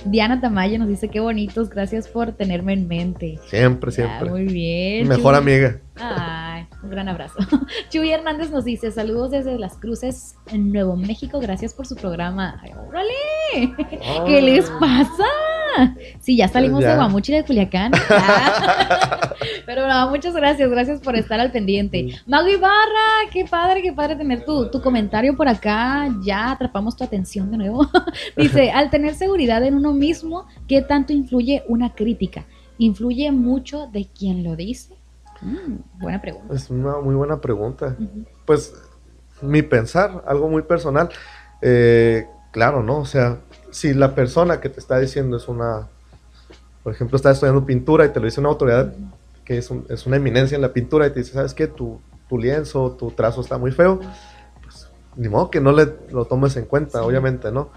Diana 0.06 0.42
Tamayo 0.42 0.78
nos 0.80 0.90
dice 0.90 1.08
qué 1.08 1.22
bonitos, 1.22 1.70
gracias 1.70 2.10
por 2.10 2.34
tenerme 2.34 2.74
en 2.74 2.88
mente. 2.90 3.40
Siempre, 3.48 3.90
Ya, 3.92 3.96
siempre. 3.96 4.30
muy 4.30 4.44
bien. 4.46 5.08
Mejor 5.08 5.34
Chuy- 5.34 5.38
amiga. 5.38 5.80
Ay, 5.96 6.66
un 6.84 6.90
gran 6.90 7.08
abrazo. 7.08 7.36
Chuy 7.90 8.12
Hernández 8.12 8.50
nos 8.52 8.66
dice 8.66 8.92
saludos 8.92 9.32
desde 9.32 9.58
Las 9.58 9.78
Cruces 9.78 10.36
en 10.48 10.74
Nuevo 10.74 10.98
México, 10.98 11.40
gracias 11.40 11.74
por 11.74 11.88
su 11.88 11.96
programa. 11.96 12.60
Ay, 12.62 12.72
órale, 12.86 13.74
¿qué 14.26 14.42
les 14.42 14.70
pasa? 14.72 15.24
Sí, 16.20 16.38
ya 16.38 16.48
salimos 16.48 16.82
Ya. 16.82 16.92
de 16.92 16.96
Guamuchi 16.96 17.34
de 17.34 17.44
Culiacán. 17.44 17.92
Ah. 18.10 19.34
Pero 19.66 19.88
no, 19.88 20.10
muchas 20.10 20.34
gracias, 20.36 20.70
gracias 20.70 21.00
por 21.02 21.16
estar 21.16 21.40
al 21.40 21.52
pendiente. 21.52 22.16
Mago 22.28 22.48
Ibarra, 22.48 23.30
qué 23.32 23.46
padre, 23.46 23.82
qué 23.82 23.92
padre 23.94 24.16
tener 24.16 24.46
tu, 24.46 24.70
tu 24.70 24.82
comentario 24.82 25.36
por 25.36 25.48
acá. 25.48 26.08
Ya 26.24 26.52
atrapamos 26.52 26.96
tu 26.96 27.04
atención 27.04 27.52
de 27.52 27.58
nuevo. 27.58 27.88
Dice, 28.38 28.72
al 28.76 28.90
tener 28.90 29.16
seguridad 29.16 29.64
en 29.64 29.76
uno 29.76 29.94
mismo, 29.94 30.46
¿qué 30.68 30.82
tanto 30.82 31.14
influye 31.14 31.64
una 31.68 31.94
crítica? 31.94 32.46
¿Influye 32.78 33.32
mucho 33.32 33.88
de 33.88 34.08
quien 34.08 34.44
lo 34.44 34.56
dice? 34.56 34.96
Mm, 35.42 36.00
buena 36.00 36.22
pregunta. 36.22 36.54
Es 36.54 36.70
una 36.70 37.00
muy 37.00 37.16
buena 37.16 37.40
pregunta. 37.42 37.96
Pues 38.46 38.74
mi 39.42 39.62
pensar, 39.62 40.24
algo 40.28 40.50
muy 40.50 40.62
personal. 40.64 41.10
eh, 41.62 42.28
claro, 42.52 42.84
¿no? 42.84 42.98
O 43.00 43.06
sea, 43.06 43.40
si 43.74 43.94
la 43.94 44.16
persona 44.16 44.60
que 44.62 44.70
te 44.70 44.80
está 44.80 45.00
diciendo 45.00 45.38
es 45.38 45.48
una, 45.48 45.88
por 46.84 46.94
ejemplo, 46.94 47.16
está 47.18 47.32
estudiando 47.32 47.66
pintura 47.66 48.06
y 48.06 48.10
te 48.10 48.20
lo 48.20 48.26
dice 48.26 48.40
una 48.40 48.50
autoridad 48.50 48.94
que 49.46 49.58
es, 49.58 49.70
un- 49.70 49.86
es 49.90 50.06
una 50.06 50.16
eminencia 50.16 50.56
en 50.56 50.62
la 50.62 50.72
pintura 50.74 51.06
y 51.08 51.10
te 51.12 51.20
dice, 51.20 51.34
¿sabes 51.34 51.54
qué? 51.54 51.68
Tu, 51.68 52.00
tu 52.30 52.38
lienzo, 52.38 52.92
tu 52.92 53.12
trazo 53.12 53.42
está 53.42 53.58
muy 53.58 53.72
feo. 53.72 54.00
Pues 54.64 54.88
ni 55.18 55.28
modo 55.28 55.50
que 55.52 55.60
no 55.60 55.72
le, 55.74 55.94
lo 56.12 56.26
tomes 56.26 56.56
en 56.56 56.66
cuenta, 56.66 57.00
Sí. 57.00 57.06
obviamente, 57.06 57.52
¿no? 57.52 57.70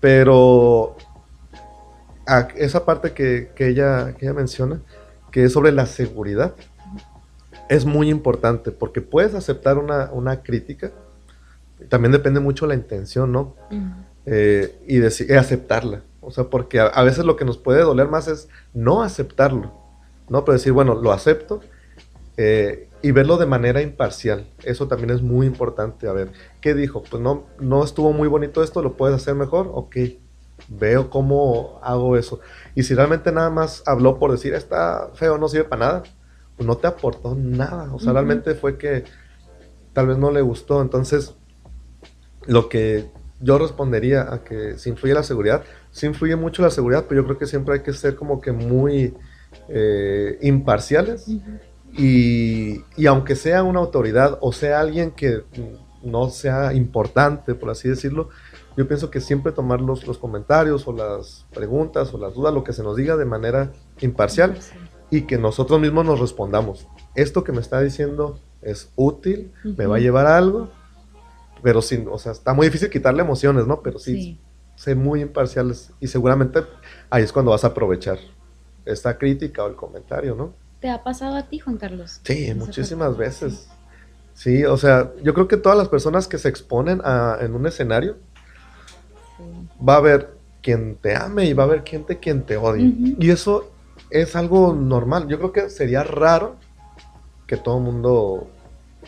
Pero 0.00 0.96
a- 2.26 2.48
esa 2.56 2.84
parte 2.84 3.12
que, 3.12 3.50
que 3.54 3.68
ella, 3.68 4.14
que 4.16 4.26
ella 4.26 4.34
menciona, 4.34 4.80
que 5.30 5.44
es 5.44 5.52
sobre 5.52 5.72
la 5.72 5.86
seguridad, 5.86 6.54
es 7.68 7.84
muy 7.84 8.08
importante 8.10 8.70
porque 8.70 9.00
puedes 9.00 9.34
aceptar 9.34 9.76
una, 9.78 10.10
una 10.12 10.42
crítica, 10.42 10.92
también 11.88 12.12
depende 12.12 12.40
mucho 12.40 12.66
la 12.66 12.74
intención, 12.74 13.32
¿no? 13.32 13.54
Eh, 14.26 14.76
y 14.88 14.98
deci- 14.98 15.30
eh, 15.30 15.38
aceptarla. 15.38 16.02
O 16.20 16.30
sea, 16.32 16.44
porque 16.44 16.80
a, 16.80 16.86
a 16.86 17.04
veces 17.04 17.24
lo 17.24 17.36
que 17.36 17.44
nos 17.44 17.58
puede 17.58 17.82
doler 17.82 18.08
más 18.08 18.26
es 18.28 18.48
no 18.74 19.02
aceptarlo, 19.02 19.72
¿no? 20.28 20.44
Pero 20.44 20.54
decir, 20.58 20.72
bueno, 20.72 20.94
lo 20.96 21.12
acepto 21.12 21.60
eh, 22.36 22.88
y 23.02 23.12
verlo 23.12 23.36
de 23.36 23.46
manera 23.46 23.82
imparcial. 23.82 24.46
Eso 24.64 24.88
también 24.88 25.10
es 25.10 25.22
muy 25.22 25.46
importante. 25.46 26.08
A 26.08 26.12
ver, 26.12 26.32
¿qué 26.60 26.74
dijo? 26.74 27.04
Pues 27.08 27.22
no, 27.22 27.44
no 27.60 27.84
estuvo 27.84 28.12
muy 28.12 28.26
bonito 28.28 28.62
esto, 28.62 28.82
¿lo 28.82 28.96
puedes 28.96 29.14
hacer 29.14 29.36
mejor? 29.36 29.70
Ok, 29.72 29.96
veo 30.68 31.08
cómo 31.10 31.78
hago 31.82 32.16
eso. 32.16 32.40
Y 32.74 32.82
si 32.82 32.94
realmente 32.94 33.30
nada 33.30 33.50
más 33.50 33.84
habló 33.86 34.18
por 34.18 34.32
decir, 34.32 34.54
está 34.54 35.10
feo, 35.14 35.38
no 35.38 35.48
sirve 35.48 35.64
para 35.68 35.86
nada, 35.86 36.02
pues 36.56 36.66
no 36.66 36.76
te 36.76 36.88
aportó 36.88 37.36
nada. 37.36 37.94
O 37.94 38.00
sea, 38.00 38.12
realmente 38.12 38.54
fue 38.54 38.76
que 38.76 39.04
tal 39.92 40.08
vez 40.08 40.18
no 40.18 40.32
le 40.32 40.40
gustó. 40.40 40.82
Entonces, 40.82 41.34
lo 42.46 42.68
que 42.68 43.08
yo 43.40 43.58
respondería 43.58 44.32
a 44.32 44.42
que 44.44 44.78
si 44.78 44.90
influye 44.90 45.14
la 45.14 45.22
seguridad, 45.22 45.62
sí 45.90 46.06
influye 46.06 46.36
mucho 46.36 46.62
la 46.62 46.70
seguridad, 46.70 47.04
pero 47.08 47.22
yo 47.22 47.26
creo 47.26 47.38
que 47.38 47.46
siempre 47.46 47.74
hay 47.74 47.80
que 47.80 47.92
ser 47.92 48.16
como 48.16 48.40
que 48.40 48.52
muy 48.52 49.14
eh, 49.68 50.38
imparciales. 50.42 51.26
Y, 51.92 52.84
y 52.96 53.06
aunque 53.06 53.36
sea 53.36 53.62
una 53.62 53.80
autoridad 53.80 54.38
o 54.42 54.52
sea 54.52 54.80
alguien 54.80 55.12
que 55.12 55.44
no 56.02 56.28
sea 56.28 56.74
importante, 56.74 57.54
por 57.54 57.70
así 57.70 57.88
decirlo, 57.88 58.28
yo 58.76 58.86
pienso 58.86 59.10
que 59.10 59.20
siempre 59.20 59.52
tomar 59.52 59.80
los, 59.80 60.06
los 60.06 60.18
comentarios 60.18 60.86
o 60.86 60.92
las 60.92 61.46
preguntas 61.54 62.12
o 62.12 62.18
las 62.18 62.34
dudas, 62.34 62.52
lo 62.52 62.64
que 62.64 62.72
se 62.72 62.82
nos 62.82 62.96
diga 62.96 63.16
de 63.16 63.24
manera 63.24 63.72
imparcial 64.00 64.56
y 65.10 65.22
que 65.22 65.38
nosotros 65.38 65.80
mismos 65.80 66.04
nos 66.04 66.20
respondamos. 66.20 66.86
Esto 67.14 67.42
que 67.42 67.52
me 67.52 67.60
está 67.60 67.80
diciendo 67.80 68.38
es 68.60 68.92
útil, 68.96 69.52
me 69.64 69.86
va 69.86 69.96
a 69.96 70.00
llevar 70.00 70.26
a 70.26 70.36
algo, 70.36 70.68
pero 71.62 71.82
sin, 71.82 72.06
o 72.08 72.18
sea, 72.18 72.32
está 72.32 72.52
muy 72.54 72.66
difícil 72.66 72.90
quitarle 72.90 73.22
emociones, 73.22 73.66
¿no? 73.66 73.80
Pero 73.82 73.98
sí, 73.98 74.14
Sí. 74.14 74.40
sé 74.76 74.94
muy 74.94 75.22
imparciales 75.22 75.90
y 76.00 76.06
seguramente 76.08 76.62
ahí 77.10 77.22
es 77.22 77.32
cuando 77.32 77.50
vas 77.50 77.64
a 77.64 77.68
aprovechar 77.68 78.18
esta 78.84 79.16
crítica 79.18 79.64
o 79.64 79.68
el 79.68 79.74
comentario, 79.76 80.34
¿no? 80.34 80.54
¿Te 80.80 80.90
ha 80.90 81.02
pasado 81.02 81.36
a 81.36 81.48
ti, 81.48 81.58
Juan 81.58 81.76
Carlos? 81.78 82.20
Sí, 82.24 82.52
muchísimas 82.54 83.16
veces. 83.16 83.68
Sí, 84.34 84.64
o 84.64 84.76
sea, 84.76 85.12
yo 85.22 85.32
creo 85.32 85.48
que 85.48 85.56
todas 85.56 85.78
las 85.78 85.88
personas 85.88 86.28
que 86.28 86.36
se 86.38 86.48
exponen 86.48 87.00
a- 87.02 87.38
en 87.40 87.54
un 87.54 87.66
escenario, 87.66 88.18
Sí. 89.36 89.44
va 89.86 89.94
a 89.94 89.98
haber 89.98 90.36
quien 90.62 90.96
te 90.96 91.16
ame 91.16 91.46
y 91.46 91.52
va 91.54 91.62
a 91.64 91.66
haber 91.66 91.84
quien 91.84 92.04
te, 92.04 92.18
quien 92.18 92.42
te 92.44 92.56
odie. 92.56 92.92
Y 93.18 93.30
eso 93.30 93.70
es 94.10 94.36
algo 94.36 94.74
normal. 94.74 95.26
Yo 95.28 95.38
creo 95.38 95.52
que 95.52 95.70
sería 95.70 96.02
raro 96.02 96.56
que 97.46 97.56
todo 97.56 97.78
el 97.78 97.84
mundo 97.84 98.48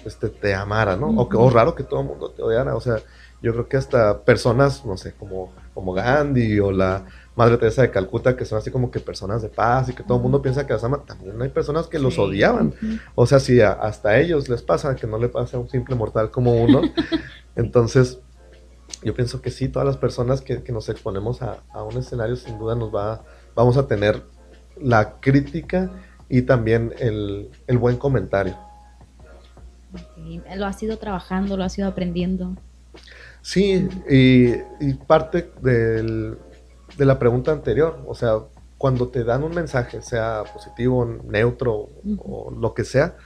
este, 0.05 0.29
te 0.29 0.55
amara, 0.55 0.97
¿no? 0.97 1.09
O, 1.09 1.29
o 1.33 1.51
raro 1.51 1.75
que 1.75 1.85
todo 1.85 2.01
el 2.01 2.07
mundo 2.07 2.31
te 2.31 2.43
odiara. 2.43 2.75
O 2.77 2.81
sea, 2.81 2.99
yo 3.41 3.53
creo 3.53 3.69
que 3.69 3.77
hasta 3.77 4.23
personas, 4.25 4.85
no 4.85 4.97
sé, 4.97 5.13
como, 5.15 5.53
como 5.75 5.93
Gandhi 5.93 6.59
o 6.61 6.73
la 6.73 7.05
Madre 7.37 7.57
Teresa 7.57 7.83
de 7.83 7.91
Calcuta, 7.93 8.37
que 8.37 8.45
son 8.45 8.59
así 8.59 8.71
como 8.73 8.91
que 8.91 8.99
personas 8.99 9.43
de 9.43 9.49
paz 9.49 9.89
y 9.89 9.93
que 9.93 10.03
todo 10.03 10.17
el 10.17 10.23
mundo 10.23 10.43
piensa 10.43 10.67
que 10.67 10.73
las 10.73 10.83
aman, 10.83 11.07
también 11.07 11.41
hay 11.41 11.49
personas 11.51 11.87
que 11.87 11.99
los 12.01 12.15
Sí. 12.15 12.21
odiaban. 12.21 12.75
O 13.15 13.27
sea, 13.27 13.39
si 13.39 13.61
a- 13.61 13.73
hasta 13.73 14.09
a 14.11 14.19
ellos 14.19 14.49
les 14.49 14.63
pasa, 14.63 14.97
que 14.97 15.07
no 15.07 15.19
le 15.19 15.29
pasa 15.29 15.57
a 15.57 15.61
un 15.61 15.69
simple 15.69 15.95
mortal 15.95 16.31
como 16.33 16.53
uno, 16.61 16.81
entonces 17.57 18.19
yo 19.05 19.15
pienso 19.15 19.41
que 19.41 19.51
sí, 19.51 19.69
todas 19.69 19.87
las 19.87 19.97
personas 19.97 20.41
que, 20.41 20.63
que 20.65 20.73
nos 20.73 20.89
exponemos 20.89 21.43
a, 21.43 21.63
a 21.73 21.83
un 21.85 21.97
escenario 21.97 22.35
sin 22.37 22.59
duda 22.59 22.75
nos 22.75 22.93
va, 22.93 23.23
vamos 23.55 23.77
a 23.77 23.87
tener 23.87 24.23
la 24.81 25.21
crítica 25.21 25.91
y 26.29 26.43
también 26.43 26.93
el, 26.99 27.51
el 27.69 27.79
buen 27.79 27.97
comentario. 27.97 28.57
Lo 30.57 30.67
has 30.67 30.83
ido 30.83 30.99
trabajando, 30.99 31.57
lo 31.57 31.65
has 31.65 31.77
ido 31.79 31.89
aprendiendo. 31.89 32.57
Sí, 33.43 33.89
y, 34.11 34.51
y 34.81 34.95
parte 35.07 35.51
del- 35.63 36.37
de 36.97 37.05
la 37.05 37.19
pregunta 37.19 37.53
anterior, 37.53 38.03
o 38.07 38.15
sea, 38.15 38.39
cuando 38.77 39.09
te 39.09 39.25
dan 39.25 39.43
un 39.45 39.55
mensaje, 39.55 40.03
sea 40.03 40.45
positivo, 40.53 41.05
neutro 41.25 41.89
o 42.19 42.51
lo 42.51 42.75
que 42.75 42.85
sea, 42.85 43.17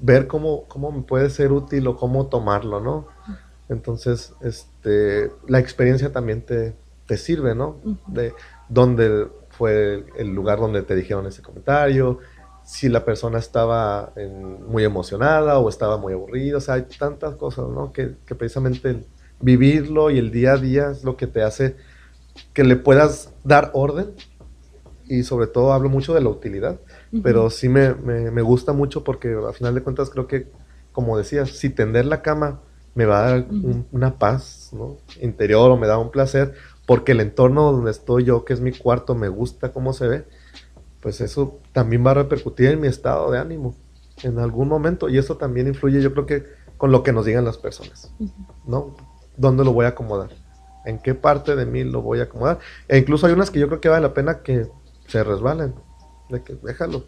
ver 0.00 0.26
cómo, 0.26 0.64
cómo 0.68 0.90
me 0.92 1.02
puede 1.02 1.30
ser 1.30 1.52
útil 1.52 1.86
o 1.86 1.96
cómo 1.96 2.26
tomarlo, 2.26 2.80
¿no? 2.80 3.06
Entonces, 3.68 4.34
este, 4.42 5.30
la 5.48 5.58
experiencia 5.58 6.12
también 6.12 6.42
te, 6.42 6.74
te 7.06 7.16
sirve, 7.16 7.54
¿no? 7.54 7.76
De 8.06 8.34
dónde 8.68 9.28
fue 9.50 9.94
el, 9.94 10.06
el 10.18 10.34
lugar 10.34 10.58
donde 10.58 10.82
te 10.82 10.94
dijeron 10.94 11.26
ese 11.26 11.42
comentario, 11.42 12.18
si 12.64 12.88
la 12.88 13.04
persona 13.04 13.38
estaba 13.38 14.12
en- 14.16 14.64
muy 14.64 14.84
emocionada 14.84 15.58
o 15.60 15.68
estaba 15.68 15.98
muy 15.98 16.14
aburrida, 16.14 16.58
o 16.58 16.60
sea, 16.60 16.74
hay 16.76 16.84
tantas 16.98 17.36
cosas, 17.36 17.66
¿no? 17.68 17.92
Que, 17.92 18.18
que 18.26 18.34
precisamente 18.34 18.90
el 18.90 19.08
vivirlo 19.40 20.10
y 20.10 20.18
el 20.18 20.30
día 20.32 20.54
a 20.54 20.58
día 20.58 20.90
es 20.90 21.04
lo 21.04 21.16
que 21.16 21.26
te 21.28 21.42
hace 21.42 21.76
que 22.54 22.64
le 22.64 22.76
puedas 22.76 23.34
dar 23.44 23.70
orden 23.74 24.14
y 25.04 25.22
sobre 25.24 25.46
todo 25.46 25.72
hablo 25.72 25.88
mucho 25.88 26.14
de 26.14 26.20
la 26.20 26.28
utilidad, 26.30 26.80
pero 27.20 27.50
sí 27.50 27.68
me, 27.68 27.94
me- 27.94 28.30
me 28.30 28.42
gusta 28.42 28.72
mucho 28.72 29.04
porque 29.04 29.28
al 29.34 29.54
final 29.54 29.74
de 29.74 29.82
cuentas 29.82 30.10
creo 30.10 30.26
que, 30.26 30.52
como 30.92 31.18
decías, 31.18 31.50
si 31.58 31.70
tender 31.70 32.06
la 32.06 32.22
cama 32.22 32.62
me 32.94 33.06
va 33.06 33.26
a 33.26 33.30
dar 33.30 33.48
un- 33.60 33.88
una 33.92 34.18
paz 34.18 34.70
¿no? 34.72 34.98
interior 35.20 35.70
o 35.70 35.76
me 35.76 35.86
da 35.86 35.98
un 35.98 36.10
placer, 36.10 36.54
porque 36.86 37.12
el 37.12 37.20
entorno 37.20 37.72
donde 37.72 37.90
estoy 37.90 38.24
yo, 38.24 38.44
que 38.44 38.52
es 38.54 38.60
mi 38.60 38.72
cuarto, 38.72 39.14
me 39.14 39.28
gusta 39.28 39.72
cómo 39.72 39.92
se 39.92 40.08
ve, 40.08 40.28
pues 41.04 41.20
eso 41.20 41.60
también 41.72 42.04
va 42.04 42.12
a 42.12 42.14
repercutir 42.14 42.70
en 42.70 42.80
mi 42.80 42.88
estado 42.88 43.30
de 43.30 43.38
ánimo 43.38 43.74
en 44.22 44.38
algún 44.38 44.68
momento 44.68 45.10
y 45.10 45.18
eso 45.18 45.36
también 45.36 45.66
influye 45.66 46.00
yo 46.00 46.14
creo 46.14 46.24
que 46.24 46.44
con 46.78 46.92
lo 46.92 47.02
que 47.02 47.12
nos 47.12 47.26
digan 47.26 47.44
las 47.44 47.58
personas. 47.58 48.10
¿no? 48.66 48.96
¿Dónde 49.36 49.64
lo 49.64 49.74
voy 49.74 49.84
a 49.84 49.90
acomodar? 49.90 50.30
¿En 50.86 50.98
qué 50.98 51.14
parte 51.14 51.56
de 51.56 51.66
mí 51.66 51.84
lo 51.84 52.00
voy 52.00 52.20
a 52.20 52.22
acomodar? 52.22 52.58
E 52.88 52.96
incluso 52.96 53.26
hay 53.26 53.34
unas 53.34 53.50
que 53.50 53.60
yo 53.60 53.68
creo 53.68 53.82
que 53.82 53.90
vale 53.90 54.00
la 54.00 54.14
pena 54.14 54.40
que 54.42 54.66
se 55.06 55.22
resbalen, 55.22 55.74
de 56.30 56.42
que 56.42 56.54
déjalo, 56.62 57.04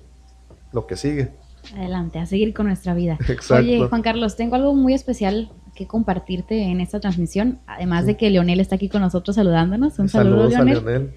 lo 0.75 0.87
que 0.87 0.97
sigue. 0.97 1.33
Adelante, 1.75 2.19
a 2.19 2.27
seguir 2.27 2.53
con 2.53 2.67
nuestra 2.67 2.93
vida. 2.93 3.17
Exacto. 3.29 3.65
Oye, 3.65 3.89
Juan 3.89 4.03
Carlos, 4.03 4.37
tengo 4.37 4.57
algo 4.57 4.75
muy 4.75 4.93
especial 4.93 5.51
que 5.75 5.87
compartirte 5.87 6.65
en 6.65 6.83
esta 6.83 7.01
transmisión, 7.01 7.61
además 7.67 8.05
de 8.05 8.19
que 8.19 8.29
Leonel 8.29 8.61
está 8.61 8.75
aquí 8.75 8.91
con 8.91 9.01
nosotros 9.01 9.37
saludándonos. 9.37 9.99
Un 9.99 10.11
saludo, 10.11 10.55
a 10.55 10.63
Leonel. 10.63 11.15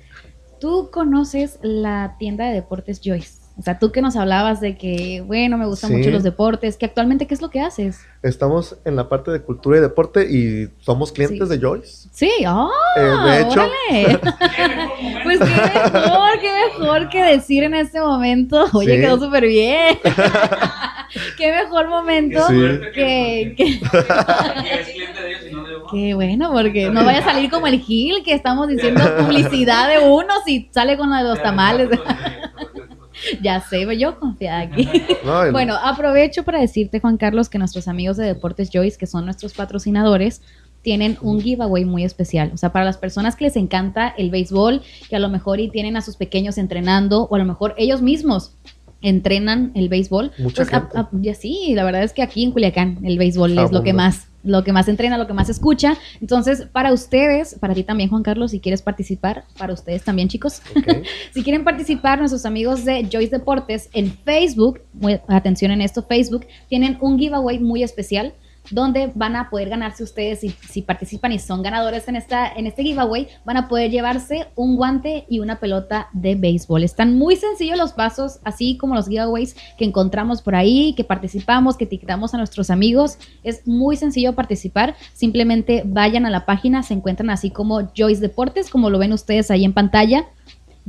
Tú 0.59 0.89
conoces 0.91 1.59
la 1.61 2.15
tienda 2.19 2.45
de 2.45 2.53
deportes 2.53 2.99
Joyce 3.03 3.39
O 3.57 3.61
sea, 3.61 3.77
tú 3.77 3.91
que 3.91 4.01
nos 4.01 4.15
hablabas 4.15 4.61
de 4.61 4.77
que, 4.77 5.21
bueno, 5.27 5.57
me 5.57 5.65
gustan 5.65 5.89
Sí. 5.89 5.97
mucho 5.97 6.11
los 6.11 6.23
deportes, 6.23 6.77
que 6.77 6.85
actualmente, 6.85 7.27
¿qué 7.27 7.33
es 7.33 7.41
lo 7.41 7.49
que 7.49 7.59
haces? 7.59 7.99
Estamos 8.23 8.77
en 8.85 8.95
la 8.95 9.09
parte 9.09 9.31
de 9.31 9.41
cultura 9.41 9.77
y 9.77 9.81
deporte 9.81 10.25
y 10.31 10.69
somos 10.79 11.11
clientes 11.11 11.49
Sí. 11.49 11.55
de 11.57 11.61
Joyce. 11.61 12.07
Sí, 12.13 12.31
¡ah! 12.47 12.69
Eh, 12.95 13.01
de 13.01 13.41
hecho- 13.41 13.51
órale. 13.51 14.19
Pues 15.23 15.39
qué 15.39 15.45
mejor, 15.45 16.39
qué 16.39 16.51
mejor 16.79 17.09
que 17.09 17.21
decir 17.23 17.63
en 17.63 17.73
este 17.73 17.99
momento. 17.99 18.65
Oye, 18.73 18.95
Sí. 18.95 19.01
quedó 19.01 19.19
súper 19.19 19.45
bien. 19.45 19.99
qué 21.37 21.51
mejor 21.51 21.89
momento 21.89 22.39
Sí. 22.47 22.55
que, 22.93 23.53
que, 23.57 23.79
Que 24.63 24.79
es 24.81 24.87
cliente 24.89 25.21
de 25.21 25.31
ellos. 25.31 25.48
Qué 25.91 26.13
bueno, 26.13 26.51
porque 26.51 26.89
no 26.89 27.03
vaya 27.03 27.19
a 27.19 27.23
salir 27.23 27.49
como 27.49 27.67
el 27.67 27.79
Gil, 27.81 28.23
que 28.23 28.33
estamos 28.33 28.67
diciendo 28.67 29.01
publicidad 29.19 29.89
de 29.89 29.99
unos 29.99 30.47
y 30.47 30.69
sale 30.71 30.97
con 30.97 31.09
la 31.09 31.23
de 31.23 31.29
los 31.29 31.41
tamales. 31.41 31.89
ya 33.41 33.61
sé, 33.61 33.85
yo 33.97 34.19
confiada 34.19 34.59
aquí. 34.61 34.87
Bueno, 35.51 35.75
aprovecho 35.75 36.43
para 36.43 36.59
decirte, 36.59 36.99
Juan 36.99 37.17
Carlos, 37.17 37.49
que 37.49 37.57
nuestros 37.57 37.87
amigos 37.87 38.17
de 38.17 38.25
Deportes 38.25 38.69
Joyce, 38.73 38.97
que 38.97 39.07
son 39.07 39.25
nuestros 39.25 39.53
patrocinadores, 39.53 40.41
tienen 40.81 41.17
un 41.21 41.41
giveaway 41.41 41.85
muy 41.85 42.03
especial. 42.03 42.51
O 42.53 42.57
sea, 42.57 42.71
para 42.71 42.85
las 42.85 42.97
personas 42.97 43.35
que 43.35 43.45
les 43.45 43.55
encanta 43.57 44.07
el 44.17 44.29
béisbol, 44.29 44.81
que 45.09 45.15
a 45.15 45.19
lo 45.19 45.29
mejor 45.29 45.59
y 45.59 45.69
tienen 45.69 45.97
a 45.97 46.01
sus 46.01 46.15
pequeños 46.15 46.57
entrenando, 46.57 47.27
o 47.29 47.35
a 47.35 47.39
lo 47.39 47.45
mejor 47.45 47.75
ellos 47.77 48.01
mismos 48.01 48.53
entrenan 49.01 49.71
el 49.75 49.89
béisbol. 49.89 50.31
Mucha 50.37 50.63
pues, 50.63 50.69
gente. 50.69 50.97
a- 50.97 51.09
ya 51.13 51.33
sí, 51.33 51.73
la 51.75 51.83
verdad 51.83 52.03
es 52.03 52.13
que 52.13 52.21
aquí 52.21 52.43
en 52.43 52.51
Culiacán 52.51 52.99
el 53.03 53.17
béisbol 53.17 53.57
es 53.57 53.71
lo 53.71 53.83
que 53.83 53.93
más, 53.93 54.28
lo 54.43 54.63
que 54.63 54.71
más 54.71 54.87
entrena, 54.87 55.17
lo 55.17 55.27
que 55.27 55.33
más 55.33 55.49
escucha. 55.49 55.97
Entonces, 56.21 56.67
para 56.71 56.93
ustedes, 56.93 57.55
para 57.59 57.73
ti 57.73 57.83
también, 57.83 58.09
Juan 58.09 58.23
Carlos, 58.23 58.51
si 58.51 58.59
quieres 58.59 58.81
participar, 58.81 59.43
para 59.57 59.73
ustedes 59.73 60.03
también, 60.03 60.27
chicos, 60.29 60.61
si 61.33 61.43
quieren 61.43 61.63
participar, 61.63 62.19
nuestros 62.19 62.45
amigos 62.45 62.85
de 62.85 63.07
Joyce 63.11 63.37
Deportes 63.37 63.89
en 63.93 64.11
Facebook, 64.11 64.81
muy- 64.93 65.19
atención 65.27 65.71
en 65.71 65.81
esto, 65.81 66.03
Facebook, 66.03 66.45
tienen 66.69 66.97
un 67.01 67.19
giveaway 67.19 67.59
muy 67.59 67.83
especial 67.83 68.33
donde 68.71 69.11
van 69.15 69.35
a 69.35 69.49
poder 69.49 69.69
ganarse 69.69 70.03
ustedes, 70.03 70.41
si, 70.41 70.49
si 70.49 70.81
participan 70.81 71.31
y 71.31 71.39
son 71.39 71.61
ganadores 71.61 72.07
en, 72.07 72.15
esta, 72.15 72.51
en 72.51 72.67
este 72.67 72.83
giveaway, 72.83 73.27
van 73.45 73.57
a 73.57 73.67
poder 73.67 73.91
llevarse 73.91 74.47
un 74.55 74.75
guante 74.75 75.25
y 75.29 75.39
una 75.39 75.59
pelota 75.59 76.09
de 76.13 76.35
béisbol. 76.35 76.83
Están 76.83 77.17
muy 77.17 77.35
sencillos 77.35 77.77
los 77.77 77.93
pasos, 77.93 78.39
así 78.43 78.77
como 78.77 78.95
los 78.95 79.07
giveaways 79.07 79.55
que 79.77 79.85
encontramos 79.85 80.41
por 80.41 80.55
ahí, 80.55 80.93
que 80.95 81.03
participamos, 81.03 81.77
que 81.77 81.85
etiquetamos 81.85 82.33
a 82.33 82.37
nuestros 82.37 82.69
amigos. 82.69 83.17
Es 83.43 83.67
muy 83.67 83.95
sencillo 83.95 84.33
participar. 84.35 84.95
Simplemente 85.13 85.83
vayan 85.85 86.25
a 86.25 86.29
la 86.29 86.45
página, 86.45 86.83
se 86.83 86.93
encuentran 86.93 87.29
así 87.29 87.49
como 87.49 87.91
Joyce 87.95 88.21
Deportes, 88.21 88.69
como 88.69 88.89
lo 88.89 88.99
ven 88.99 89.13
ustedes 89.13 89.51
ahí 89.51 89.65
en 89.65 89.73
pantalla. 89.73 90.25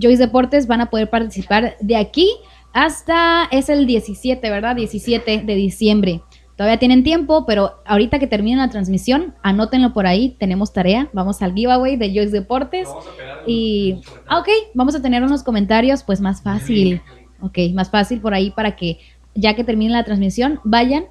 Joyce 0.01 0.19
Deportes 0.19 0.67
van 0.67 0.81
a 0.81 0.91
poder 0.91 1.11
participar 1.11 1.77
de 1.81 1.97
aquí 1.97 2.29
hasta, 2.73 3.49
es 3.51 3.69
el 3.69 3.87
17, 3.87 4.49
¿verdad? 4.49 4.77
17 4.77 5.43
de 5.45 5.55
diciembre. 5.55 6.23
Todavía 6.61 6.79
tienen 6.79 7.03
tiempo, 7.05 7.47
pero 7.47 7.81
ahorita 7.87 8.19
que 8.19 8.27
termine 8.27 8.59
la 8.59 8.69
transmisión, 8.69 9.33
anótenlo 9.43 9.95
por 9.95 10.07
ahí, 10.07 10.37
tenemos 10.39 10.75
tarea, 10.75 11.09
vamos 11.15 11.41
al 11.41 11.55
giveaway 11.55 11.97
de 11.97 12.09
Joyce 12.09 12.33
Deportes. 12.33 12.87
Vamos 12.87 13.07
a 13.07 13.51
Y, 13.51 14.03
ah, 14.27 14.41
ok, 14.41 14.49
vamos 14.75 14.95
a 14.95 15.01
tener 15.01 15.23
unos 15.23 15.43
comentarios, 15.43 16.03
pues 16.03 16.21
más 16.21 16.43
fácil. 16.43 17.01
Ok, 17.41 17.57
más 17.73 17.89
fácil 17.89 18.21
por 18.21 18.35
ahí 18.35 18.51
para 18.51 18.77
que 18.77 18.99
ya 19.35 19.57
que 19.57 19.65
termine 19.65 19.95
la 19.95 20.05
transmisión, 20.05 20.61
vayan 20.63 21.07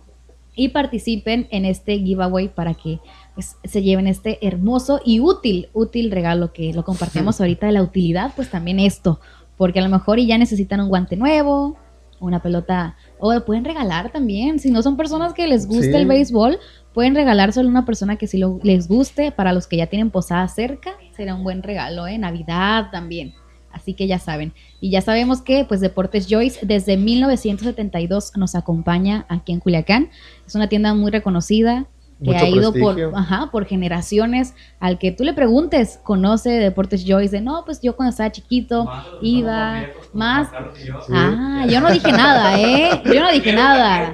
y 0.53 0.69
participen 0.69 1.47
en 1.49 1.65
este 1.65 1.97
giveaway 1.97 2.49
para 2.49 2.75
que 2.75 2.99
pues, 3.33 3.57
se 3.63 3.81
lleven 3.81 4.05
este 4.05 4.45
hermoso 4.45 5.01
y 5.03 5.19
útil, 5.19 5.69
útil 5.73 6.11
regalo 6.11 6.53
que 6.53 6.75
lo 6.75 6.83
compartimos 6.83 7.41
ahorita 7.41 7.65
de 7.65 7.73
la 7.73 7.81
utilidad, 7.81 8.33
pues 8.35 8.51
también 8.51 8.79
esto, 8.79 9.19
porque 9.57 9.79
a 9.79 9.81
lo 9.81 9.89
mejor 9.89 10.19
y 10.19 10.27
ya 10.27 10.37
necesitan 10.37 10.79
un 10.79 10.89
guante 10.89 11.15
nuevo, 11.15 11.75
una 12.19 12.39
pelota, 12.39 12.97
o 13.20 13.34
lo 13.34 13.45
pueden 13.45 13.65
regalar 13.65 14.11
también, 14.11 14.59
si 14.59 14.72
no 14.72 14.82
son 14.82 14.97
personas 14.97 15.34
que 15.34 15.47
les 15.47 15.67
guste 15.67 15.91
Sí. 15.91 15.95
el 15.97 16.05
béisbol, 16.07 16.59
pueden 16.93 17.15
regalárselo 17.15 17.67
a 17.67 17.72
una 17.72 17.86
persona 17.86 18.15
que 18.17 18.28
sí 18.28 18.38
lo- 18.38 18.59
les 18.63 18.88
guste, 18.88 19.32
para 19.32 19.53
los 19.53 19.67
que 19.67 19.78
ya 19.78 19.88
tienen 19.88 20.09
posada 20.09 20.47
cerca, 20.47 20.91
será 21.15 21.36
un 21.36 21.43
buen 21.43 21.61
regalo, 21.63 22.07
¿eh? 22.07 22.17
Navidad 22.17 22.88
también. 22.91 23.34
Así 23.72 23.93
que 23.93 24.07
ya 24.07 24.17
saben. 24.17 24.51
Y 24.82 24.89
ya 24.89 25.01
sabemos 25.01 25.41
que 25.43 25.63
pues 25.63 25.80
Deportes 25.80 26.26
Joyce 26.28 26.65
desde 26.65 26.97
1972 26.97 28.32
nos 28.36 28.55
acompaña 28.55 29.26
aquí 29.30 29.51
en 29.51 29.59
Culiacán. 29.59 30.09
Es 30.47 30.55
una 30.55 30.67
tienda 30.70 30.93
muy 30.95 31.11
reconocida 31.11 31.86
que 32.20 32.26
Mucho 32.34 32.45
ha 32.45 32.49
ido 32.49 32.74
por, 32.74 32.99
ajá, 33.15 33.49
por 33.51 33.65
generaciones. 33.65 34.53
Al 34.80 34.99
que 34.99 35.11
tú 35.11 35.24
le 35.24 35.34
preguntes, 35.34 35.99
conoce 36.03 36.49
Deportes 36.49 37.05
Joyce, 37.07 37.38
de 37.38 37.41
no, 37.41 37.63
pues 37.65 37.80
yo 37.82 37.95
cuando 37.95 38.09
estaba 38.11 38.30
chiquito 38.32 38.84
Más 38.86 39.05
de 39.22 39.28
iba 39.28 39.84
más. 40.13 40.49
Yo. 40.86 41.01
Sí. 41.01 41.13
Ah, 41.15 41.65
yo 41.70 41.80
no 41.80 41.91
dije 41.91 42.11
nada, 42.11 42.59
¿eh? 42.59 43.01
Yo 43.05 43.22
no 43.22 43.32
dije 43.32 43.53
nada. 43.53 44.13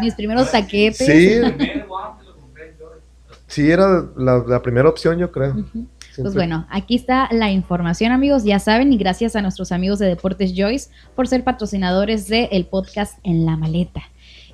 Mis 0.00 0.14
primeros 0.14 0.50
taquetes. 0.50 1.06
Sí, 1.06 1.40
sí, 3.46 3.70
era 3.70 4.06
la, 4.16 4.44
la 4.46 4.62
primera 4.62 4.88
opción, 4.88 5.18
yo 5.18 5.30
creo. 5.30 5.54
Pues 5.54 6.14
Siempre- 6.14 6.34
bueno, 6.34 6.66
aquí 6.68 6.94
está 6.96 7.28
la 7.32 7.50
información, 7.50 8.12
amigos. 8.12 8.44
Ya 8.44 8.58
saben, 8.58 8.92
y 8.92 8.98
gracias 8.98 9.34
a 9.34 9.40
nuestros 9.40 9.72
amigos 9.72 9.98
de 9.98 10.06
Deportes 10.08 10.52
Joyce 10.54 10.90
por 11.16 11.26
ser 11.26 11.42
patrocinadores 11.42 12.28
del 12.28 12.66
podcast 12.66 13.18
En 13.22 13.46
la 13.46 13.56
Maleta. 13.56 14.02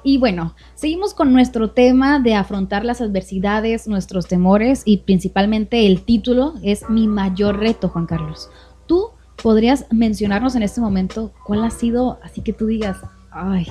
Y 0.02 0.18
bueno, 0.18 0.54
seguimos 0.74 1.12
con 1.14 1.32
nuestro 1.32 1.70
tema 1.70 2.20
de 2.20 2.34
afrontar 2.34 2.84
las 2.84 3.00
adversidades, 3.00 3.88
nuestros 3.88 4.26
temores 4.26 4.82
y 4.84 4.98
principalmente 4.98 5.86
el 5.86 6.02
título 6.02 6.54
es 6.62 6.88
mi 6.88 7.08
mayor 7.08 7.58
reto, 7.58 7.88
Juan 7.88 8.06
Carlos. 8.06 8.48
¿Tú 8.86 9.10
podrías 9.42 9.86
mencionarnos 9.90 10.54
en 10.54 10.62
este 10.62 10.80
momento 10.80 11.32
cuál 11.44 11.64
ha 11.64 11.70
sido, 11.70 12.18
así 12.22 12.42
que 12.42 12.52
tú 12.52 12.66
digas, 12.66 12.98
ay, 13.30 13.66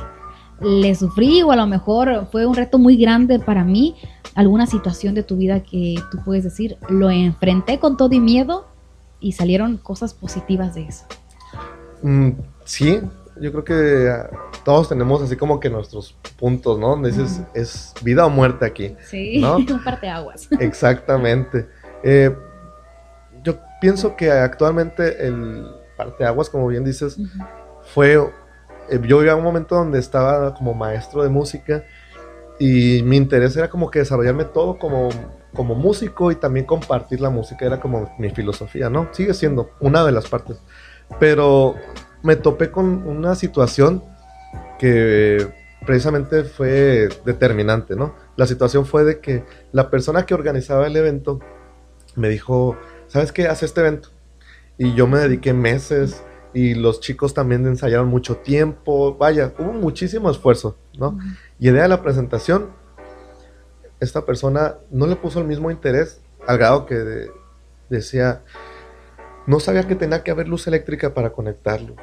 le 0.61 0.95
sufrí 0.95 1.41
o 1.43 1.51
a 1.51 1.55
lo 1.55 1.67
mejor 1.67 2.27
fue 2.31 2.45
un 2.45 2.55
reto 2.55 2.79
muy 2.79 2.97
grande 2.97 3.39
para 3.39 3.63
mí, 3.63 3.95
alguna 4.35 4.65
situación 4.67 5.15
de 5.15 5.23
tu 5.23 5.37
vida 5.37 5.61
que 5.61 5.95
tú 6.11 6.19
puedes 6.23 6.43
decir, 6.43 6.77
lo 6.89 7.09
enfrenté 7.09 7.79
con 7.79 7.97
todo 7.97 8.13
y 8.13 8.19
miedo 8.19 8.67
y 9.19 9.33
salieron 9.33 9.77
cosas 9.77 10.13
positivas 10.13 10.75
de 10.75 10.83
eso? 10.83 11.05
Mm, 12.03 12.29
sí, 12.65 12.99
yo 13.39 13.51
creo 13.51 13.63
que 13.63 14.37
todos 14.63 14.89
tenemos 14.89 15.21
así 15.21 15.35
como 15.35 15.59
que 15.59 15.69
nuestros 15.69 16.15
puntos, 16.37 16.79
¿no? 16.79 16.89
Donde 16.89 17.11
dices, 17.11 17.41
es 17.53 17.93
vida 18.03 18.25
o 18.25 18.29
muerte 18.29 18.65
aquí. 18.65 18.95
Sí, 19.05 19.39
¿No? 19.39 19.57
un 19.57 19.83
parteaguas. 19.83 20.47
Exactamente. 20.59 21.67
Eh, 22.03 22.35
yo 23.43 23.57
pienso 23.79 24.15
que 24.15 24.31
actualmente 24.31 25.25
el 25.25 25.65
parteaguas, 25.95 26.49
como 26.49 26.67
bien 26.67 26.83
dices, 26.83 27.17
fue. 27.93 28.13
eh, 28.89 28.99
yo 29.03 29.17
vivía 29.19 29.35
un 29.35 29.43
momento 29.43 29.75
donde 29.75 29.99
estaba 29.99 30.53
como 30.53 30.73
maestro 30.73 31.23
de 31.23 31.29
música 31.29 31.83
y 32.59 33.01
mi 33.03 33.17
interés 33.17 33.55
era 33.55 33.69
como 33.69 33.91
que 33.91 33.99
desarrollarme 33.99 34.45
todo 34.45 34.77
como, 34.79 35.09
como 35.53 35.75
músico 35.75 36.31
y 36.31 36.35
también 36.35 36.65
compartir 36.65 37.21
la 37.21 37.29
música, 37.29 37.65
era 37.65 37.79
como 37.79 38.13
mi 38.17 38.29
filosofía, 38.31 38.89
¿no? 38.89 39.09
Sigue 39.11 39.33
siendo 39.33 39.71
una 39.79 40.03
de 40.03 40.11
las 40.11 40.27
partes. 40.27 40.59
Pero 41.19 41.75
me 42.23 42.35
topé 42.35 42.71
con 42.71 43.07
una 43.07 43.35
situación 43.35 44.03
que 44.79 45.47
precisamente 45.85 46.43
fue 46.43 47.09
determinante, 47.25 47.95
¿no? 47.95 48.15
La 48.35 48.45
situación 48.47 48.85
fue 48.85 49.03
de 49.03 49.19
que 49.19 49.43
la 49.71 49.89
persona 49.89 50.25
que 50.25 50.33
organizaba 50.33 50.87
el 50.87 50.95
evento 50.95 51.39
me 52.15 52.29
dijo, 52.29 52.75
¿sabes 53.07 53.31
qué? 53.31 53.47
Haz 53.47 53.63
este 53.63 53.81
evento. 53.81 54.09
Y 54.77 54.93
yo 54.95 55.07
me 55.07 55.19
dediqué 55.19 55.53
meses 55.53 56.23
y 56.53 56.73
los 56.75 56.99
chicos 56.99 57.33
también 57.33 57.65
ensayaron 57.65 58.07
mucho 58.07 58.37
tiempo. 58.37 59.15
Vaya, 59.15 59.53
hubo 59.59 59.73
muchísimo 59.73 60.29
esfuerzo, 60.29 60.77
¿no? 60.97 61.17
Y 61.59 61.67
el 61.67 61.75
día 61.75 61.83
de 61.83 61.89
la 61.89 62.01
presentación, 62.01 62.69
esta 63.99 64.25
persona 64.25 64.75
no 64.91 65.07
le 65.07 65.15
puso 65.15 65.39
el 65.39 65.45
mismo 65.47 65.71
interés 65.71 66.21
al 66.45 66.57
grado 66.57 66.85
que 66.85 66.95
de- 66.95 67.31
decía, 67.89 68.43
no 69.47 69.59
sabía 69.59 69.87
que 69.87 69.95
tenía 69.95 70.23
que 70.23 70.29
haber 70.29 70.47
luz 70.47 70.67
eléctrica 70.67 71.13
para 71.13 71.31
conectarlo. 71.31 71.95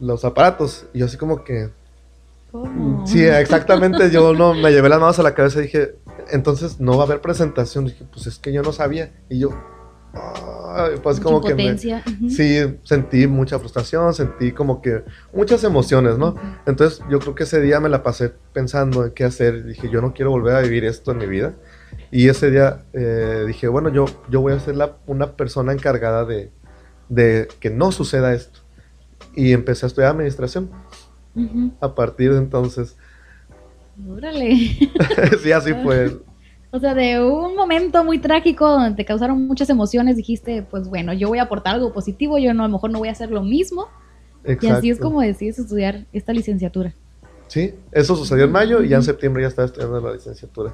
Los 0.00 0.24
aparatos. 0.24 0.86
Y 0.92 1.00
yo 1.00 1.06
así 1.06 1.16
como 1.16 1.44
que, 1.44 1.70
¿Cómo? 2.50 3.06
Sí, 3.06 3.24
exactamente. 3.24 4.10
Yo 4.10 4.32
no 4.32 4.54
me 4.54 4.72
llevé 4.72 4.88
las 4.88 4.98
manos 4.98 5.18
a 5.18 5.22
la 5.22 5.34
cabeza 5.34 5.60
y 5.60 5.62
dije, 5.62 5.94
entonces 6.30 6.80
no 6.80 6.96
va 6.96 7.04
a 7.04 7.06
haber 7.06 7.20
presentación. 7.20 7.84
Dije, 7.84 8.04
pues 8.10 8.26
es 8.26 8.38
que 8.38 8.52
yo 8.52 8.62
no 8.62 8.72
sabía. 8.72 9.12
Y 9.28 9.38
yo, 9.38 9.50
pues 11.02 11.18
Mucha 11.18 11.22
como 11.22 11.40
que 11.42 11.54
me, 11.54 11.76
sí, 11.78 12.78
sentí 12.84 13.26
mucha 13.26 13.58
frustración, 13.58 14.12
sentí 14.12 14.52
como 14.52 14.82
que 14.82 15.02
muchas 15.32 15.64
emociones, 15.64 16.18
¿no? 16.18 16.34
Entonces 16.66 17.02
yo 17.10 17.18
creo 17.18 17.34
que 17.34 17.44
ese 17.44 17.60
día 17.60 17.80
me 17.80 17.88
la 17.88 18.02
pasé 18.02 18.32
pensando 18.52 19.04
en 19.04 19.12
qué 19.12 19.24
hacer. 19.24 19.64
Dije, 19.64 19.88
yo 19.90 20.00
no 20.00 20.12
quiero 20.14 20.30
volver 20.30 20.56
a 20.56 20.60
vivir 20.60 20.84
esto 20.84 21.12
en 21.12 21.18
mi 21.18 21.26
vida. 21.26 21.54
Y 22.10 22.28
ese 22.28 22.50
día 22.50 22.84
eh, 22.92 23.44
dije, 23.46 23.68
bueno, 23.68 23.88
yo, 23.90 24.04
yo 24.28 24.40
voy 24.40 24.52
a 24.52 24.60
ser 24.60 24.76
la, 24.76 24.96
una 25.06 25.32
persona 25.32 25.72
encargada 25.72 26.24
de, 26.24 26.50
de 27.14 27.48
que 27.60 27.70
no 27.70 27.92
suceda 27.92 28.32
esto. 28.32 28.60
Y 29.34 29.52
empecé 29.52 29.86
a 29.86 29.88
estudiar 29.88 30.12
administración 30.12 30.70
Ujú. 31.34 31.72
a 31.80 31.94
partir 31.94 32.32
de 32.32 32.38
entonces. 32.38 32.96
Órale. 34.08 34.56
sí, 35.42 35.52
así 35.52 35.74
fue. 35.74 36.18
O 36.70 36.80
sea, 36.80 36.94
de 36.94 37.22
un 37.22 37.54
momento 37.54 38.02
muy 38.02 38.18
trágico 38.18 38.66
donde 38.66 38.96
te 38.96 39.04
causaron 39.04 39.46
muchas 39.46 39.68
emociones, 39.68 40.16
dijiste, 40.16 40.62
pues 40.62 40.88
bueno, 40.88 41.12
yo 41.12 41.28
voy 41.28 41.38
a 41.38 41.42
aportar 41.42 41.74
algo 41.74 41.92
positivo, 41.92 42.38
yo 42.38 42.54
no, 42.54 42.64
a 42.64 42.68
lo 42.68 42.72
mejor 42.72 42.90
no 42.90 42.98
voy 42.98 43.08
a 43.08 43.12
hacer 43.12 43.30
lo 43.30 43.42
mismo 43.42 43.88
Y 44.44 44.52
así 44.52 44.66
Exacto. 44.66 44.86
es 44.86 44.98
como 44.98 45.20
decides 45.20 45.58
estudiar 45.58 46.06
esta 46.14 46.32
licenciatura. 46.32 46.94
Sí, 47.48 47.74
eso 47.92 48.16
sucedió 48.16 48.46
en 48.46 48.52
mayo 48.52 48.82
y 48.82 48.88
ya 48.88 48.96
en 48.96 49.02
septiembre 49.02 49.42
ya 49.42 49.48
estaba 49.48 49.66
estudiando 49.66 50.00
la 50.00 50.14
licenciatura. 50.14 50.72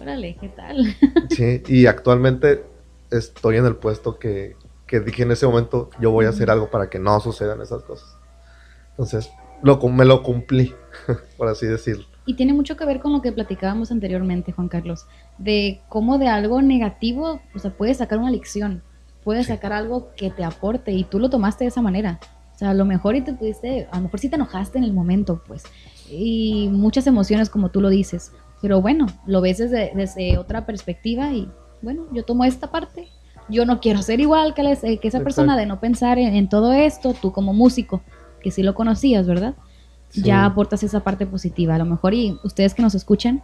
Órale, 0.00 0.36
¿qué 0.40 0.48
tal? 0.48 0.96
Sí, 1.30 1.62
y 1.68 1.86
actualmente 1.86 2.64
estoy 3.12 3.58
en 3.58 3.66
el 3.66 3.76
puesto 3.76 4.18
que, 4.18 4.56
que 4.86 5.00
dije 5.00 5.22
en 5.22 5.32
ese 5.32 5.46
momento, 5.46 5.90
yo 6.00 6.10
voy 6.10 6.26
a 6.26 6.30
hacer 6.30 6.50
algo 6.50 6.70
para 6.70 6.90
que 6.90 6.98
no 6.98 7.18
sucedan 7.20 7.60
esas 7.60 7.82
cosas. 7.84 8.16
Entonces, 8.90 9.30
lo, 9.62 9.78
me 9.88 10.04
lo 10.04 10.22
cumplí, 10.22 10.74
por 11.36 11.48
así 11.48 11.66
decirlo. 11.66 12.04
Y 12.26 12.34
tiene 12.34 12.54
mucho 12.54 12.76
que 12.76 12.84
ver 12.86 13.00
con 13.00 13.12
lo 13.12 13.20
que 13.22 13.32
platicábamos 13.32 13.90
anteriormente, 13.90 14.52
Juan 14.52 14.68
Carlos, 14.68 15.06
de 15.38 15.80
cómo 15.88 16.18
de 16.18 16.28
algo 16.28 16.62
negativo, 16.62 17.40
o 17.54 17.58
sea, 17.58 17.70
puedes 17.76 17.98
sacar 17.98 18.18
una 18.18 18.30
lección, 18.30 18.82
puedes 19.24 19.46
Sí. 19.46 19.52
sacar 19.52 19.72
algo 19.72 20.10
que 20.16 20.30
te 20.30 20.44
aporte 20.44 20.92
y 20.92 21.04
tú 21.04 21.18
lo 21.18 21.28
tomaste 21.28 21.64
de 21.64 21.68
esa 21.68 21.82
manera. 21.82 22.20
O 22.54 22.58
sea, 22.58 22.70
a 22.70 22.74
lo 22.74 22.84
mejor 22.84 23.16
y 23.16 23.20
te 23.22 23.32
pudiste, 23.34 23.88
a 23.90 23.96
lo 23.96 24.04
mejor 24.04 24.20
sí 24.20 24.28
te 24.28 24.36
enojaste 24.36 24.78
en 24.78 24.84
el 24.84 24.92
momento, 24.92 25.42
pues, 25.46 25.64
y 26.08 26.68
muchas 26.70 27.06
emociones 27.06 27.50
como 27.50 27.70
tú 27.70 27.80
lo 27.80 27.88
dices, 27.88 28.32
pero 28.62 28.80
bueno, 28.80 29.06
lo 29.26 29.40
ves 29.40 29.58
desde, 29.58 29.92
desde 29.94 30.38
otra 30.38 30.64
perspectiva 30.64 31.32
y 31.32 31.50
bueno, 31.82 32.06
yo 32.12 32.24
tomo 32.24 32.44
esta 32.44 32.70
parte. 32.70 33.08
Yo 33.48 33.66
no 33.66 33.80
quiero 33.80 34.02
ser 34.02 34.20
igual 34.20 34.54
que, 34.54 34.62
la- 34.62 34.76
que 34.76 34.98
esa 35.02 35.20
persona 35.20 35.56
de 35.56 35.66
no 35.66 35.80
pensar 35.80 36.18
en, 36.18 36.34
en 36.34 36.48
todo 36.48 36.72
esto, 36.72 37.14
tú 37.14 37.32
como 37.32 37.52
músico, 37.52 38.02
que 38.42 38.50
sí 38.50 38.62
lo 38.62 38.74
conocías, 38.74 39.26
¿verdad? 39.26 39.54
Sí. 40.10 40.22
ya 40.22 40.44
aportas 40.44 40.82
esa 40.84 41.00
parte 41.00 41.26
positiva. 41.26 41.74
A 41.74 41.78
lo 41.78 41.84
mejor 41.86 42.14
y 42.14 42.38
ustedes 42.44 42.72
que 42.74 42.82
nos 42.82 42.94
escuchan, 42.94 43.42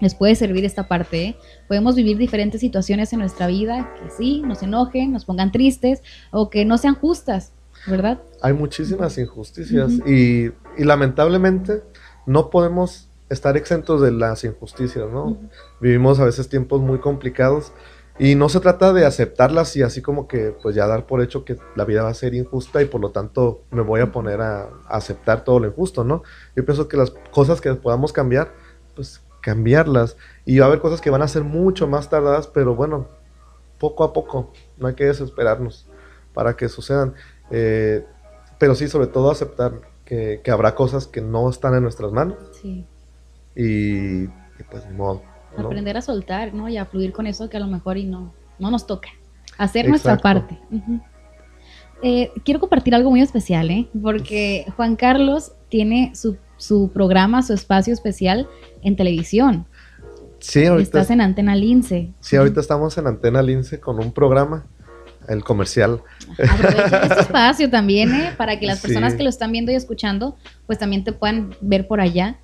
les 0.00 0.14
puede 0.14 0.34
servir 0.34 0.64
esta 0.66 0.86
parte. 0.86 1.24
¿eh? 1.24 1.36
Podemos 1.66 1.94
vivir 1.94 2.18
diferentes 2.18 2.60
situaciones 2.60 3.12
en 3.14 3.20
nuestra 3.20 3.46
vida 3.46 3.94
que 3.94 4.10
sí, 4.10 4.42
nos 4.44 4.62
enojen, 4.62 5.12
nos 5.12 5.24
pongan 5.24 5.50
tristes 5.50 6.02
o 6.30 6.50
que 6.50 6.64
no 6.66 6.76
sean 6.78 6.94
justas, 6.94 7.52
¿verdad? 7.86 8.18
Hay 8.42 8.52
muchísimas 8.52 9.16
injusticias 9.16 9.92
y, 10.06 10.50
y 10.76 10.84
lamentablemente 10.84 11.82
no 12.26 12.50
podemos 12.50 13.08
estar 13.30 13.56
exentos 13.56 14.02
de 14.02 14.10
las 14.12 14.44
injusticias, 14.44 15.10
¿no? 15.10 15.38
Vivimos 15.80 16.20
a 16.20 16.24
veces 16.24 16.48
tiempos 16.50 16.80
muy 16.82 16.98
complicados 16.98 17.72
y 18.20 18.34
no 18.34 18.48
se 18.50 18.60
trata 18.60 18.92
de 18.92 19.06
aceptarlas 19.06 19.74
y 19.76 19.82
así 19.82 20.02
como 20.02 20.28
que 20.28 20.54
pues 20.62 20.74
ya 20.76 20.86
dar 20.86 21.06
por 21.06 21.22
hecho 21.22 21.44
que 21.44 21.56
la 21.74 21.84
vida 21.86 22.02
va 22.02 22.10
a 22.10 22.14
ser 22.14 22.34
injusta 22.34 22.82
y 22.82 22.84
por 22.84 23.00
lo 23.00 23.10
tanto 23.10 23.62
me 23.70 23.80
voy 23.82 24.00
a 24.02 24.12
poner 24.12 24.40
a, 24.42 24.64
a 24.64 24.68
aceptar 24.88 25.42
todo 25.42 25.58
lo 25.58 25.66
injusto, 25.66 26.04
¿no? 26.04 26.22
Yo 26.54 26.64
pienso 26.64 26.86
que 26.86 26.96
las 26.98 27.10
cosas 27.32 27.60
que 27.62 27.72
podamos 27.74 28.12
cambiar, 28.12 28.52
pues 28.94 29.22
cambiarlas 29.40 30.16
y 30.44 30.58
va 30.58 30.66
a 30.66 30.68
haber 30.68 30.80
cosas 30.80 31.00
que 31.00 31.08
van 31.10 31.22
a 31.22 31.28
ser 31.28 31.44
mucho 31.44 31.88
más 31.88 32.10
tardadas, 32.10 32.46
pero 32.46 32.74
bueno, 32.74 33.08
poco 33.78 34.04
a 34.04 34.12
poco, 34.12 34.52
no 34.76 34.86
hay 34.88 34.94
que 34.94 35.06
desesperarnos 35.06 35.88
para 36.34 36.56
que 36.56 36.68
sucedan. 36.68 37.14
Eh, 37.50 38.04
pero 38.58 38.74
sí, 38.74 38.86
sobre 38.88 39.06
todo 39.06 39.30
aceptar 39.30 39.72
que, 40.04 40.42
que 40.44 40.50
habrá 40.50 40.74
cosas 40.74 41.06
que 41.06 41.22
no 41.22 41.48
están 41.48 41.74
en 41.74 41.82
nuestras 41.82 42.12
manos 42.12 42.36
Sí. 42.60 42.86
y, 43.56 44.24
y 44.24 44.62
pues 44.70 44.84
ni 44.86 44.94
modo. 44.94 45.22
¿No? 45.56 45.66
Aprender 45.66 45.96
a 45.96 46.02
soltar, 46.02 46.54
¿no? 46.54 46.68
Y 46.68 46.76
a 46.76 46.84
fluir 46.86 47.12
con 47.12 47.26
eso 47.26 47.48
que 47.48 47.56
a 47.56 47.60
lo 47.60 47.66
mejor 47.66 47.96
y 47.98 48.04
no, 48.04 48.32
no 48.58 48.70
nos 48.70 48.86
toca. 48.86 49.08
Hacer 49.58 49.88
nuestra 49.88 50.16
parte. 50.16 50.58
Eh, 52.02 52.30
quiero 52.44 52.60
compartir 52.60 52.94
algo 52.94 53.10
muy 53.10 53.20
especial, 53.20 53.70
¿eh? 53.70 53.88
Porque 54.00 54.66
Juan 54.76 54.96
Carlos 54.96 55.52
tiene 55.68 56.12
su, 56.14 56.36
su 56.56 56.90
programa, 56.92 57.42
su 57.42 57.52
espacio 57.52 57.92
especial 57.92 58.48
en 58.82 58.96
televisión. 58.96 59.66
Sí, 60.38 60.64
ahorita, 60.64 60.82
Estás 61.00 61.10
en 61.10 61.20
Antena 61.20 61.54
Lince. 61.54 62.14
sí, 62.20 62.36
ahorita 62.36 62.60
estamos 62.60 62.96
en 62.96 63.06
Antena 63.06 63.42
Lince 63.42 63.78
con 63.80 63.98
un 63.98 64.12
programa, 64.12 64.64
el 65.28 65.44
comercial. 65.44 66.00
Aprovecha 66.42 67.02
este 67.02 67.20
espacio 67.20 67.68
también, 67.70 68.14
¿eh? 68.14 68.30
Para 68.38 68.58
que 68.58 68.64
las 68.66 68.78
Sí. 68.78 68.86
personas 68.86 69.14
que 69.14 69.22
lo 69.22 69.28
están 69.28 69.52
viendo 69.52 69.70
y 69.70 69.74
escuchando, 69.74 70.36
pues 70.66 70.78
también 70.78 71.04
te 71.04 71.12
puedan 71.12 71.54
ver 71.60 71.86
por 71.86 72.00
allá. 72.00 72.38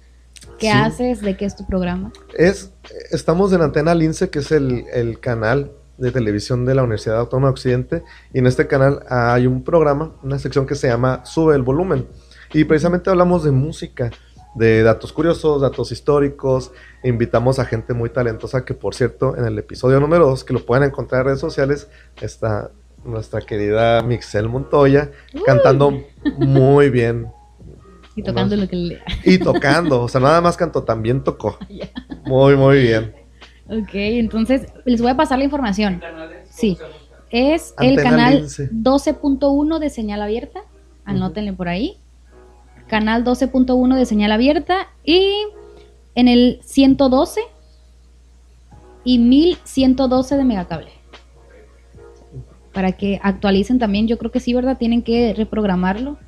¿Qué 0.58 0.66
Sí. 0.66 0.72
haces? 0.72 1.20
¿De 1.20 1.36
qué 1.36 1.44
es 1.44 1.56
tu 1.56 1.66
programa? 1.66 2.12
Es, 2.36 2.72
estamos 3.10 3.52
en 3.52 3.62
Antena 3.62 3.94
Lince, 3.94 4.30
que 4.30 4.38
es 4.40 4.52
el, 4.52 4.84
el 4.92 5.20
canal 5.20 5.72
de 5.98 6.10
televisión 6.12 6.64
de 6.66 6.74
la 6.74 6.82
Universidad 6.82 7.18
Autónoma 7.18 7.48
de 7.48 7.52
Occidente, 7.52 8.02
y 8.32 8.38
en 8.38 8.46
este 8.46 8.66
canal 8.66 9.00
hay 9.08 9.46
un 9.46 9.64
programa, 9.64 10.14
una 10.22 10.38
sección 10.38 10.66
que 10.66 10.74
se 10.74 10.88
llama 10.88 11.24
Sube 11.24 11.54
el 11.54 11.62
volumen, 11.62 12.06
y 12.52 12.64
precisamente 12.64 13.10
hablamos 13.10 13.44
de 13.44 13.50
música, 13.50 14.10
de 14.54 14.82
datos 14.82 15.12
curiosos, 15.12 15.60
datos 15.60 15.92
históricos, 15.92 16.72
e 17.02 17.08
invitamos 17.08 17.58
a 17.58 17.64
gente 17.66 17.92
muy 17.94 18.08
talentosa, 18.10 18.64
que 18.64 18.74
por 18.74 18.94
cierto, 18.94 19.36
en 19.36 19.44
el 19.46 19.58
episodio 19.58 20.00
número 20.00 20.26
2, 20.28 20.44
que 20.44 20.52
lo 20.54 20.64
pueden 20.64 20.84
encontrar 20.84 21.22
en 21.22 21.26
redes 21.28 21.40
sociales, 21.40 21.88
está 22.20 22.70
nuestra 23.04 23.40
querida 23.40 24.02
Mixel 24.02 24.48
Montoya, 24.48 25.10
cantando 25.44 26.02
muy 26.38 26.90
bien, 26.90 27.28
Y 28.16 28.22
tocando 28.22 28.56
lo 28.56 28.66
que 28.66 28.76
le... 28.76 29.00
y 29.24 29.38
tocando, 29.38 30.02
o 30.02 30.08
sea, 30.08 30.20
nada 30.20 30.40
más 30.40 30.56
cantó, 30.56 30.82
también 30.82 31.22
tocó, 31.22 31.58
muy, 32.24 32.56
muy 32.56 32.82
bien. 32.82 33.14
Ok, 33.68 33.90
entonces 33.92 34.66
les 34.84 35.02
voy 35.02 35.10
a 35.10 35.16
pasar 35.16 35.38
la 35.38 35.44
información. 35.44 36.00
Sí. 36.48 36.78
Es 37.30 37.74
el 37.80 37.96
canal 37.96 38.38
Lince. 38.38 38.70
12.1 38.70 39.78
de 39.78 39.90
señal 39.90 40.22
abierta. 40.22 40.60
Anótenle 41.04 41.52
por 41.52 41.68
ahí. 41.68 41.98
Canal 42.86 43.24
12.1 43.24 43.96
de 43.96 44.06
señal 44.06 44.30
abierta. 44.30 44.88
Y 45.04 45.32
en 46.14 46.28
el 46.28 46.60
112 46.64 47.40
y 49.02 49.18
1112 49.18 50.36
de 50.36 50.44
megacable. 50.44 50.90
Para 52.72 52.92
que 52.92 53.18
actualicen 53.22 53.80
también, 53.80 54.06
yo 54.06 54.18
creo 54.18 54.30
que 54.30 54.38
sí, 54.38 54.54
¿verdad? 54.54 54.78
Tienen 54.78 55.02
que 55.02 55.34
reprogramarlo 55.34 56.18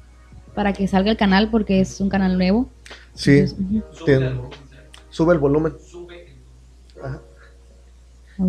para 0.58 0.72
que 0.72 0.88
salga 0.88 1.08
el 1.12 1.16
canal 1.16 1.50
porque 1.52 1.80
es 1.80 2.00
un 2.00 2.08
canal 2.08 2.36
nuevo. 2.36 2.68
Sí, 3.14 3.38
Entonces. 3.38 3.84
Sube 3.92 4.14
el 4.16 4.18
volumen, 4.28 4.52
sube 5.08 5.32
el 5.34 5.38
volumen. 5.38 5.72
Sube 5.78 6.36
el 6.96 7.04
Ajá. 7.04 7.20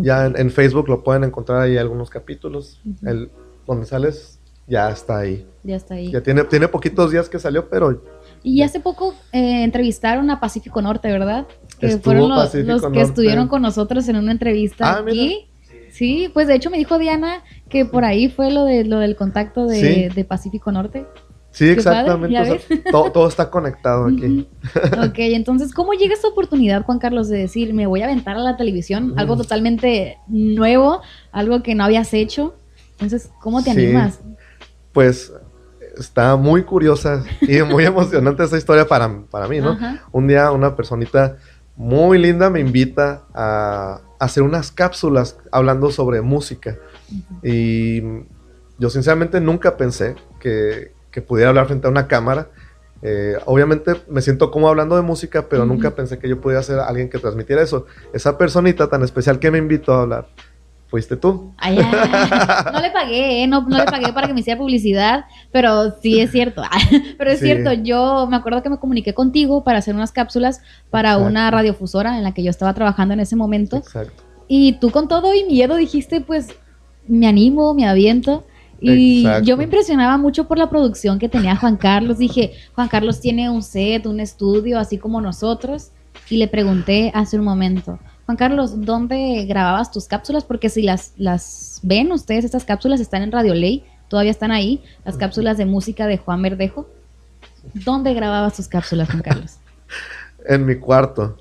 Ya 0.02 0.26
en, 0.26 0.36
en 0.36 0.50
Facebook 0.50 0.88
lo 0.88 1.04
pueden 1.04 1.22
encontrar 1.22 1.60
ahí 1.62 1.76
algunos 1.78 2.10
capítulos. 2.10 2.80
El, 3.06 3.30
donde 3.64 3.86
sales, 3.86 4.40
ya 4.66 4.90
está 4.90 5.18
ahí. 5.18 5.46
Ya 5.62 5.76
está 5.76 5.94
ahí. 5.94 6.10
Ya 6.10 6.20
tiene, 6.20 6.42
tiene 6.42 6.66
poquitos 6.66 7.12
días 7.12 7.28
que 7.28 7.38
salió, 7.38 7.68
pero 7.68 8.02
Y 8.42 8.62
hace 8.62 8.80
poco 8.80 9.14
eh, 9.30 9.62
entrevistaron 9.62 10.28
a 10.30 10.40
Pacífico 10.40 10.82
Norte, 10.82 11.12
¿verdad? 11.12 11.46
Que 11.78 11.86
Estuvo 11.86 12.02
fueron 12.06 12.28
los, 12.28 12.38
Pacífico 12.46 12.72
los 12.72 12.80
que 12.82 12.86
Norte. 12.88 13.02
estuvieron 13.02 13.46
con 13.46 13.62
nosotros 13.62 14.08
en 14.08 14.16
una 14.16 14.32
entrevista 14.32 14.96
Ah, 14.98 15.02
mira. 15.02 15.12
aquí. 15.12 15.46
Sí, 15.92 16.28
pues 16.34 16.48
de 16.48 16.56
hecho 16.56 16.70
me 16.70 16.78
dijo 16.78 16.98
Diana 16.98 17.44
que 17.68 17.84
por 17.84 18.04
ahí 18.04 18.28
fue 18.28 18.50
lo 18.50 18.64
de 18.64 18.84
lo 18.84 18.98
del 18.98 19.14
contacto 19.14 19.66
de, 19.66 19.76
Sí. 20.08 20.08
de 20.12 20.24
Pacífico 20.24 20.72
Norte. 20.72 21.06
Sí, 21.52 21.66
Qué 21.66 21.72
exactamente. 21.72 22.36
padre, 22.36 22.48
¿ya 22.48 22.54
o 22.54 22.58
sea, 22.58 22.90
todo, 22.90 23.12
todo 23.12 23.28
está 23.28 23.50
conectado 23.50 24.06
aquí. 24.06 24.48
Ok, 25.04 25.14
entonces, 25.18 25.72
¿cómo 25.72 25.92
llega 25.92 26.14
esta 26.14 26.28
oportunidad, 26.28 26.84
Juan 26.84 26.98
Carlos, 26.98 27.28
de 27.28 27.38
decir, 27.38 27.74
me 27.74 27.86
voy 27.86 28.02
a 28.02 28.04
aventar 28.04 28.36
a 28.36 28.40
la 28.40 28.56
televisión? 28.56 29.14
Algo 29.16 29.36
totalmente 29.36 30.18
nuevo, 30.28 31.00
algo 31.32 31.62
que 31.62 31.74
no 31.74 31.84
habías 31.84 32.12
hecho. 32.14 32.54
Entonces, 32.92 33.30
¿cómo 33.40 33.62
te 33.62 33.72
Sí. 33.72 33.84
animas? 33.86 34.20
Pues 34.92 35.32
está 35.98 36.36
muy 36.36 36.62
curiosa 36.62 37.24
y 37.42 37.62
muy 37.62 37.84
emocionante 37.86 38.44
esta 38.44 38.56
historia 38.58 38.86
para, 38.86 39.22
para 39.30 39.48
mí, 39.48 39.58
¿no? 39.60 39.70
Ajá. 39.70 40.02
Un 40.12 40.28
día 40.28 40.50
una 40.52 40.76
personita 40.76 41.36
muy 41.76 42.18
linda 42.18 42.50
me 42.50 42.60
invita 42.60 43.22
a 43.34 44.00
hacer 44.18 44.42
unas 44.42 44.70
cápsulas 44.70 45.38
hablando 45.50 45.90
sobre 45.90 46.20
música. 46.20 46.76
Y 47.42 48.02
yo 48.78 48.90
sinceramente 48.90 49.40
nunca 49.40 49.76
pensé 49.76 50.14
que, 50.38 50.92
que 51.10 51.22
pudiera 51.22 51.50
hablar 51.50 51.66
frente 51.66 51.86
a 51.86 51.90
una 51.90 52.06
cámara. 52.08 52.48
Eh, 53.02 53.36
obviamente 53.46 53.92
me 54.08 54.20
siento 54.20 54.50
como 54.50 54.68
hablando 54.68 54.94
de 54.96 55.02
música, 55.02 55.46
pero 55.48 55.64
Ujú. 55.64 55.72
nunca 55.74 55.94
pensé 55.94 56.18
que 56.18 56.28
yo 56.28 56.40
pudiera 56.40 56.62
ser 56.62 56.78
alguien 56.80 57.08
que 57.08 57.18
transmitiera 57.18 57.62
eso. 57.62 57.86
Esa 58.12 58.36
personita 58.36 58.88
tan 58.88 59.02
especial 59.02 59.38
que 59.38 59.50
me 59.50 59.58
invitó 59.58 59.94
a 59.94 60.02
hablar, 60.02 60.26
fuiste 60.88 61.16
tú. 61.16 61.52
Ay, 61.56 61.78
ay, 61.78 62.30
no 62.72 62.80
le 62.80 62.90
pagué, 62.90 63.42
¿eh? 63.42 63.46
no, 63.46 63.62
no 63.62 63.78
le 63.78 63.84
pagué 63.86 64.12
para 64.12 64.26
que 64.26 64.34
me 64.34 64.40
hiciera 64.40 64.58
publicidad, 64.58 65.24
pero 65.50 65.92
sí 66.02 66.20
es 66.20 66.30
cierto. 66.30 66.62
pero 67.18 67.30
es 67.30 67.38
Sí. 67.38 67.46
cierto, 67.46 67.72
yo 67.72 68.26
me 68.28 68.36
acuerdo 68.36 68.62
que 68.62 68.68
me 68.68 68.78
comuniqué 68.78 69.14
contigo 69.14 69.64
para 69.64 69.78
hacer 69.78 69.94
unas 69.94 70.12
cápsulas 70.12 70.60
para 70.90 71.10
Exacto. 71.12 71.26
una 71.30 71.50
radiofusora 71.50 72.18
en 72.18 72.22
la 72.24 72.34
que 72.34 72.42
yo 72.42 72.50
estaba 72.50 72.74
trabajando 72.74 73.14
en 73.14 73.20
ese 73.20 73.34
momento. 73.36 73.76
Exacto. 73.78 74.22
Y 74.46 74.74
tú 74.74 74.90
con 74.90 75.08
todo 75.08 75.32
y 75.32 75.44
miedo 75.44 75.76
dijiste, 75.76 76.20
pues, 76.20 76.48
me 77.08 77.26
animo, 77.28 77.72
me 77.72 77.88
aviento. 77.88 78.44
Y 78.80 79.20
Exacto. 79.20 79.44
yo 79.46 79.56
me 79.56 79.64
impresionaba 79.64 80.16
mucho 80.16 80.48
por 80.48 80.58
la 80.58 80.70
producción 80.70 81.18
que 81.18 81.28
tenía 81.28 81.56
Juan 81.56 81.76
Carlos. 81.76 82.18
Dije, 82.18 82.52
Juan 82.74 82.88
Carlos 82.88 83.20
tiene 83.20 83.50
un 83.50 83.62
set, 83.62 84.06
un 84.06 84.20
estudio, 84.20 84.78
así 84.78 84.98
como 84.98 85.20
nosotros. 85.20 85.90
Y 86.28 86.36
le 86.36 86.48
pregunté 86.48 87.10
hace 87.14 87.38
un 87.38 87.44
momento, 87.44 87.98
Juan 88.26 88.36
Carlos, 88.36 88.84
¿dónde 88.84 89.44
grababas 89.46 89.90
tus 89.90 90.06
cápsulas? 90.06 90.44
Porque 90.44 90.68
si 90.68 90.82
las, 90.82 91.12
las 91.16 91.80
ven 91.82 92.12
ustedes, 92.12 92.44
estas 92.44 92.64
cápsulas 92.64 93.00
están 93.00 93.22
en 93.22 93.32
Radio 93.32 93.54
Ley, 93.54 93.84
todavía 94.06 94.30
están 94.30 94.52
ahí, 94.52 94.84
las 95.04 95.16
cápsulas 95.16 95.58
de 95.58 95.66
música 95.66 96.06
de 96.06 96.16
Juan 96.18 96.40
Verdejo. 96.40 96.88
¿Dónde 97.74 98.14
grababas 98.14 98.54
tus 98.54 98.68
cápsulas, 98.68 99.08
Juan 99.08 99.22
Carlos? 99.22 99.56
En 100.46 100.64
mi 100.64 100.76
cuarto. 100.76 101.36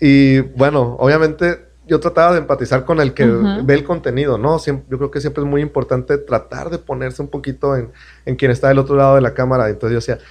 Y 0.00 0.38
bueno, 0.40 0.96
obviamente 1.00 1.69
yo 1.90 1.98
trataba 1.98 2.32
de 2.32 2.38
empatizar 2.38 2.84
con 2.84 3.00
el 3.00 3.12
que 3.12 3.26
ve 3.26 3.74
el 3.74 3.82
contenido, 3.82 4.38
¿no? 4.38 4.58
Yo 4.64 4.96
creo 4.96 5.10
que 5.10 5.20
siempre 5.20 5.42
es 5.42 5.50
muy 5.50 5.60
importante 5.60 6.18
tratar 6.18 6.70
de 6.70 6.78
ponerse 6.78 7.20
un 7.20 7.28
poquito 7.28 7.74
en, 7.76 7.90
en 8.24 8.36
quien 8.36 8.52
está 8.52 8.68
del 8.68 8.78
otro 8.78 8.94
lado 8.94 9.16
de 9.16 9.20
la 9.20 9.34
cámara. 9.34 9.68
Entonces 9.68 9.90
yo 9.90 10.14
decía, 10.14 10.26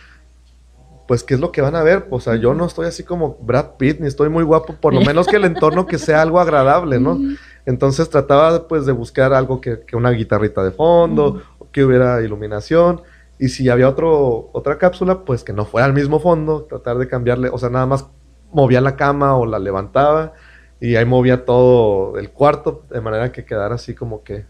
pues, 1.05 1.25
¿qué 1.25 1.33
es 1.33 1.41
lo 1.41 1.51
que 1.51 1.61
van 1.61 1.75
a 1.75 1.83
ver? 1.83 2.07
O 2.11 2.21
sea, 2.21 2.37
yo 2.37 2.53
no 2.53 2.65
estoy 2.65 2.87
así 2.87 3.03
como 3.03 3.37
Brad 3.41 3.71
Pitt, 3.77 3.99
ni 3.99 4.07
estoy 4.07 4.29
muy 4.29 4.45
guapo, 4.45 4.75
por 4.79 4.93
lo 4.93 5.01
menos 5.01 5.27
que 5.27 5.35
el 5.35 5.43
entorno 5.43 5.85
que 5.85 5.97
sea 5.97 6.21
algo 6.21 6.39
agradable, 6.39 6.97
¿no? 7.01 7.19
Entonces 7.65 8.09
trataba 8.09 8.69
pues 8.69 8.85
de 8.85 8.93
buscar 8.93 9.33
algo 9.33 9.59
que, 9.59 9.81
que 9.81 9.97
una 9.97 10.11
guitarrita 10.11 10.63
de 10.63 10.71
fondo, 10.71 11.41
que 11.73 11.83
hubiera 11.83 12.21
iluminación. 12.21 13.01
Y 13.37 13.49
si 13.49 13.67
había 13.67 13.89
otro, 13.89 14.49
otra 14.53 14.77
cápsula, 14.77 15.25
pues 15.25 15.43
que 15.43 15.51
no 15.51 15.65
fuera 15.65 15.85
al 15.85 15.93
mismo 15.93 16.21
fondo, 16.21 16.63
tratar 16.69 16.97
de 16.97 17.07
cambiarle, 17.09 17.49
o 17.49 17.57
sea, 17.57 17.69
nada 17.69 17.85
más 17.85 18.05
movía 18.53 18.79
la 18.79 18.95
cama 18.95 19.35
o 19.35 19.45
la 19.45 19.59
levantaba 19.59 20.33
y 20.81 20.95
ahí 20.95 21.05
movía 21.05 21.45
todo 21.45 22.17
el 22.17 22.29
cuarto 22.31 22.83
de 22.89 23.01
manera 23.01 23.31
que 23.31 23.43
quedara 23.45 23.75
así 23.75 23.93
como 23.93 24.23
que 24.23 24.45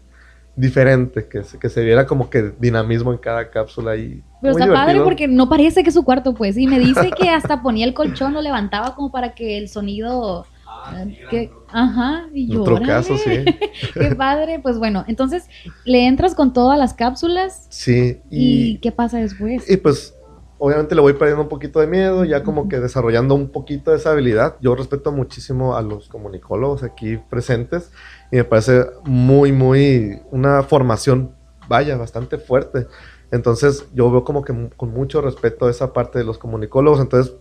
diferente, 0.56 1.26
que 1.28 1.42
se, 1.44 1.58
que 1.58 1.68
se 1.68 1.82
viera 1.82 2.06
como 2.06 2.28
que 2.28 2.52
dinamismo 2.58 3.12
en 3.12 3.18
cada 3.18 3.50
cápsula 3.50 3.96
y 3.96 4.22
Pero 4.42 4.52
muy 4.52 4.62
está 4.62 4.74
padre 4.74 4.94
divertido. 4.94 5.04
porque 5.04 5.28
no 5.28 5.48
parece 5.48 5.82
que 5.82 5.88
es 5.88 5.94
su 5.94 6.04
cuarto, 6.04 6.34
pues. 6.34 6.56
Y 6.58 6.66
me 6.66 6.78
dice 6.78 7.10
que 7.18 7.28
hasta 7.30 7.62
ponía 7.62 7.86
el 7.86 7.94
colchón, 7.94 8.34
lo 8.34 8.42
levantaba 8.42 8.94
como 8.94 9.10
para 9.10 9.34
que 9.34 9.56
el 9.58 9.68
sonido. 9.68 10.46
Ah, 10.66 11.04
eh, 11.06 11.18
que- 11.30 11.50
ajá, 11.72 12.26
y 12.34 12.52
yo. 12.52 12.62
Otro 12.62 12.80
caso, 12.82 13.16
sí. 13.16 13.44
Qué 13.94 14.14
padre. 14.14 14.58
Pues 14.60 14.78
bueno, 14.78 15.04
entonces 15.08 15.48
le 15.84 16.06
entras 16.06 16.34
con 16.34 16.52
todas 16.52 16.78
las 16.78 16.94
cápsulas. 16.94 17.66
Sí, 17.70 18.20
¿Y, 18.30 18.72
y, 18.72 18.78
qué 18.78 18.92
pasa 18.92 19.18
después? 19.18 19.70
y 19.70 19.76
pues 19.78 20.14
obviamente 20.60 20.94
le 20.94 21.00
voy 21.00 21.14
perdiendo 21.14 21.42
un 21.42 21.48
poquito 21.48 21.80
de 21.80 21.86
miedo, 21.86 22.24
ya 22.24 22.44
como 22.44 22.68
que 22.68 22.78
desarrollando 22.78 23.34
un 23.34 23.48
poquito 23.48 23.90
de 23.90 23.96
esa 23.96 24.12
habilidad. 24.12 24.56
Yo 24.60 24.76
respeto 24.76 25.10
muchísimo 25.10 25.74
a 25.74 25.82
los 25.82 26.08
comunicólogos 26.08 26.82
aquí 26.82 27.16
presentes 27.16 27.90
y 28.30 28.36
me 28.36 28.44
parece 28.44 28.84
muy, 29.04 29.52
muy 29.52 30.20
una 30.30 30.62
formación, 30.62 31.34
vaya, 31.66 31.96
bastante 31.96 32.36
fuerte. 32.36 32.86
Entonces 33.32 33.86
yo 33.94 34.10
veo 34.10 34.22
como 34.22 34.44
que 34.44 34.70
con 34.76 34.92
mucho 34.92 35.22
respeto 35.22 35.68
esa 35.68 35.94
parte 35.94 36.18
de 36.18 36.26
los 36.26 36.36
comunicólogos. 36.36 37.00
Entonces, 37.00 37.34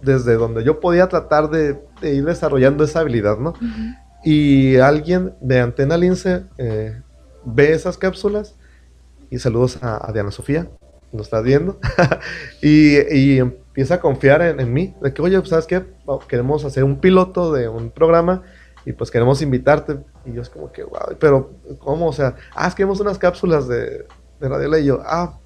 desde 0.00 0.34
donde 0.34 0.62
yo 0.62 0.78
podía 0.78 1.08
tratar 1.08 1.50
de, 1.50 1.80
de 2.00 2.14
ir 2.14 2.24
desarrollando 2.24 2.84
esa 2.84 3.00
habilidad, 3.00 3.38
¿no? 3.38 3.50
Ujú. 3.50 3.94
Y 4.24 4.76
alguien 4.76 5.34
de 5.40 5.60
Antena 5.60 5.96
Lince 5.96 6.44
eh, 6.58 7.02
ve 7.44 7.72
esas 7.72 7.98
cápsulas 7.98 8.54
y 9.30 9.38
saludos 9.40 9.82
a, 9.82 10.08
a 10.08 10.12
Diana 10.12 10.30
Sofía, 10.30 10.68
nos 11.12 11.26
está 11.26 11.40
viendo, 11.40 11.78
y, 12.62 12.96
y 13.14 13.38
empieza 13.38 13.94
a 13.94 14.00
confiar 14.00 14.42
en, 14.42 14.60
en 14.60 14.72
mí, 14.72 14.94
de 15.00 15.12
que, 15.12 15.22
oye, 15.22 15.38
pues, 15.38 15.50
¿sabes 15.50 15.66
qué? 15.66 15.84
Queremos 16.28 16.64
hacer 16.64 16.84
un 16.84 17.00
piloto 17.00 17.52
de 17.52 17.68
un 17.68 17.90
programa 17.90 18.42
y 18.86 18.92
pues 18.92 19.10
queremos 19.10 19.42
invitarte. 19.42 19.98
Y 20.24 20.32
yo 20.32 20.42
es 20.42 20.48
como 20.48 20.72
que, 20.72 20.84
wow, 20.84 21.16
pero 21.18 21.50
¿cómo? 21.80 22.06
O 22.06 22.12
sea, 22.12 22.36
ah, 22.54 22.68
es 22.68 22.74
que 22.74 22.84
vemos 22.84 23.00
unas 23.00 23.18
cápsulas 23.18 23.66
de, 23.68 24.06
de 24.40 24.48
Radio 24.48 24.68
Ley. 24.68 24.84
Y 24.84 24.86
yo, 24.86 25.02
ah, 25.04 25.38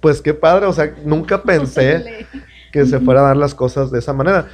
pues 0.00 0.20
qué 0.20 0.34
padre, 0.34 0.66
o 0.66 0.72
sea, 0.72 0.94
nunca 1.04 1.42
pensé 1.42 2.26
que 2.72 2.84
se 2.84 3.00
fuera 3.00 3.20
a 3.20 3.28
dar 3.28 3.36
las 3.38 3.54
cosas 3.54 3.90
de 3.90 3.98
esa 3.98 4.12
manera. 4.12 4.48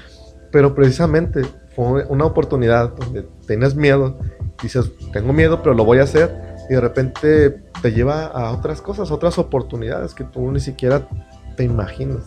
Pero 0.53 0.75
precisamente 0.77 1.43
fue 1.75 2.05
una 2.05 2.25
oportunidad 2.25 2.95
donde 2.95 3.27
tienes 3.47 3.75
miedo, 3.75 4.17
dices, 4.63 4.93
tengo 5.13 5.33
miedo, 5.33 5.61
pero 5.61 5.75
lo 5.75 5.85
voy 5.85 5.99
a 5.99 6.05
hacer, 6.05 6.50
y 6.71 6.75
de 6.75 6.81
repente 6.81 7.51
te 7.83 7.91
lleva 7.93 8.27
a 8.27 8.53
otras 8.53 8.81
cosas, 8.81 9.11
otras 9.11 9.37
oportunidades 9.39 10.15
que 10.15 10.23
tú 10.25 10.51
ni 10.53 10.61
siquiera 10.61 11.07
te 11.57 11.65
imaginas. 11.65 12.23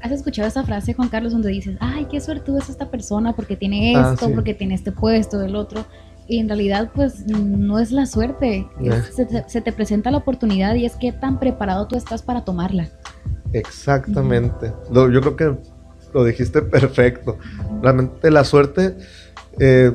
¿Has 0.00 0.12
escuchado 0.12 0.46
esa 0.46 0.62
frase, 0.62 0.94
Juan 0.94 1.08
Carlos, 1.08 1.32
donde 1.32 1.48
dices, 1.48 1.76
ay, 1.80 2.06
qué 2.08 2.20
suertudo 2.20 2.58
es 2.58 2.68
esta 2.68 2.88
persona 2.90 3.34
porque 3.34 3.56
tiene 3.56 3.96
Ah, 3.96 4.12
esto, 4.14 4.26
sí. 4.28 4.32
porque 4.34 4.54
tiene 4.54 4.74
este 4.76 4.92
puesto, 4.92 5.42
el 5.42 5.56
otro? 5.56 5.84
Y 6.28 6.38
en 6.38 6.48
realidad, 6.48 6.90
pues, 6.94 7.26
no 7.26 7.78
es 7.80 7.90
la 7.90 8.06
suerte. 8.06 8.68
Eh. 8.84 9.02
se, 9.12 9.26
te- 9.26 9.48
se 9.48 9.60
te 9.60 9.72
presenta 9.72 10.10
la 10.12 10.18
oportunidad 10.18 10.74
y 10.76 10.86
es 10.86 10.94
que 10.94 11.10
tan 11.12 11.40
preparado 11.40 11.88
tú 11.88 11.96
estás 11.96 12.22
para 12.22 12.44
tomarla. 12.44 12.88
Exactamente. 13.52 14.72
Yo 14.92 15.08
creo 15.20 15.36
que 15.36 15.56
lo 16.14 16.24
dijiste 16.24 16.62
perfecto. 16.62 17.38
Realmente 17.82 18.30
la 18.30 18.44
suerte, 18.44 18.96
eh, 19.58 19.92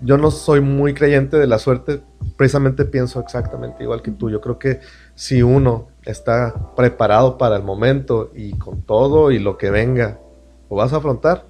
yo 0.00 0.16
no 0.18 0.30
soy 0.30 0.60
muy 0.60 0.94
creyente 0.94 1.36
de 1.36 1.46
la 1.46 1.58
suerte, 1.58 2.02
precisamente 2.36 2.84
pienso 2.84 3.20
exactamente 3.20 3.82
igual 3.82 4.02
que 4.02 4.10
tú. 4.10 4.30
Yo 4.30 4.40
creo 4.40 4.58
que 4.58 4.80
si 5.14 5.42
uno 5.42 5.88
está 6.04 6.72
preparado 6.76 7.38
para 7.38 7.56
el 7.56 7.62
momento 7.62 8.30
y 8.34 8.56
con 8.58 8.82
todo 8.82 9.30
y 9.30 9.38
lo 9.38 9.56
que 9.56 9.70
venga, 9.70 10.18
lo 10.70 10.76
vas 10.76 10.92
a 10.92 10.96
afrontar, 10.96 11.46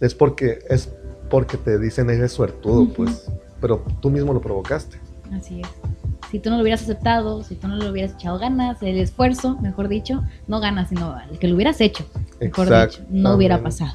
es 0.00 0.14
porque 0.14 0.60
es 0.68 0.92
porque 1.28 1.56
te 1.56 1.78
dicen 1.78 2.10
eres 2.10 2.32
suertudo, 2.32 2.88
pues, 2.92 3.30
pero 3.60 3.84
tú 4.00 4.10
mismo 4.10 4.32
lo 4.32 4.40
provocaste. 4.40 4.98
Así 5.32 5.60
es. 5.60 5.68
Si 6.30 6.40
tú 6.40 6.50
no 6.50 6.56
lo 6.56 6.62
hubieras 6.62 6.82
aceptado, 6.82 7.42
si 7.42 7.54
tú 7.54 7.68
no 7.68 7.76
le 7.76 7.90
hubieras 7.90 8.12
echado 8.12 8.38
ganas, 8.38 8.82
el 8.82 8.98
esfuerzo, 8.98 9.58
mejor 9.60 9.88
dicho, 9.88 10.22
no 10.46 10.60
ganas, 10.60 10.90
sino 10.90 11.16
el 11.30 11.38
que 11.38 11.48
lo 11.48 11.54
hubieras 11.54 11.80
hecho, 11.80 12.06
mejor 12.40 12.66
dicho, 12.66 13.02
no 13.10 13.34
hubiera 13.34 13.62
pasado. 13.62 13.92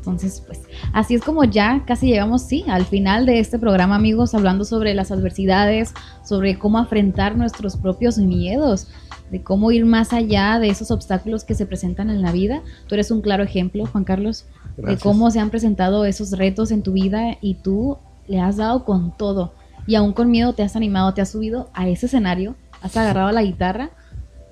Entonces, 0.00 0.42
pues, 0.46 0.62
así 0.94 1.14
es 1.14 1.22
como 1.22 1.44
ya 1.44 1.84
casi 1.86 2.06
llegamos, 2.08 2.40
sí, 2.42 2.64
al 2.68 2.86
final 2.86 3.26
de 3.26 3.38
este 3.38 3.58
programa, 3.58 3.96
amigos, 3.96 4.34
hablando 4.34 4.64
sobre 4.64 4.94
las 4.94 5.10
adversidades, 5.10 5.92
sobre 6.24 6.58
cómo 6.58 6.78
afrontar 6.78 7.36
nuestros 7.36 7.76
propios 7.76 8.16
miedos, 8.16 8.88
de 9.30 9.42
cómo 9.42 9.70
ir 9.72 9.84
más 9.84 10.14
allá 10.14 10.58
de 10.58 10.70
esos 10.70 10.90
obstáculos 10.90 11.44
que 11.44 11.54
se 11.54 11.66
presentan 11.66 12.08
en 12.08 12.22
la 12.22 12.32
vida. 12.32 12.62
Tú 12.86 12.94
eres 12.94 13.10
un 13.10 13.20
claro 13.20 13.44
ejemplo, 13.44 13.84
Juan 13.84 14.04
Carlos, 14.04 14.46
de 14.78 14.96
cómo 14.96 15.30
se 15.30 15.38
han 15.38 15.50
presentado 15.50 16.06
esos 16.06 16.32
retos 16.32 16.70
en 16.70 16.82
tu 16.82 16.92
vida 16.92 17.36
y 17.42 17.56
tú 17.56 17.98
le 18.26 18.40
has 18.40 18.56
dado 18.56 18.86
con 18.86 19.14
todo. 19.14 19.52
Y 19.86 19.96
aún 19.96 20.14
con 20.14 20.30
miedo 20.30 20.54
te 20.54 20.62
has 20.62 20.76
animado, 20.76 21.12
te 21.12 21.20
has 21.20 21.30
subido 21.30 21.68
a 21.74 21.88
ese 21.88 22.06
escenario, 22.06 22.56
has 22.80 22.96
agarrado 22.96 23.32
la 23.32 23.42
guitarra 23.42 23.90